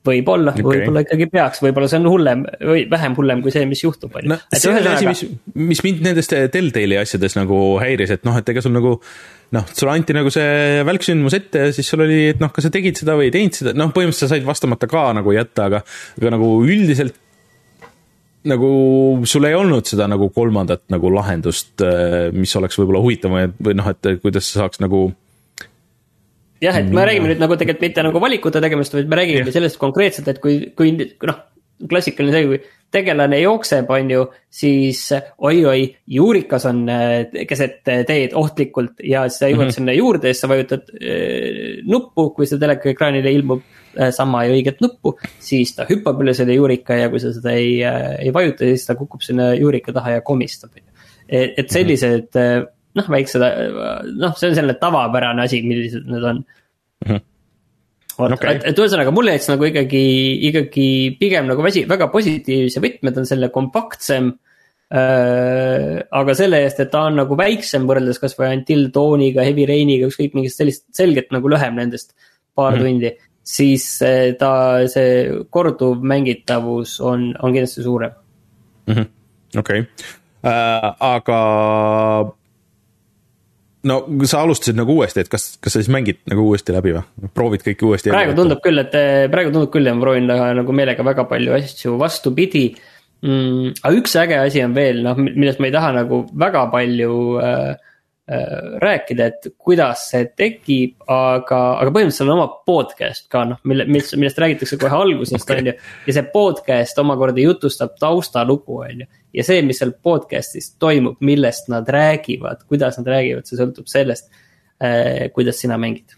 [0.07, 3.83] Võib-olla okay., võib-olla ikkagi peaks, võib-olla see on hullem või vähem hullem kui see, mis
[3.83, 4.37] juhtub, on ju.
[4.55, 5.23] see on asi, mis,
[5.73, 8.95] mis mind nendest Telltale'i asjades nagu häiris, et noh, et ega sul nagu
[9.55, 12.73] noh, sulle anti nagu see välksündmus ette ja siis sul oli, et noh, kas sa
[12.73, 15.83] tegid seda või ei teinud seda, noh, põhimõtteliselt sa said vastamata ka nagu jätta, aga,
[16.21, 17.17] aga nagu üldiselt
[18.49, 18.69] nagu
[19.27, 23.89] sul ei olnud seda nagu kolmandat nagu lahendust, äh, mis oleks võib-olla huvitavam või noh,
[23.91, 25.09] et kuidas sa saaks nagu
[26.61, 29.79] jah, et me räägime nüüd nagu tegelikult mitte nagu valikute tegemist, vaid me räägime sellest
[29.81, 31.39] konkreetselt, et kui, kui noh,
[31.89, 32.59] klassikaline see, kui
[32.91, 35.01] tegelane jookseb, on ju, siis
[35.45, 39.77] oi-oi, juurikas on äh, keset teed ohtlikult ja siis sa jõuad mm -hmm.
[39.77, 44.55] sinna juurde ja siis sa vajutad äh, nuppu, kui see telekaekraanile ilmub äh, sama ja
[44.55, 45.17] õiget nuppu.
[45.39, 48.85] siis ta hüppab üle selle juurika ja kui sa seda ei äh,, ei vajuta, siis
[48.85, 50.71] ta kukub sinna juurika taha ja komistab.
[51.29, 52.65] et, et sellised äh,
[52.97, 57.09] noh, väiksed, äh, noh, see on selline tavapärane asi, millised need on mm.
[57.09, 57.25] -hmm
[58.27, 58.57] okay..
[58.57, 60.03] et, et ühesõnaga mulle jättis nagu ikkagi,
[60.49, 64.31] ikkagi pigem nagu väsi, väga positiivse võtme, ta on selle kompaktsem
[64.89, 65.99] äh,.
[66.21, 70.37] aga selle eest, et ta on nagu väiksem võrreldes kasvõi Until Dawniga, Heavy Rainiga, ükskõik
[70.37, 72.15] mingist sellist selgelt nagu lühem nendest
[72.57, 72.85] paar mm.
[72.85, 73.13] tundi.
[73.49, 73.85] siis
[74.37, 74.51] ta,
[74.91, 78.11] see korduv mängitavus on, on kindlasti suurem
[78.89, 79.07] -hmm..
[79.57, 79.85] okei
[80.43, 81.39] äh,, aga
[83.87, 87.31] no sa alustasid nagu uuesti, et kas, kas sa siis mängid nagu uuesti läbi või,
[87.35, 88.13] proovid kõike uuesti?
[88.13, 88.95] praegu tundub küll, et
[89.31, 92.65] praegu tundub küll ja ma proovin nagu meelega väga palju asju vastupidi
[93.23, 93.79] mm,.
[93.83, 97.13] aga üks äge asi on veel, noh, millest ma ei taha nagu väga palju
[97.43, 97.71] äh,
[98.29, 104.11] rääkida, et kuidas see tekib, aga, aga põhimõtteliselt on oma podcast ka noh, mille, mis,
[104.19, 105.73] millest räägitakse kohe algusest okay., on ju.
[106.05, 111.69] ja see podcast omakorda jutustab taustalugu, on ju ja see, mis seal podcast'is toimub, millest
[111.73, 116.17] nad räägivad, kuidas nad räägivad, see sõltub sellest äh,, kuidas sina mängid.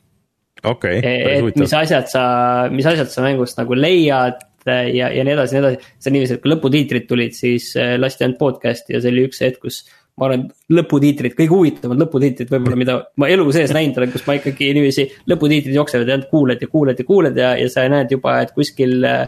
[0.63, 1.63] okei okay,, päris huvitav.
[1.63, 2.23] mis asjad sa,
[2.71, 5.95] mis asjad sa mängust nagu leiad äh, ja, ja nii edasi, nii edasi.
[5.97, 9.27] see on niiviisi, et kui lõputiitrid tulid, siis äh, lasti ainult podcast'i ja see oli
[9.29, 9.83] üks hetk, kus
[10.19, 10.43] ma olen
[10.75, 15.07] lõputiitrid, kõige huvitavamad lõputiitrid võib-olla, mida ma elu sees näinud olen, kus ma ikkagi niiviisi
[15.31, 18.53] lõputiitrid jooksevad ja ainult kuuled ja kuuled ja kuuled ja, ja sa näed juba, et
[18.57, 19.25] kuskil äh,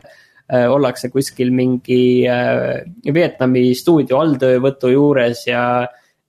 [0.68, 2.84] ollakse kuskil mingi äh,
[3.16, 5.64] Vietnami stuudio alltöövõtu juures ja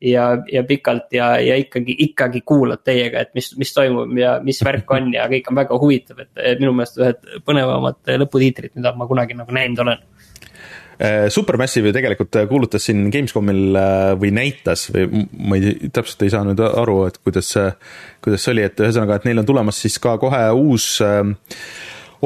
[0.05, 4.61] ja, ja pikalt ja, ja ikkagi, ikkagi kuulad teiega, et mis, mis toimub ja mis
[4.65, 9.09] värk on ja kõik on väga huvitav, et minu meelest ühed põnevamad lõputiitrid, mida ma
[9.09, 10.03] kunagi nagu näinud olen
[11.35, 13.79] Supermassive ju tegelikult kuulutas siin Gamescomil
[14.21, 17.51] või näitas või ma ei, täpselt ei saa nüüd aru, et kuidas,
[18.25, 21.25] kuidas see oli, et ühesõnaga, et neil on tulemas siis ka kohe uus äh,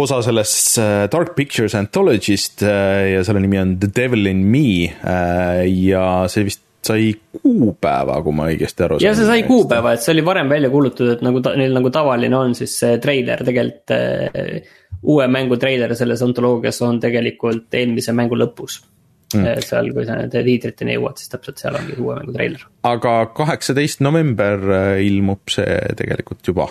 [0.03, 4.89] osa sellest äh, Dark Pictures Anthology'st äh, ja selle nimi on The Devil in Me
[4.89, 7.11] äh, ja see vist sai
[7.43, 9.09] kuupäeva, kui ma õigesti aru saan.
[9.09, 11.91] ja see sai kuupäeva, et see oli varem välja kuulutatud, et nagu ta, neil nagu
[11.93, 14.61] tavaline on, siis see treiler tegelikult äh,.
[15.03, 18.83] Uue mängu treiler selles ontoloogias on tegelikult eelmise mängu lõpus.
[19.29, 19.61] Mm..
[19.61, 22.63] seal, kui sa nende tiitriteni jõuad, siis täpselt seal ongi uue mängu treiler.
[22.89, 24.63] aga kaheksateist november
[25.05, 26.71] ilmub see tegelikult juba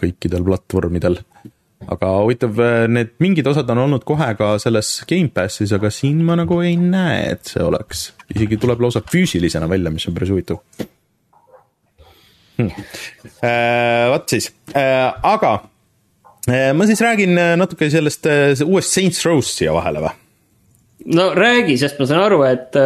[0.00, 1.20] kõikidel platvormidel.
[1.92, 2.58] Aga huvitav,
[2.90, 7.36] need mingid osad on olnud kohe ka selles Gamepassis, aga siin ma nagu ei näe,
[7.36, 10.62] et see oleks, isegi tuleb lausa füüsilisena välja, mis on päris huvitav.
[12.56, 12.70] Hm..
[13.44, 14.48] Äh, vot siis.
[14.74, 15.52] Aga
[16.46, 18.28] ma siis räägin natuke sellest
[18.66, 20.12] uuest Saints Row'st siia vahele või?
[21.16, 22.78] no räägi, sest ma saan aru, et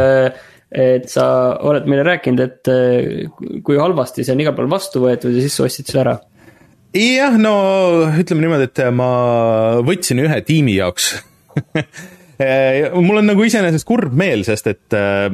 [0.70, 1.24] et sa
[1.66, 5.66] oled meile rääkinud, et kui halvasti see on igal pool vastu võetud ja siis sa
[5.66, 6.16] ostsid selle ära
[6.94, 7.54] jah, no
[8.18, 9.11] ütleme niimoodi, et ma
[9.86, 11.12] võtsin ühe tiimi jaoks
[13.06, 15.28] mul on nagu iseenesest kurb meel, sest et äh,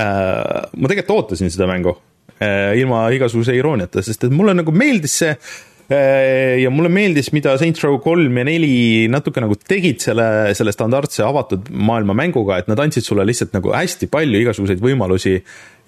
[0.00, 1.94] äh, ma tegelikult ootasin seda mängu
[2.40, 5.50] äh, ilma igasuguse irooniata, sest et mulle nagu meeldis see äh,
[5.88, 10.26] ja mulle meeldis, mida Saints Row kolm ja neli natuke nagu tegid selle,
[10.58, 15.38] selle standardse avatud maailma mänguga, et nad andsid sulle lihtsalt nagu hästi palju igasuguseid võimalusi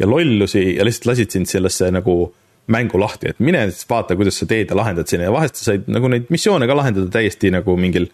[0.01, 2.39] ja lollusi ja lihtsalt lasid sind sellesse nagu äh,
[2.71, 5.71] mängu lahti, et mine siis vaata, kuidas sa teed ja lahendad sinna ja vahest sa
[5.71, 8.09] said nagu neid missioone ka lahendada täiesti nagu mingil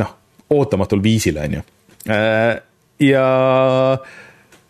[0.00, 0.12] noh,
[0.56, 1.64] ootamatul viisil, on ju.
[2.12, 2.54] Äh,
[3.04, 3.26] ja,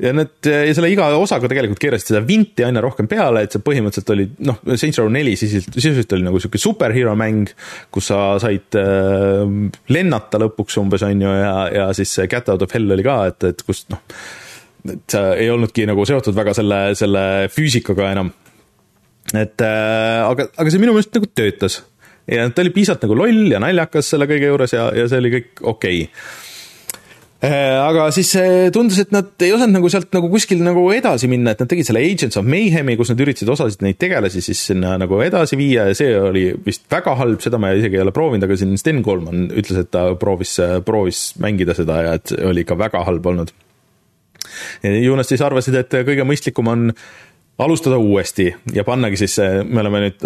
[0.03, 3.62] ja need, ja selle iga osaga tegelikult keerasid seda vinti aina rohkem peale, et see
[3.64, 7.53] põhimõtteliselt oli noh, Saints Row neli siis sisuliselt oli nagu sihuke superhero mäng,
[7.94, 9.44] kus sa said äh,
[9.94, 13.48] lennata lõpuks umbes, on ju, ja, ja siis Cat Out of Hell oli ka, et,
[13.53, 14.03] et kus noh,
[14.90, 18.32] et sa ei olnudki nagu seotud väga selle, selle füüsikaga enam.
[19.32, 21.78] Et äh, aga, aga see minu meelest nagu töötas.
[22.30, 25.30] Ja ta oli piisavalt nagu loll ja naljakas selle kõige juures ja, ja see oli
[25.36, 26.03] kõik okei.
[26.07, 26.41] okay
[27.43, 28.28] aga siis
[28.74, 31.88] tundus, et nad ei osanud nagu sealt nagu kuskil nagu edasi minna, et nad tegid
[31.88, 35.88] selle Agents of Mayhem'i, kus nad üritasid osasid neid tegelasi siis sinna nagu edasi viia
[35.90, 39.03] ja see oli vist väga halb, seda ma isegi ei ole proovinud, aga siin Sten
[39.03, 40.55] Koolman ütles, et ta proovis,
[40.86, 43.50] proovis mängida seda ja et oli ikka väga halb olnud.
[44.83, 46.91] Jonas siis arvasid, et kõige mõistlikum on
[47.62, 50.25] alustada uuesti ja pannagi siis, me oleme nüüd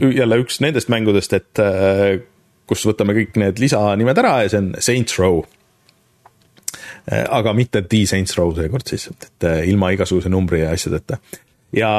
[0.00, 2.20] jälle üks nendest mängudest, et äh,
[2.68, 5.44] kus võtame kõik need lisanimed ära ja see on Saints Row.
[7.04, 11.20] Äh, aga mitte The Saints Row seekord siis, et äh, ilma igasuguse numbri ja asjadeta
[11.76, 11.90] ja,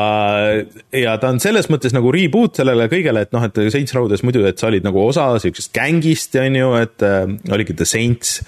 [0.96, 4.46] ja ta on selles mõttes nagu reboot sellele kõigele, et noh, et Saints Row'des muidu,
[4.48, 8.40] et sa olid nagu osa siuksest gängist, on ju, et äh, oligi The Saints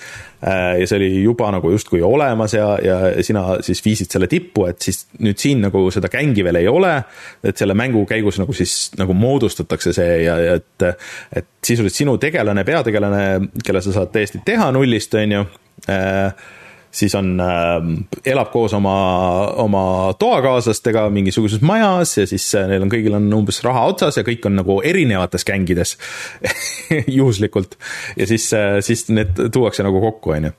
[0.42, 0.80] äh,.
[0.82, 4.82] ja see oli juba nagu justkui olemas ja, ja sina siis viisid selle tippu, et
[4.84, 6.96] siis nüüd siin nagu seda gängi veel ei ole.
[7.44, 10.90] et selle mängu käigus nagu siis nagu moodustatakse see ja, ja et,
[11.42, 13.24] et sisuliselt sinu tegelane, peategelane,
[13.66, 15.48] kelle sa saad täiesti teha nullist, on ju
[16.98, 17.88] siis on äh,,
[18.26, 18.96] elab koos oma,
[19.62, 19.84] oma
[20.20, 24.46] toakaaslastega mingisuguses majas ja siis äh, neil on kõigil on umbes raha otsas ja kõik
[24.50, 25.98] on nagu erinevates gängides
[27.20, 27.78] juhuslikult.
[28.18, 30.56] ja siis äh,, siis need tuuakse nagu kokku, on ju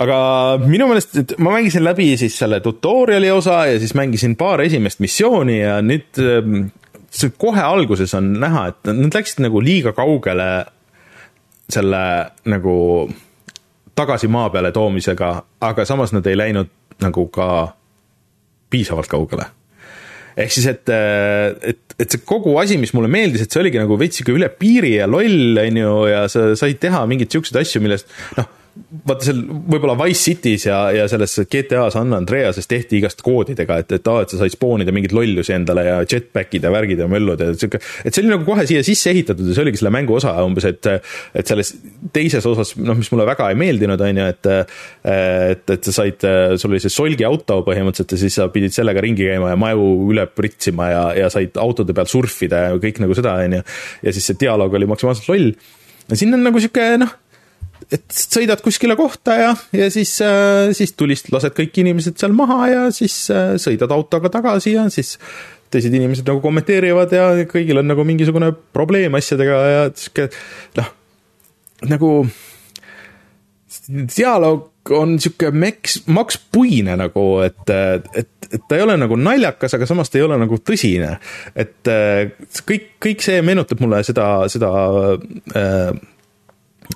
[0.00, 0.18] aga
[0.64, 5.02] minu meelest, et ma mängisin läbi siis selle tutorial'i osa ja siis mängisin paar esimest
[5.04, 6.22] missiooni ja nüüd
[7.10, 10.46] see kohe alguses on näha, et nad läksid nagu liiga kaugele
[11.70, 12.04] selle
[12.48, 12.76] nagu
[14.00, 15.30] tagasi maa peale toomisega,
[15.68, 16.72] aga samas nad ei läinud
[17.04, 17.48] nagu ka
[18.70, 19.48] piisavalt kaugele.
[20.40, 23.98] ehk siis, et, et, et see kogu asi, mis mulle meeldis, et see oligi nagu
[24.00, 27.82] veits sihuke üle piiri ja loll, on ju, ja sa said teha mingeid siukseid asju,
[27.84, 28.08] millest
[28.38, 28.48] noh
[29.06, 33.92] vaata seal võib-olla Wise City's ja, ja selles GTA San Andreases tehti igast koodidega, et,
[33.96, 37.42] et aa, et sa said spoonida mingeid lollusi endale ja jetpack'id ja värgid ja möllud
[37.42, 40.16] ja sihuke, et see oli nagu kohe siia sisse ehitatud ja see oligi selle mängu
[40.16, 41.72] osa umbes, et et selles
[42.14, 46.26] teises osas, noh, mis mulle väga ei meeldinud, on ju, et et, et sa said,
[46.60, 50.28] sul oli see solgiauto põhimõtteliselt ja siis sa pidid sellega ringi käima ja maju üle
[50.30, 53.64] pritsima ja, ja said autode peal surfida ja kõik nagu seda, on ju,
[54.06, 55.50] ja siis see dialoog oli maksimaalselt loll.
[56.06, 57.19] ja siin on nagu sihuke noh
[57.94, 62.60] et sõidad kuskile kohta ja, ja siis, äh, siis tulist lased kõik inimesed seal maha
[62.70, 65.16] ja siis äh, sõidad autoga tagasi ja siis
[65.70, 70.30] teised inimesed nagu kommenteerivad ja kõigil on nagu mingisugune probleem asjadega ja sihuke
[70.78, 70.92] noh,
[71.90, 72.12] nagu
[74.16, 79.86] dialoog on sihuke meks, makspuine nagu, et, et, et ta ei ole nagu naljakas, aga
[79.88, 81.16] samas ta ei ole nagu tõsine.
[81.54, 82.32] et äh,
[82.66, 84.70] kõik, kõik see meenutab mulle seda, seda
[85.58, 85.92] äh,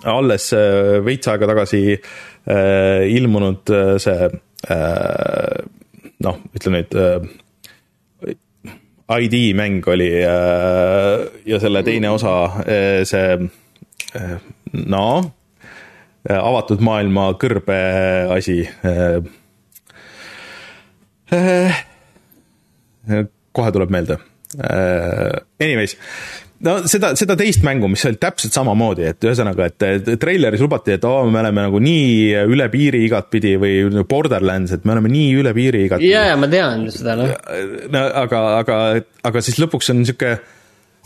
[0.02, 4.30] alles äh, veits aega tagasi äh, ilmunud äh, see
[6.24, 6.94] noh, ütleme nüüd
[9.12, 12.32] ID mäng oli ja selle teine osa,
[13.04, 13.34] see
[14.88, 15.02] no
[16.24, 17.76] avatud maailma kõrbe
[18.32, 18.56] asi.
[23.52, 24.16] kohe tuleb meelde.
[25.60, 25.98] Anyways
[26.64, 31.06] no seda, seda teist mängu, mis oli täpselt samamoodi, et ühesõnaga, et treileris lubati, et
[31.08, 35.30] oo oh,, me oleme nagu nii üle piiri igatpidi või Borderlands, et me oleme nii
[35.42, 36.12] üle piiri igatpidi.
[36.12, 37.32] jaa, jaa, ma tean seda, noh.
[37.94, 38.82] no aga, aga,
[39.30, 40.36] aga siis lõpuks on niisugune,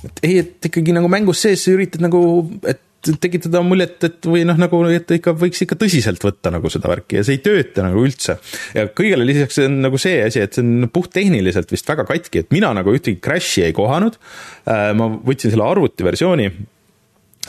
[0.08, 2.20] et ei, et ikkagi nagu mängus sees sa üritad nagu,
[2.68, 6.90] et tekitada muljet, et või noh, nagu, et ikka võiks ikka tõsiselt võtta nagu seda
[6.90, 8.38] värki ja see ei tööta nagu üldse.
[8.74, 12.50] ja kõigele lisaks on nagu see asi, et see on puhttehniliselt vist väga katki, et
[12.54, 14.18] mina nagu ühtegi crash'i ei kohanud.
[14.68, 16.50] Äh, ma võtsin selle arvutiversiooni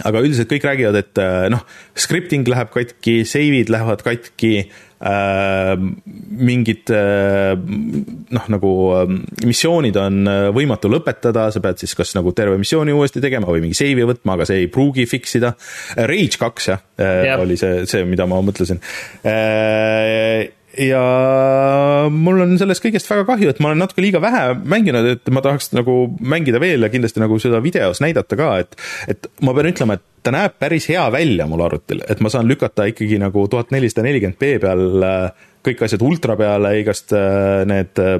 [0.07, 1.65] aga üldiselt kõik räägivad, et äh, noh,
[1.97, 5.73] scripting läheb katki, save'id lähevad katki äh,,
[6.49, 9.15] mingid äh, noh, nagu äh,
[9.47, 13.65] missioonid on äh, võimatu lõpetada, sa pead siis kas nagu terve missiooni uuesti tegema või
[13.65, 15.55] mingi save'i võtma, aga see ei pruugi fix ida.
[16.09, 18.81] Rage kaks jah äh,, oli see, see, mida ma mõtlesin
[19.23, 20.47] äh,
[20.77, 21.01] ja
[22.13, 25.43] mul on sellest kõigest väga kahju, et ma olen natuke liiga vähe mänginud, et ma
[25.45, 28.77] tahaks nagu mängida veel ja kindlasti nagu seda videos näidata ka, et
[29.09, 32.49] et ma pean ütlema, et ta näeb päris hea välja mul arvutil, et ma saan
[32.49, 37.63] lükata ikkagi nagu tuhat nelisada nelikümmend B peal äh, kõik asjad ultra peale, igast äh,
[37.67, 38.19] need äh,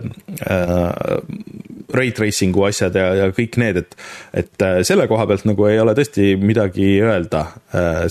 [1.95, 3.95] ray tracing'u asjad ja, ja kõik need, et
[4.43, 7.45] et äh, selle koha pealt nagu ei ole tõesti midagi öelda.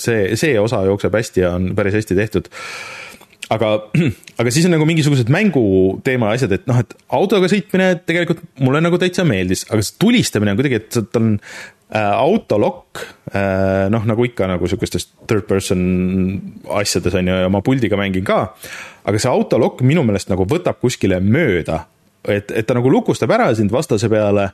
[0.01, 2.49] see, see osa jookseb hästi ja on päris hästi tehtud
[3.55, 3.73] aga,
[4.41, 9.01] aga siis on nagu mingisugused mänguteema asjad, et noh, et autoga sõitmine tegelikult mulle nagu
[9.01, 13.03] täitsa meeldis, aga see tulistamine on kuidagi, et tal on äh, autolokk
[13.33, 15.83] äh,, noh, nagu ikka nagu sihukestes third person
[16.81, 18.41] asjades on ju, ja ma puldiga mängin ka.
[19.09, 21.87] aga see autolokk minu meelest nagu võtab kuskile mööda,
[22.29, 24.51] et, et ta nagu lukustab ära sind vastase peale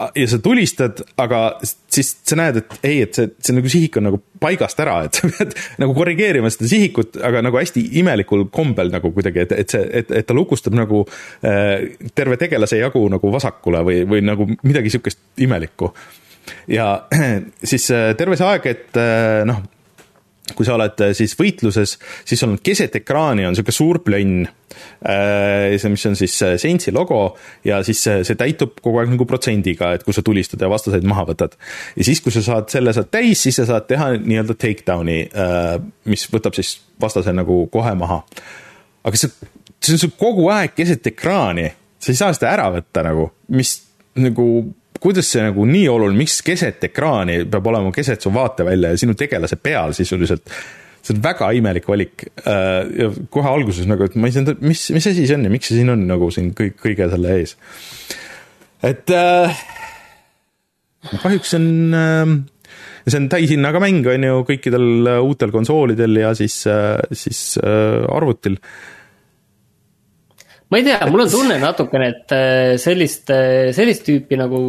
[0.00, 4.06] ja sa tulistad, aga siis sa näed, et ei, et see, see nagu sihik on
[4.08, 5.52] nagu paigast ära, et sa pead
[5.82, 10.14] nagu korrigeerima seda sihikut, aga nagu hästi imelikul kombel nagu kuidagi, et, et see, et,
[10.22, 11.02] et ta lukustab nagu
[11.44, 15.92] äh, terve tegelase jagu nagu vasakule või, või nagu midagi sihukest imelikku.
[16.72, 16.92] ja
[17.72, 19.62] siis äh, terve see aeg, et äh, noh
[20.56, 21.96] kui sa oled äh, siis võitluses,
[22.28, 26.94] siis on keset ekraani on niisugune suur plönn, äh, see, mis on siis äh, Saintsi
[26.94, 27.22] logo
[27.66, 31.06] ja siis see, see täitub kogu aeg nagu protsendiga, et kui sa tulistad ja vastaseid
[31.08, 31.56] maha võtad.
[31.96, 35.20] ja siis, kui sa saad selle saad täis, siis sa saad teha nii-öelda takedown'i,
[36.10, 38.22] mis võtab siis vastase nagu kohe maha.
[39.04, 39.32] aga see,
[39.80, 41.70] see on sul kogu aeg keset ekraani,
[42.00, 43.78] sa ei saa seda ära võtta nagu, mis
[44.20, 44.46] nagu
[45.00, 49.16] kuidas see nagu nii oluline, miks keset ekraani peab olema keset su vaatevälja ja sinu
[49.18, 50.52] tegelase peal sisuliselt?
[51.00, 52.26] see on väga imelik valik.
[52.44, 55.70] Äh, kohe alguses nagu, et ma ei saanud, mis, mis asi see on ja miks
[55.70, 57.56] see siin on nagu siin kõik, kõige selle ees.
[58.84, 59.62] et äh,
[61.22, 61.66] kahjuks on
[61.96, 62.34] äh,
[63.06, 64.86] see on täishinnaga mäng, on ju, kõikidel
[65.24, 66.60] uutel konsoolidel ja siis,
[67.16, 68.60] siis arvutil
[70.70, 72.34] ma ei tea, mul on tunne natukene, et
[72.80, 73.30] sellist,
[73.76, 74.60] sellist tüüpi nagu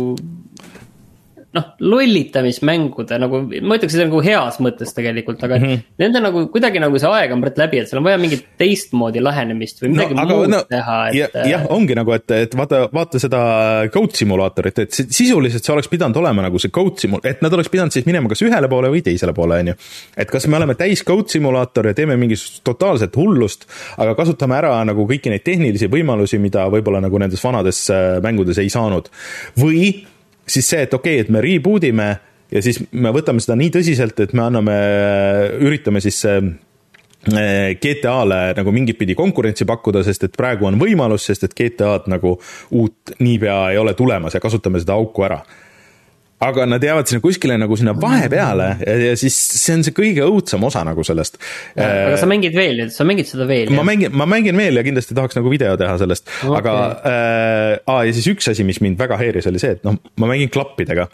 [1.52, 5.82] noh, lollitamismängude nagu, ma ütleks, see nagu heas mõttes tegelikult, aga mm -hmm.
[6.00, 9.24] nende nagu kuidagi nagu see aeg on praegu läbi, et seal on vaja mingit teistmoodi
[9.24, 11.36] lähenemist või midagi no, muud no, teha, et.
[11.52, 13.42] jah, ongi nagu, et, et vaata, vaata seda
[13.94, 17.72] code simulaatorit, et sisuliselt see oleks pidanud olema nagu see code simul-, et nad oleks
[17.74, 19.78] pidanud siis minema kas ühele poole või teisele poole, on ju.
[20.18, 23.68] et kas me oleme täis code simulaator ja teeme mingisugust totaalset hullust,
[23.98, 28.62] aga kasutame ära nagu kõiki neid tehnilisi võimalusi, mida võib-olla nagu nendes vanades äh, mängudes
[28.64, 29.12] ei saanud.
[29.60, 30.06] või
[30.48, 32.10] siis see, et okei okay,, et me reboot ime
[32.52, 34.76] ja siis me võtame seda nii tõsiselt, et me anname,
[35.64, 36.52] üritame siis äh,
[37.82, 42.36] GTA-le nagu mingit pidi konkurentsi pakkuda, sest et praegu on võimalus, sest et GTA-d nagu
[42.78, 45.42] uut niipea ei ole tulemas ja kasutame seda auku ära
[46.42, 50.26] aga nad jäävad sinna kuskile nagu sinna vahepeale ja, ja siis see on see kõige
[50.26, 51.38] õudsem osa nagu sellest.
[51.78, 53.70] aga sa mängid veel, sa mängid seda veel?
[53.76, 57.76] ma mängin, ma mängin veel ja kindlasti tahaks nagu video teha sellest okay., aga äh,
[57.86, 60.50] aa, ja siis üks asi, mis mind väga häiris, oli see, et noh, ma mängin
[60.54, 61.08] klappidega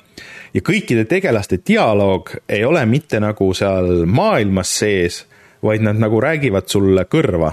[0.55, 5.25] ja kõikide tegelaste dialoog ei ole mitte nagu seal maailmas sees,
[5.65, 7.51] vaid nad nagu räägivad sulle kõrva.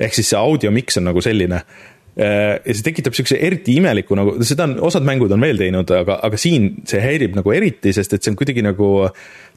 [0.00, 4.36] ehk siis see audiomix on nagu selline Äh, ja see tekitab niisuguse eriti imeliku nagu,
[4.46, 8.16] seda on, osad mängud on veel teinud, aga, aga siin see häirib nagu eriti, sest
[8.16, 8.88] et see on kuidagi nagu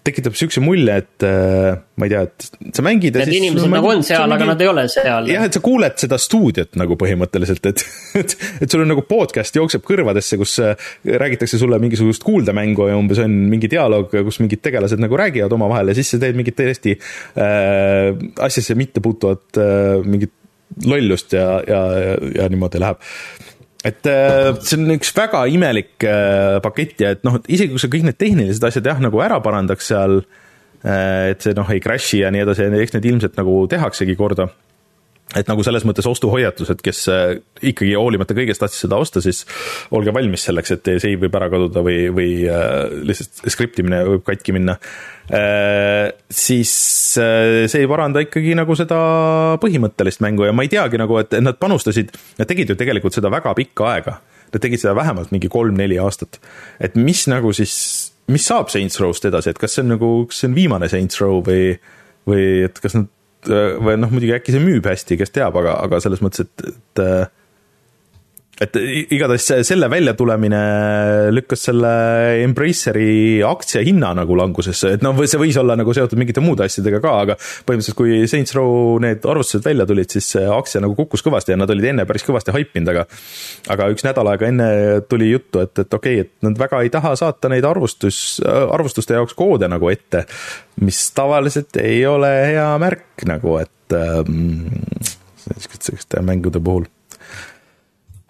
[0.05, 3.71] tekitab niisuguse mulje, et äh, ma ei tea, et sa mängid ja et siis inimesed
[3.71, 5.27] nagu on seal, aga nad ei ole seal.
[5.31, 7.83] jah, et sa kuuled seda stuudiot nagu põhimõtteliselt, et,
[8.21, 10.89] et, et sul on nagu podcast jookseb kõrvadesse, kus äh,
[11.23, 15.91] räägitakse sulle mingisugust kuuldemängu ja umbes on mingi dialoog, kus mingid tegelased nagu räägivad omavahel
[15.91, 18.11] ja siis sa teed mingit täiesti äh,
[18.47, 20.35] asjasse mittepuutuvat äh, mingit
[20.85, 21.81] lollust ja, ja,
[22.35, 23.01] ja, niimoodi läheb.
[23.87, 27.81] Et äh, see on üks väga imelik äh, pakett ja et noh, et isegi kui
[27.81, 30.19] sa kõik need tehnilised asjad jah, nagu ära parandaks seal,
[30.83, 34.49] äh, et see noh, ei crash'i ja nii edasi, eks need ilmselt nagu tehaksegi korda
[35.37, 37.03] et nagu selles mõttes ostuhoiatus, et kes
[37.61, 39.43] ikkagi hoolimata kõigest tahtis seda osta, siis
[39.93, 42.31] olge valmis selleks, et teie save võib ära kaduda või, või
[43.05, 44.79] lihtsalt skriptimine võib katki minna
[45.29, 48.97] Äh, siis äh, see ei paranda ikkagi nagu seda
[49.61, 53.29] põhimõttelist mängu ja ma ei teagi nagu, et nad panustasid, nad tegid ju tegelikult seda
[53.29, 54.15] väga pikka aega.
[54.49, 56.39] Nad tegid seda vähemalt mingi kolm-neli aastat.
[56.81, 57.75] et mis nagu siis,
[58.33, 61.21] mis saab Saints Row'st edasi, et kas see on nagu, kas see on viimane Saints
[61.21, 61.77] Row või,
[62.25, 63.05] või et kas nad
[63.47, 67.03] või noh, muidugi äkki see müüb hästi, kes teab, aga, aga selles mõttes, et, et
[68.63, 68.75] et
[69.15, 70.59] igatahes selle väljatulemine
[71.31, 71.91] lükkas selle
[72.43, 76.99] Embraceri aktsia hinna nagu langusesse, et noh, see võis olla nagu seotud mingite muude asjadega
[77.03, 81.23] ka, aga põhimõtteliselt kui Saints Row need arvustused välja tulid, siis see aktsia nagu kukkus
[81.25, 83.07] kõvasti ja nad olid enne päris kõvasti haipinud, aga
[83.75, 84.69] aga üks nädal aega enne
[85.09, 89.15] tuli juttu, et, et okei okay,, et nad väga ei taha saata neid arvustus, arvustuste
[89.15, 90.25] jaoks koode nagu ette,
[90.83, 94.57] mis tavaliselt ei ole hea märk nagu, et ähm,
[95.47, 96.87] selliste mängude puhul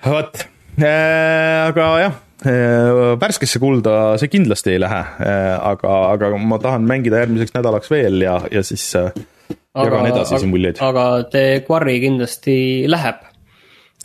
[0.05, 0.43] vot,
[0.79, 6.87] äh, aga jah, äh, värskesse kulda see kindlasti ei lähe, äh, aga, aga ma tahan
[6.87, 10.79] mängida järgmiseks nädalaks veel ja, ja siis jagan edasi siin muljeid.
[10.83, 12.55] aga The Quarry kindlasti
[12.89, 13.25] läheb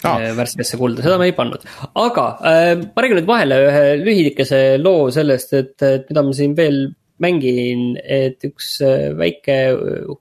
[0.05, 0.27] ah.
[0.37, 1.62] värskesse kulda, seda me ei pannud.
[1.95, 6.59] aga äh, ma räägin nüüd vahele ühe lühikese loo sellest, et, et mida ma siin
[6.59, 6.85] veel
[7.23, 8.81] mängin, et üks
[9.15, 9.57] väike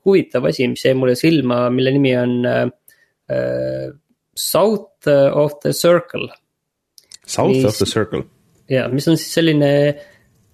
[0.06, 3.90] huvitav asi, mis jäi mulle silma, mille nimi on äh,
[4.38, 6.30] South of the Circle.
[7.26, 8.26] South mis, of the Circle.
[8.72, 9.70] ja, mis on siis selline,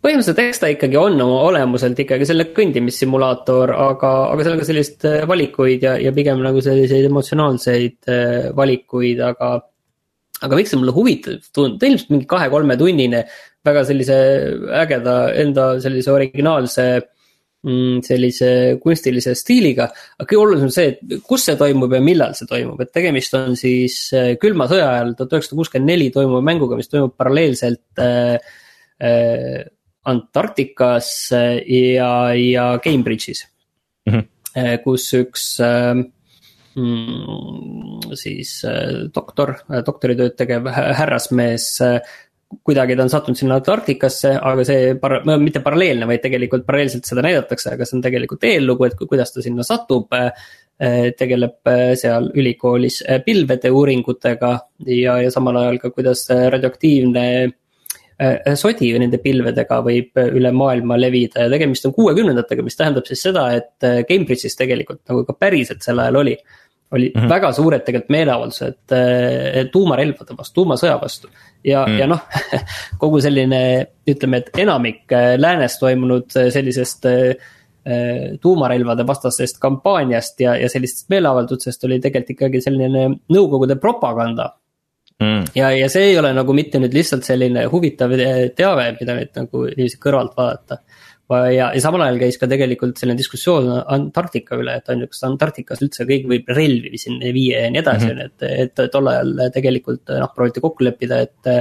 [0.04, 4.70] põhimõtteliselt eks ta ikkagi on oma olemuselt ikkagi selline kõndimissimulaator, aga, aga seal on ka
[4.70, 9.54] sellist äh, valikuid ja, ja pigem nagu selliseid emotsionaalseid äh, valikuid, aga.
[10.40, 13.26] aga miks see mulle huvitav tundub, ta ilmselt mingi kahe-kolmetunnine,
[13.68, 14.20] väga sellise
[14.82, 16.86] ägeda enda sellise originaalse
[17.60, 19.90] Mm, sellise kunstilise stiiliga.
[20.16, 23.34] aga kõige olulisem on see, et kus see toimub ja millal see toimub, et tegemist
[23.36, 28.00] on siis äh, külma sõja ajal tuhat üheksasada kuuskümmend neli toimuva mänguga, mis toimub paralleelselt
[28.00, 28.38] äh,
[29.04, 29.66] äh,
[30.08, 31.60] Antarktikas äh,
[31.98, 33.44] ja, ja Cambridge'is
[34.08, 34.14] mm.
[34.14, 34.80] -hmm.
[34.86, 36.00] kus üks äh,
[36.80, 41.74] mm, siis äh, doktor, doktoritööd tegev härrasmees
[42.50, 47.24] kuidagi ta on sattunud sinna Antarktikasse, aga see para-, mitte paralleelne, vaid tegelikult paralleelselt seda
[47.26, 50.14] näidatakse, aga see on tegelikult eellugu, et kuidas ta sinna satub.
[50.80, 54.52] Eh, tegeleb eh, seal ülikoolis eh, pilvede uuringutega
[54.88, 57.26] ja, ja samal ajal ka, kuidas radioaktiivne
[58.60, 63.46] sodi nende pilvedega võib üle maailma levida ja tegemist on kuuekümnendatega, mis tähendab siis seda,
[63.56, 66.34] et Cambridge'is tegelikult nagu ka päriselt sel ajal oli
[66.92, 67.30] olid mm -hmm.
[67.30, 71.28] väga suured tegelikult meeleavaldused äh, tuumarelvade vastu, tuumasõja vastu.
[71.64, 72.00] ja mm, -hmm.
[72.00, 72.20] ja noh
[73.04, 77.06] kogu selline, ütleme, et enamik äh, läänes toimunud äh, sellisest
[78.42, 84.50] tuumarelvade vastasest kampaaniast ja, ja sellistest meeleavaldustest oli tegelikult ikkagi selline nõukogude propaganda
[85.20, 85.46] mm..
[85.56, 88.12] ja, ja see ei ole nagu mitte nüüd lihtsalt selline huvitav
[88.56, 90.78] teave, mida nüüd nagu niiviisi kõrvalt vaadata
[91.30, 95.24] ja, ja samal ajal käis ka tegelikult selline diskussioon Antarktika üle, et on ju, kas
[95.28, 99.10] Antarktikas üldse keegi võib relvi sinna viia ja nii edasi, on ju, et, et tol
[99.12, 101.56] ajal tegelikult noh, prooviti kokku leppida, et.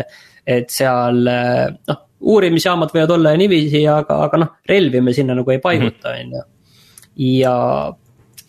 [0.49, 5.53] et seal noh, uurimisjaamad võivad olla ja niiviisi, aga, aga noh, relvi me sinna nagu
[5.55, 6.19] ei paiguta, mhm.
[6.19, 6.45] on ju.
[7.39, 7.55] ja,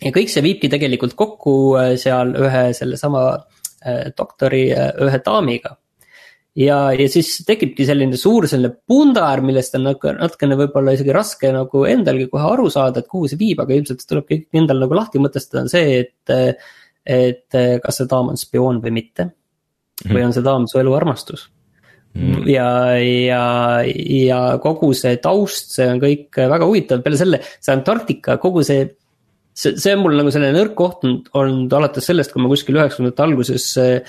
[0.00, 1.54] ja kõik see viibki tegelikult kokku
[2.00, 5.76] seal ühe sellesama äh, doktori, äh, ühe daamiga
[6.58, 11.52] ja, ja siis tekibki selline suur selline pundar, millest on nagu natukene võib-olla isegi raske
[11.54, 14.98] nagu endalgi kohe aru saada, et kuhu see viib, aga ilmselt tuleb kõik endal nagu
[14.98, 16.34] lahti mõtestada, on see, et.
[17.10, 19.30] et kas see daam on spioon või mitte mm
[20.04, 20.14] -hmm.
[20.14, 21.46] või on see daam su elu armastus
[22.12, 22.42] mm.
[22.46, 22.68] ja,
[23.00, 23.44] ja,
[24.28, 28.84] ja kogu see taust, see on kõik väga huvitav, peale selle, see Antarktika, kogu see
[29.54, 33.24] see, see on mul nagu selline nõrk koht olnud alates sellest, kui ma kuskil üheksakümnendate
[33.24, 34.02] alguses Äh,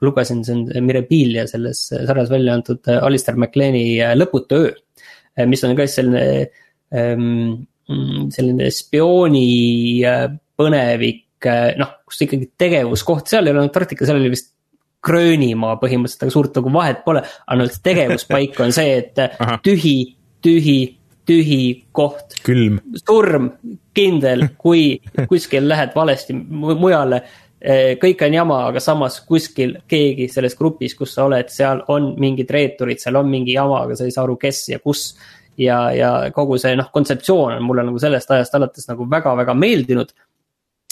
[0.00, 5.46] lugesin, see on Mirabilia selles sarjas välja antud äh, Alistair MacLeani äh, Lõputu öö.
[5.46, 6.50] mis on ka selline,
[6.92, 7.66] ähm,
[8.34, 10.02] selline spiooni
[10.60, 11.26] põnevik,
[11.80, 14.50] noh, kus ikkagi tegevuskoht, seal ei ole Antarktika, seal oli vist
[15.00, 17.22] Gröönimaa põhimõtteliselt, aga suurt nagu vahet pole.
[17.56, 19.22] no tegevuspaik on see, et
[19.64, 19.94] tühi,
[20.44, 20.76] tühi,
[21.24, 21.62] tühi
[21.96, 22.36] koht.
[22.44, 22.82] külm.
[23.00, 23.48] surm,
[23.96, 25.00] kindel, kui
[25.30, 27.22] kuskil lähed valesti mujale
[28.00, 32.50] kõik on jama, aga samas kuskil keegi selles grupis, kus sa oled, seal on mingid
[32.50, 35.10] reeturid, seal on mingi jama, aga sa ei saa aru, kes ja kus.
[35.60, 40.14] ja, ja kogu see noh, kontseptsioon on mulle nagu sellest ajast alates nagu väga-väga meeldinud.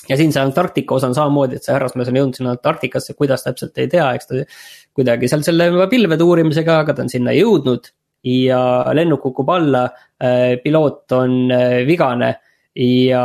[0.08, 3.46] ja siin see Antarktika osa on samamoodi, et see härrasmees on jõudnud sinna Antarktikasse, kuidas
[3.46, 4.42] täpselt ei tea, eks ta
[4.92, 7.94] kuidagi seal selle pilvede uurimisega, aga ta on sinna jõudnud.
[8.28, 8.60] ja
[8.92, 9.88] lennuk kukub alla,
[10.20, 12.34] eh, piloot on eh, vigane
[12.78, 13.22] ja,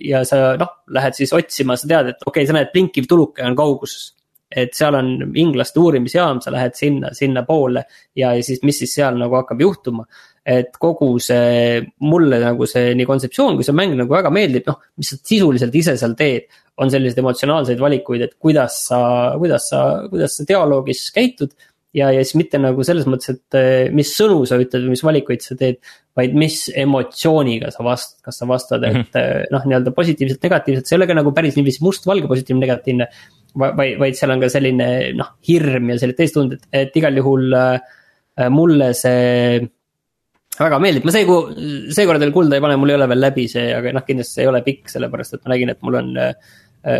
[0.00, 3.44] ja sa noh, lähed siis otsima, sa tead, et okei okay,, sa näed blinkiv tuluke
[3.44, 4.12] on kauguses.
[4.54, 7.82] et seal on inglaste uurimisjaam, sa lähed sinna, sinnapoole
[8.16, 10.06] ja siis, mis siis seal nagu hakkab juhtuma.
[10.44, 14.80] et kogu see, mulle nagu see nii kontseptsioon kui see mäng nagu väga meeldib, noh,
[15.00, 16.48] mis sa sisuliselt ise seal teed.
[16.74, 18.98] on selliseid emotsionaalseid valikuid, et kuidas sa,
[19.38, 21.52] kuidas sa, kuidas sa dialoogis käitud
[21.94, 25.04] ja, ja siis mitte nagu selles mõttes, et eh, mis sõnu sa ütled või mis
[25.06, 25.80] valikuid sa teed.
[26.14, 29.46] vaid mis emotsiooniga sa vastad, kas sa vastad, et mm -hmm.
[29.50, 33.08] noh, nii-öelda positiivselt, negatiivselt, see ei ole ka nagu päris niiviisi mustvalge positiivne, negatiivne.
[33.58, 37.52] vaid, vaid seal on ka selline noh, hirm ja sellised teised tunded, et igal juhul
[37.54, 37.80] äh,
[38.50, 39.60] mulle see
[40.58, 41.58] väga meeldib, ma seekord,
[41.90, 44.44] seekord veel kulda ei pane, mul ei ole veel läbi see, aga noh, kindlasti see
[44.44, 46.34] ei ole pikk, sellepärast et ma nägin, et mul on Äh,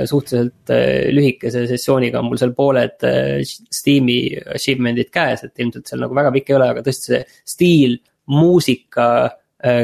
[0.08, 4.18] suhteliselt äh, lühikese sessiooniga on mul seal pooled äh, Steam'i
[4.56, 7.22] achievement'id käes, et ilmselt seal nagu väga pikk ei ole, aga tõesti see
[7.54, 7.98] stiil,
[8.32, 9.08] muusika,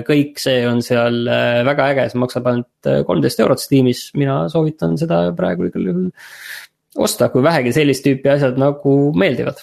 [0.05, 1.23] kõik see on seal
[1.65, 6.07] väga äge, see maksab ainult kolmteist eurot Steam'is, mina soovitan seda praegu igal juhul
[7.01, 9.61] osta, kui vähegi sellist tüüpi asjad nagu meeldivad.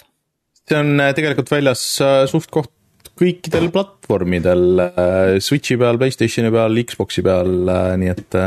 [0.66, 1.84] see on tegelikult väljas
[2.30, 2.74] suht koht
[3.18, 4.82] kõikidel platvormidel,
[5.42, 7.54] Switch'i peal, Playstationi peal, Xbox'i peal,
[8.02, 8.38] nii et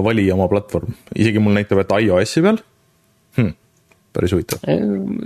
[0.00, 2.58] vali oma platvorm, isegi mul näitab, et iOS-i peal
[3.38, 3.54] hm,.
[4.16, 4.64] päris huvitav.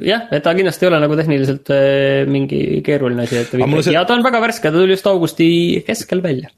[0.06, 3.96] jah, et ta kindlasti ei ole nagu tehniliselt äh, mingi keeruline asi, et see...
[3.96, 5.48] ja ta on väga värske, ta tuli just augusti
[5.86, 6.50] keskel välja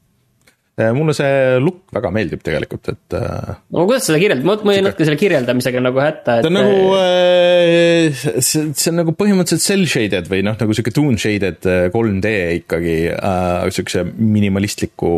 [0.79, 3.17] äh, mulle see look väga meeldib tegelikult, et.
[3.17, 6.47] Äh, no kuidas seda kirjeldada, ma, ma jäin natuke selle kirjeldamisega nagu hätta, et.
[6.47, 10.95] ta on nagu äh,, see, see on nagu põhimõtteliselt cell shaded või noh, nagu sihuke
[10.95, 12.33] toon shaded 3D
[12.63, 15.13] ikkagi äh,, sihukese minimalistliku,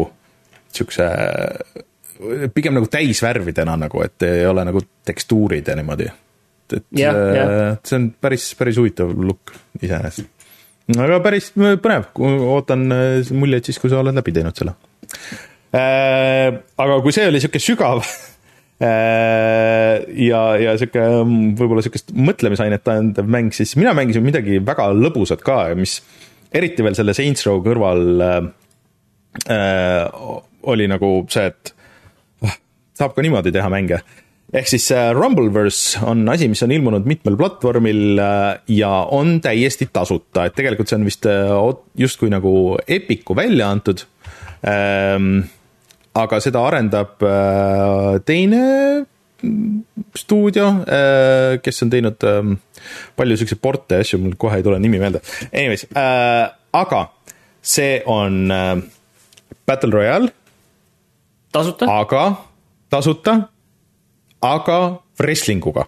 [0.76, 1.08] sihukese
[2.54, 6.10] pigem nagu täisvärvidena nagu, et ei ole nagu tekstuurid ja niimoodi.
[6.72, 7.46] et ja, ja.
[7.86, 10.28] see on päris, päris huvitav look iseenesest.
[10.96, 14.76] aga päris põnev, ootan äh, muljeid siis, kui sa oled läbi teinud selle.
[15.76, 16.48] Äh,
[16.84, 18.04] aga kui see oli sihuke sügav
[18.88, 21.06] äh, ja, ja sihuke
[21.60, 26.00] võib-olla sihukest mõtlemisainet andev mäng, siis mina mängisin midagi väga lõbusat ka, mis
[26.52, 28.42] eriti veel selle Saints Row kõrval äh,
[30.72, 31.74] oli nagu see, et
[33.02, 34.02] saab ka niimoodi teha mänge.
[34.52, 39.88] ehk siis äh, Rumbleverse on asi, mis on ilmunud mitmel platvormil äh, ja on täiesti
[39.94, 41.54] tasuta, et tegelikult see on vist äh,
[41.98, 44.04] justkui nagu Epiku välja antud.
[44.68, 45.48] Ähm,
[46.14, 47.24] aga seda arendab
[48.28, 48.60] teine
[50.20, 50.66] stuudio,
[51.64, 52.52] kes on teinud ähm,
[53.18, 55.24] palju siukseid porte ja asju, mul kohe ei tule nimi meelde.
[55.50, 57.02] Anyways, aga
[57.64, 58.44] see on
[59.66, 60.30] Battle Royale.
[61.56, 61.88] tasuta.
[61.88, 62.51] aga
[62.92, 63.38] tasuta
[64.42, 64.78] aga
[65.20, 65.88] wrestling uga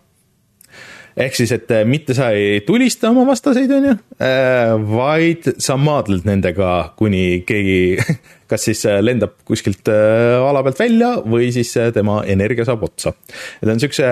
[1.13, 5.77] ehk siis, et äh, mitte sa ei tulista oma vastaseid, on ju, äh, vaid sa
[5.77, 8.15] maadled nendega, kuni keegi
[8.49, 13.13] kas siis äh, lendab kuskilt ala pealt välja või siis tema energia saab otsa.
[13.61, 14.09] et on siukse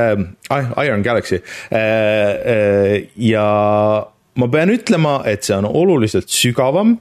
[0.85, 1.41] Iron Galaxy
[3.31, 3.45] ja
[4.41, 6.99] ma pean ütlema, et see on oluliselt sügavam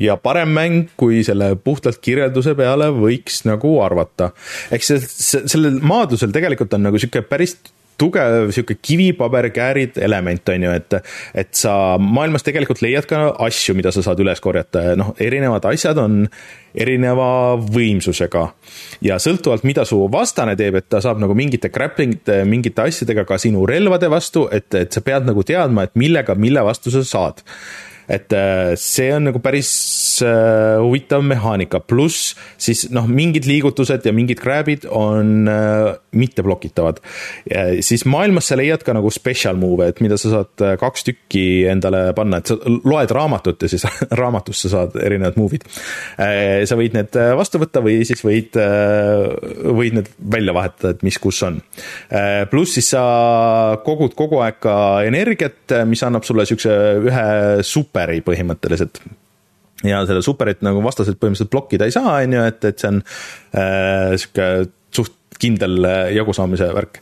[0.00, 4.32] ja parem mäng, kui selle puhtalt kirjelduse peale võiks nagu arvata.
[4.70, 5.00] ehk see,
[5.46, 7.58] sellel maadlusel tegelikult on nagu sihuke päris
[8.02, 10.96] tugev sihuke kivipaberkäärid element, on ju, et,
[11.34, 15.66] et sa maailmas tegelikult leiad ka asju, mida sa saad üles korjata ja noh, erinevad
[15.70, 16.24] asjad on
[16.72, 17.28] erineva
[17.62, 18.46] võimsusega.
[19.04, 23.38] ja sõltuvalt, mida su vastane teeb, et ta saab nagu mingite grappling'ite, mingite asjadega ka
[23.38, 27.44] sinu relvade vastu, et, et sa pead nagu teadma, et millega, mille vastu sa saad
[28.12, 29.70] et äh, see on nagu päris
[30.24, 37.00] äh, huvitav mehaanika, pluss siis noh, mingid liigutused ja mingid grab'id on äh, mitte blokitavad.
[37.80, 42.02] siis maailmas sa leiad ka nagu special move'e, et mida sa saad kaks tükki endale
[42.16, 43.86] panna, et sa loed raamatut ja siis
[44.20, 45.64] raamatust sa saad erinevad move'id.
[46.68, 48.58] sa võid need vastu võtta või siis võid,
[49.78, 51.62] võid need välja vahetada, et mis kus on.
[52.52, 53.02] pluss siis sa
[53.86, 54.76] kogud kogu aeg ka
[55.08, 57.26] energiat, mis annab sulle siukse ühe
[57.66, 59.00] super superi põhimõtteliselt
[59.86, 63.00] ja selle superit nagu vastased põhimõtteliselt blokkida ei saa, on ju, et, et see on
[63.02, 64.48] äh, sihuke
[64.94, 67.00] suht kindel äh, jagusaamise värk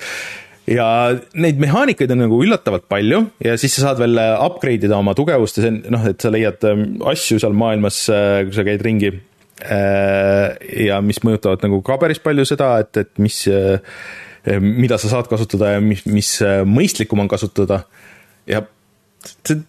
[0.70, 0.86] ja
[1.34, 5.58] neid mehaanikaid on nagu üllatavalt palju ja siis sa saad veel upgrade ida oma tugevust
[5.58, 8.84] ja see on noh, et sa leiad ähm, asju seal maailmas, äh, kui sa käid
[8.86, 9.12] ringi.
[9.60, 10.56] Äh,
[10.86, 13.42] ja mis mõjutavad nagu ka päris palju seda, et, et mis,
[14.64, 16.30] mida sa saad kasutada ja mis, mis
[16.64, 17.82] mõistlikum on kasutada.
[18.48, 18.62] ja
[19.20, 19.60] see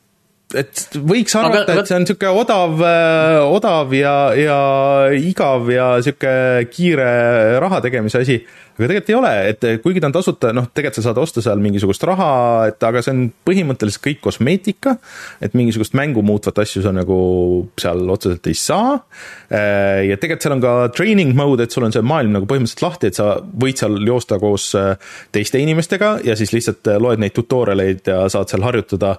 [0.57, 4.57] et võiks arvata, et see on niisugune odav, äh, odav ja, ja
[5.17, 7.11] igav ja niisugune kiire
[7.61, 8.39] raha tegemise asi,
[8.81, 11.61] aga tegelikult ei ole, et kuigi ta on tasuta, noh, tegelikult sa saad osta seal
[11.63, 12.31] mingisugust raha,
[12.71, 14.95] et aga see on põhimõtteliselt kõik kosmeetika,
[15.43, 17.19] et mingisugust mängu muutvat asju sa nagu
[17.81, 18.97] seal otseselt ei saa.
[19.51, 22.85] Äh, ja tegelikult seal on ka training mode, et sul on see maailm nagu põhimõtteliselt
[22.87, 24.93] lahti, et sa võid seal joosta koos äh,
[25.35, 29.17] teiste inimestega ja siis lihtsalt loed neid tutorialeid ja saad seal harjutada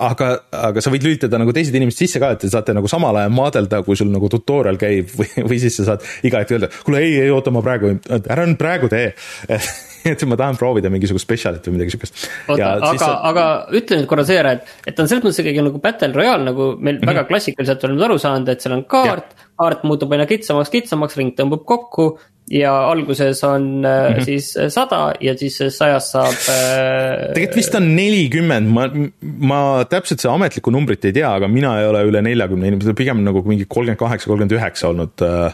[0.00, 0.30] aga,
[0.68, 3.34] aga sa võid lülitada nagu teised inimesed sisse ka, et te saate nagu samal ajal
[3.36, 7.04] maadelda, kui sul nagu tutorial käib või, või siis sa saad iga hetk öelda, kuule
[7.04, 9.12] ei, ei oota, ma praegu, ära nüüd praegu tee
[10.12, 12.24] et ma tahan proovida mingisugust spetsialit või midagi siukest.
[12.48, 13.46] oota, aga sa..., aga
[13.80, 16.72] ütle nüüd korra seejärel, et, et ta on selles mõttes ikkagi nagu battle royale, nagu
[16.78, 17.12] meil mm -hmm.
[17.12, 21.34] väga klassikaliselt oleme aru saanud, et seal on kaart, kaart muutub aina kitsamaks, kitsamaks, ring
[21.38, 22.14] tõmbub kokku
[22.50, 24.24] ja alguses on mm -hmm.
[24.24, 27.32] siis äh, sada ja siis sajast saab äh....
[27.34, 28.88] tegelikult vist on nelikümmend, ma,
[29.22, 29.60] ma
[29.90, 33.42] täpselt see ametlikku numbrit ei tea, aga mina ei ole üle neljakümne inimese, pigem nagu
[33.46, 35.46] mingi kolmkümmend kaheksa, kolmkümmend üheksa olnud äh,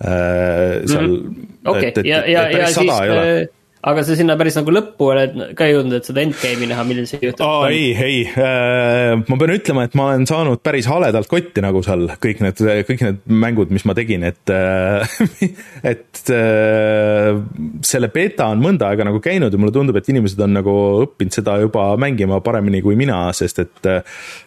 [0.00, 1.14] äh seal mm.
[1.14, 1.70] -hmm.
[1.70, 3.48] okei okay., ja, ja, ja siis
[3.86, 7.20] aga sa sinna päris nagu lõppu oled ka jõudnud, et seda endgame'i näha, millal see
[7.22, 7.44] juhtub?
[7.46, 11.82] aa ei, ei äh,, ma pean ütlema, et ma olen saanud päris haledalt kotti nagu
[11.86, 15.18] seal kõik need, kõik need mängud, mis ma tegin, et äh,
[15.92, 17.38] et äh,
[17.86, 20.74] selle beeta on mõnda aega nagu käinud ja mulle tundub, et inimesed on nagu
[21.04, 23.92] õppinud seda juba mängima paremini kui mina, sest et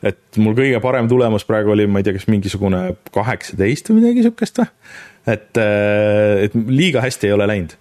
[0.03, 2.83] et mul kõige parem tulemus praegu oli, ma ei tea, kas mingisugune
[3.15, 4.69] kaheksateist või midagi sihukest või?
[5.29, 7.75] et, et liiga hästi ei ole läinud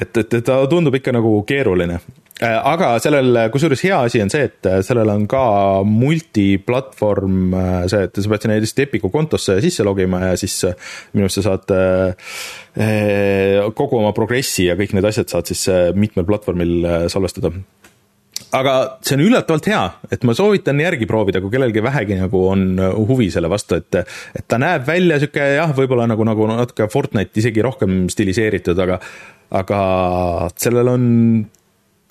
[0.00, 1.98] et, et, ta tundub ikka nagu keeruline.
[2.38, 5.42] Äh, aga sellel, kusjuures hea asi on see, et äh, sellel on ka
[5.82, 10.60] multiplatvorm, äh, see, et sa pead sinna lihtsalt Epiku kontosse sisse logima ja siis
[11.16, 11.74] minu arust sa saad
[13.74, 15.64] kogu oma progressi ja kõik need asjad saad siis
[15.98, 17.50] mitmel platvormil salvestada
[18.54, 19.80] aga see on üllatavalt hea,
[20.14, 22.68] et ma soovitan järgi proovida, kui kellelgi vähegi nagu on
[23.08, 27.42] huvi selle vastu, et et ta näeb välja sihuke jah, võib-olla nagu, nagu natuke Fortnite
[27.42, 29.00] isegi rohkem stiliseeritud, aga
[29.50, 29.80] aga
[30.60, 31.04] sellel on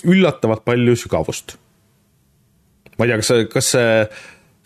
[0.07, 1.57] üllatavalt palju sügavust.
[2.97, 3.91] ma ei tea, kas, kas see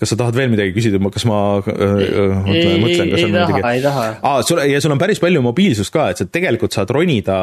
[0.02, 2.40] kas sa tahad veel midagi küsida, kas ma äh,
[2.82, 3.60] mõtlen, kas on midagi?
[3.60, 4.34] ei taha, ei taha.
[4.48, 7.38] sul, ja sul on päris palju mobiilsust ka, et sa tegelikult saad ronida,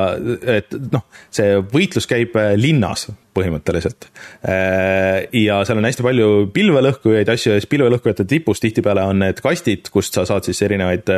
[0.59, 1.05] et noh,
[1.35, 3.07] see võitlus käib äh, linnas
[3.39, 4.09] põhimõtteliselt.
[4.43, 9.39] Äh, ja seal on hästi palju pilvelõhkujaid asju ja siis pilvelõhkujate tipus tihtipeale on need
[9.45, 11.15] kastid, kust sa saad siis erinevaid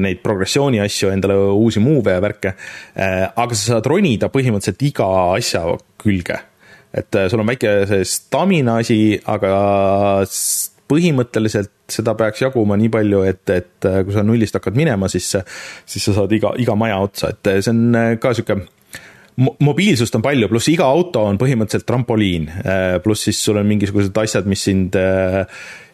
[0.00, 2.56] neid progressiooni asju, endale uusi move'e ja värke.
[2.96, 5.66] aga sa saad ronida põhimõtteliselt iga asja
[6.00, 6.40] külge
[6.96, 8.98] et äh, sul on väike see stamina asi,
[9.28, 9.52] aga
[10.86, 15.28] põhimõtteliselt seda peaks jaguma nii palju, et, et äh, kui sa nullist hakkad minema, siis,
[15.86, 18.60] siis sa saad iga, iga maja otsa, et äh, see on ka sihuke
[19.36, 22.46] mobiilsust on palju, pluss iga auto on põhimõtteliselt trampoliin,
[23.04, 24.96] pluss siis sul on mingisugused asjad, mis sind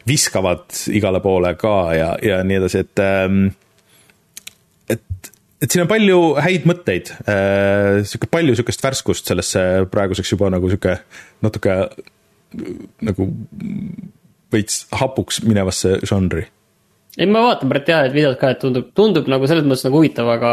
[0.07, 3.49] viskavad igale poole ka ja, ja nii edasi, et ähm,
[5.63, 9.61] et siin on palju häid mõtteid äh,, sihuke palju sihukest värskust sellesse
[9.91, 10.97] praeguseks juba nagu sihuke
[11.45, 11.77] natuke
[13.03, 13.29] nagu
[14.53, 16.45] veits hapuks minevasse žanri.
[17.13, 19.99] Ei, ma vaatan praegu jah, et videot ka, et tundub, tundub nagu selles mõttes nagu
[19.99, 20.51] huvitav, aga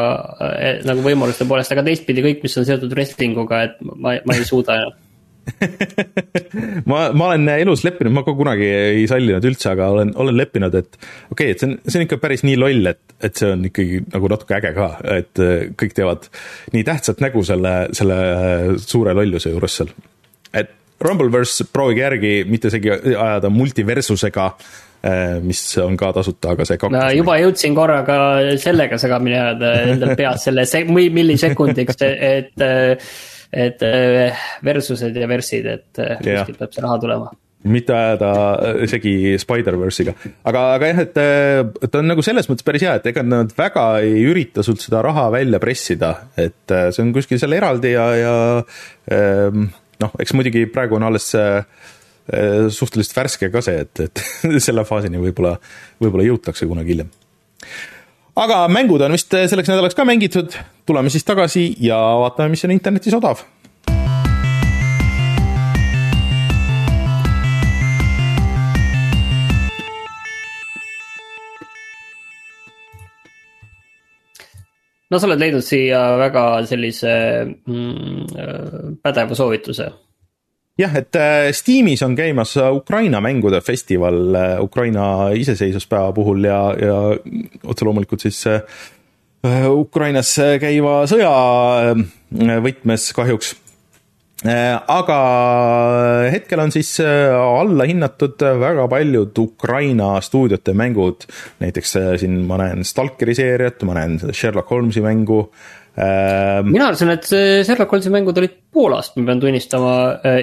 [0.61, 4.37] eh, nagu võimaluste poolest, aga teistpidi kõik, mis on seotud wrestling uga, et ma, ma
[4.37, 4.99] ei suuda enam
[6.91, 10.75] ma, ma olen elus leppinud, ma ka kunagi ei sallinud üldse, aga olen, olen leppinud,
[10.81, 13.53] et okei okay,, et see on, see on ikka päris nii loll, et, et see
[13.55, 16.29] on ikkagi nagu natuke äge ka, et eh, kõik teevad
[16.75, 18.21] nii tähtsat nägu selle, selle
[18.83, 19.95] suure lolluse juures seal.
[20.53, 24.51] et Rumbleverse proovige järgi, mitte isegi ajada multiversusega,
[25.09, 28.21] eh, mis on ka tasuta, aga see kaktus no, juba jõudsin korraga
[28.61, 32.05] sellega segamini ajada endal peas selle se-, millisekundiks,
[32.37, 32.69] et
[33.51, 33.83] et
[34.65, 37.31] versused ja versid, et kuskilt peab see raha tulema.
[37.71, 38.31] Mitte ajada
[38.89, 40.15] segi Spider-verse'iga,
[40.49, 43.85] aga, aga jah, et ta on nagu selles mõttes päris hea, et ega nad väga
[44.07, 48.35] ei ürita sult seda raha välja pressida, et see on kuskil seal eraldi ja, ja
[49.13, 49.69] ehm,
[50.01, 51.61] noh, eks muidugi praegu on alles äh,
[52.71, 54.25] suhteliselt värske ka see, et, et
[54.67, 55.57] selle faasini võib-olla,
[56.03, 57.11] võib-olla jõutakse kunagi hiljem.
[58.41, 60.57] Aga mängud on vist selleks nädalaks ka mängitud,
[60.89, 63.45] tuleme siis tagasi ja vaatame, mis on internetis odav
[75.11, 77.13] no sa oled leidnud siia väga sellise
[77.45, 79.91] mm, äh, pädeva soovituse.
[80.81, 87.01] Jah, et äh, Steamis on käimas Ukraina mängude festival äh, Ukraina iseseisvuspäeva puhul ja, ja
[87.65, 88.45] otse loomulikult siis
[89.41, 91.31] Ukrainas käiva sõja
[92.61, 93.55] võtmes kahjuks
[94.41, 95.17] Äh, aga
[96.33, 101.27] hetkel on siis äh, alla hinnatud väga paljud Ukraina stuudiote mängud,
[101.61, 105.43] näiteks äh, siin ma näen Stalkeri seeriat, ma näen Sherlock Holmesi mängu.
[105.43, 109.95] Ähm, mina arvasin, et Sherlock Holmesi mängud olid Poolast, ma pean tunnistama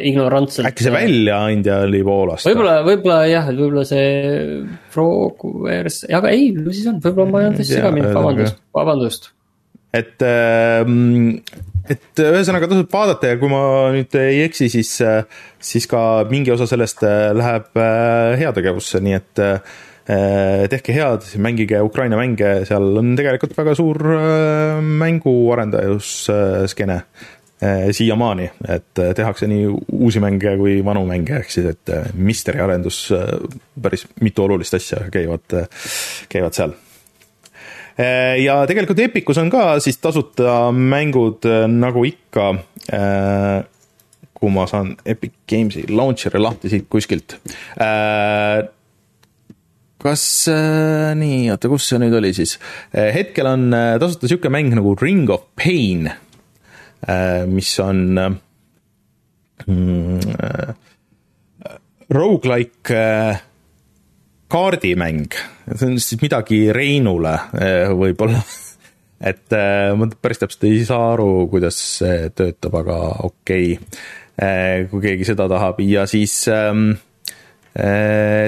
[0.05, 0.67] ignorantselt.
[0.67, 2.49] äkki see väljaandja oli Poolast?
[2.49, 4.11] võib-olla, võib-olla jah, võib-olla see
[4.93, 9.31] Frogwares, aga ei, mis siis on, võib-olla ma ei olnud hästi segamini, vabandust, vabandust.
[9.95, 11.39] et ähm,
[11.91, 13.61] et ühesõnaga tasub vaadata ja kui ma
[13.95, 14.91] nüüd ei eksi, siis,
[15.63, 16.01] siis ka
[16.31, 22.65] mingi osa sellest äh, läheb äh, heategevusse, nii et äh, tehke head, mängige Ukraina mänge,
[22.69, 23.97] seal on tegelikult väga suur
[24.81, 26.97] mänguarendajuskeene
[27.91, 29.65] siiamaani, et tehakse nii
[29.97, 31.85] uusi mänge kui vanu mänge, ehk siis et
[32.15, 32.97] misteri arendus,
[33.81, 35.47] päris mitu olulist asja käivad,
[36.31, 36.71] käivad seal
[38.43, 41.41] ja tegelikult Epicus on ka siis tasuta mängud
[41.73, 42.53] nagu ikka.
[44.37, 47.41] Kui ma saan Epic Games'i launcher'i lahti siit kuskilt.
[50.01, 50.23] Kas
[51.17, 52.57] nii, oota, kus see nüüd oli siis?
[52.93, 53.69] hetkel on
[54.01, 56.09] tasuta sihuke mäng nagu Ring of Pain,
[57.49, 58.03] mis on
[59.65, 60.19] mm,
[62.13, 63.01] rogu-like
[64.47, 65.33] kaardimäng,
[65.73, 67.35] see on siis midagi Reinule
[67.97, 68.43] võib-olla.
[69.27, 69.49] Et
[69.97, 73.73] ma päris täpselt ei saa aru, kuidas see töötab, aga okei.
[73.73, 74.05] Okay..
[74.91, 75.79] Kui keegi seda tahab.
[75.81, 76.91] Ja siis ähm,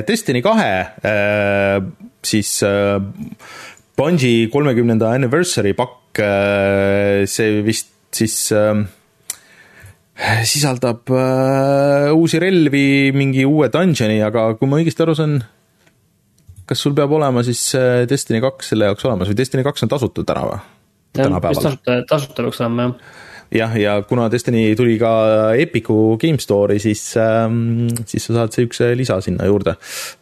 [0.08, 0.72] Destiny kahe
[1.06, 1.78] äh,
[2.26, 2.98] siis äh,
[4.00, 8.82] Bungi kolmekümnenda anniversary pakk äh,, see vist siis äh,
[10.50, 15.38] sisaldab äh, uusi relvi, mingi uue dungeon'i, aga kui ma õigesti aru saan,
[16.70, 19.94] kas sul peab olema siis äh, Destiny kaks selle jaoks olemas või Destiny kaks on
[19.94, 20.62] tasuta täna või?
[21.20, 21.64] tänapäeval.
[21.64, 25.12] tasuta, tasuta peaks olema jah jah, ja kuna Destiny tuli ka
[25.58, 29.76] Epicu Game Store'i, siis ähm,, siis sa saad siukse lisa sinna juurde.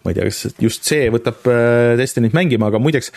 [0.04, 3.12] ma ei tea, kas just see võtab äh, Destiny't mängima, aga muideks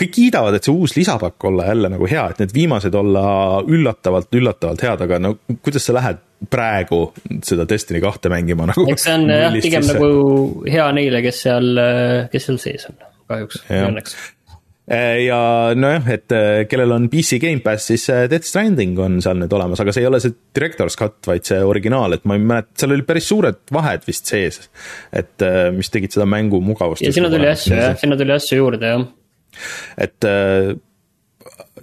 [0.00, 3.24] kõik kiidavad, et see uus lisapakk olla jälle nagu hea, et need viimased olla
[3.64, 7.06] üllatavalt, üllatavalt head, aga no kuidas sa lähed praegu
[7.46, 8.86] seda Destiny kahte mängima nagu.
[8.92, 10.12] eks see on jah, pigem nagu
[10.68, 11.84] hea neile, kes seal,
[12.32, 13.00] kes seal sees on,
[13.32, 14.18] kahjuks ja õnneks
[15.24, 15.38] ja
[15.78, 19.80] nojah, et äh, kellel on PC Gamepass, siis äh, Death Stranding on seal nüüd olemas,
[19.80, 22.96] aga see ei ole see Director's Cut, vaid see originaal, et ma ei mäleta, seal
[22.96, 24.60] oli päris suured vahed vist sees.
[25.14, 25.44] et
[25.74, 27.04] mis tegid seda mängu mugavust.
[27.04, 29.06] ja sinna tuli asju jah, sinna tuli asju juurde jah.
[30.04, 30.30] et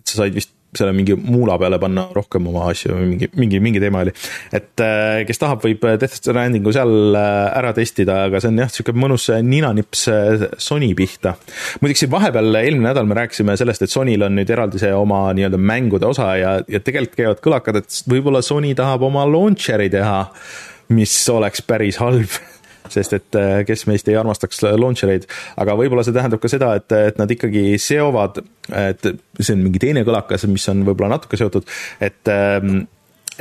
[0.02, 3.81] sa said vist selle mingi muula peale panna rohkem oma asju või mingi, mingi, mingi
[3.84, 4.14] teema oli.
[4.56, 8.72] et äh, kes tahab, võib Death Strandingu seal äh, ära testida, aga see on jah,
[8.72, 11.35] sihuke mõnus ninanips äh, Sony pihta.
[11.84, 15.26] muideks siin vahepeal, eelmine nädal me rääkisime sellest, et Sonyl on nüüd eraldi see oma
[15.35, 20.23] nii-öelda mängude osa ja, ja tegelikult käivad kõlakad, et võib-olla Sony tahab oma launcher'i teha,
[20.95, 22.39] mis oleks päris halb
[22.93, 25.27] sest et kes meist ei armastaks launcher eid,
[25.61, 29.81] aga võib-olla see tähendab ka seda, et, et nad ikkagi seovad, et see on mingi
[29.81, 31.68] teine kõlakas, mis on võib-olla natuke seotud,
[32.03, 32.31] et,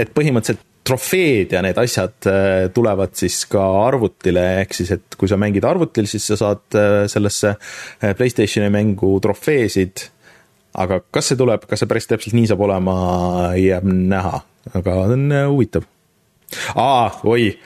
[0.00, 5.28] et põhimõtteliselt trofeed ja need asjad äh, tulevad siis ka arvutile, ehk siis, et kui
[5.30, 10.08] sa mängid arvutil, siis sa saad äh, sellesse äh, Playstationi mängu trofeesid.
[10.80, 12.92] aga kas see tuleb, kas see päris täpselt nii saab olema,
[13.58, 14.42] jääb näha,
[14.78, 15.86] aga on huvitav.
[16.78, 17.56] aa, oi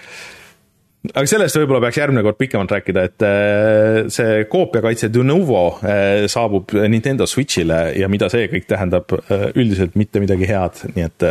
[1.12, 6.72] aga sellest võib-olla peaks järgmine kord pikemalt rääkida, et äh, see koopiakaitse Denuvo äh, saabub
[6.88, 11.26] Nintendo Switch'ile ja mida see kõik tähendab, äh, üldiselt mitte midagi head, nii et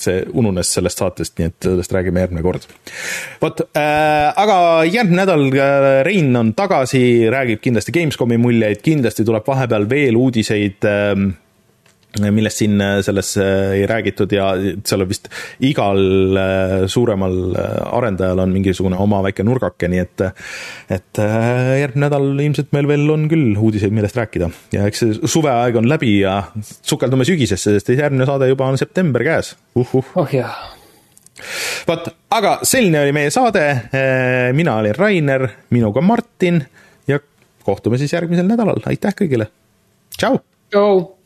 [0.00, 2.64] see ununes sellest saatest, nii et sellest räägime järgmine kord.
[3.42, 4.56] vot, aga
[4.88, 5.46] järgmine nädal
[6.06, 7.02] Rein on tagasi,
[7.32, 11.30] räägib kindlasti Gamescomi muljeid, kindlasti tuleb vahepeal veel uudiseid ähm,
[12.18, 14.50] millest siin äh, selles äh, ei räägitud ja
[14.86, 15.28] seal on vist
[15.62, 16.00] igal
[16.36, 17.36] äh, suuremal
[17.86, 20.24] arendajal on mingisugune oma väike nurgake, nii et
[20.90, 24.50] et järgmine nädal ilmselt meil veel on küll uudiseid, millest rääkida.
[24.74, 29.24] ja eks see suveaeg on läbi ja sukeldume sügisesse, sest järgmine saade juba on september
[29.24, 29.86] käes uh.
[29.94, 30.12] -huh.
[30.16, 30.74] oh jaa.
[31.88, 33.64] vot, aga selline oli meie saade,
[34.52, 36.64] mina olin Rainer, minuga Martin
[37.08, 37.20] ja
[37.64, 39.46] kohtume siis järgmisel nädalal, aitäh kõigile,
[40.18, 40.42] tšau!
[40.70, 41.19] tšau!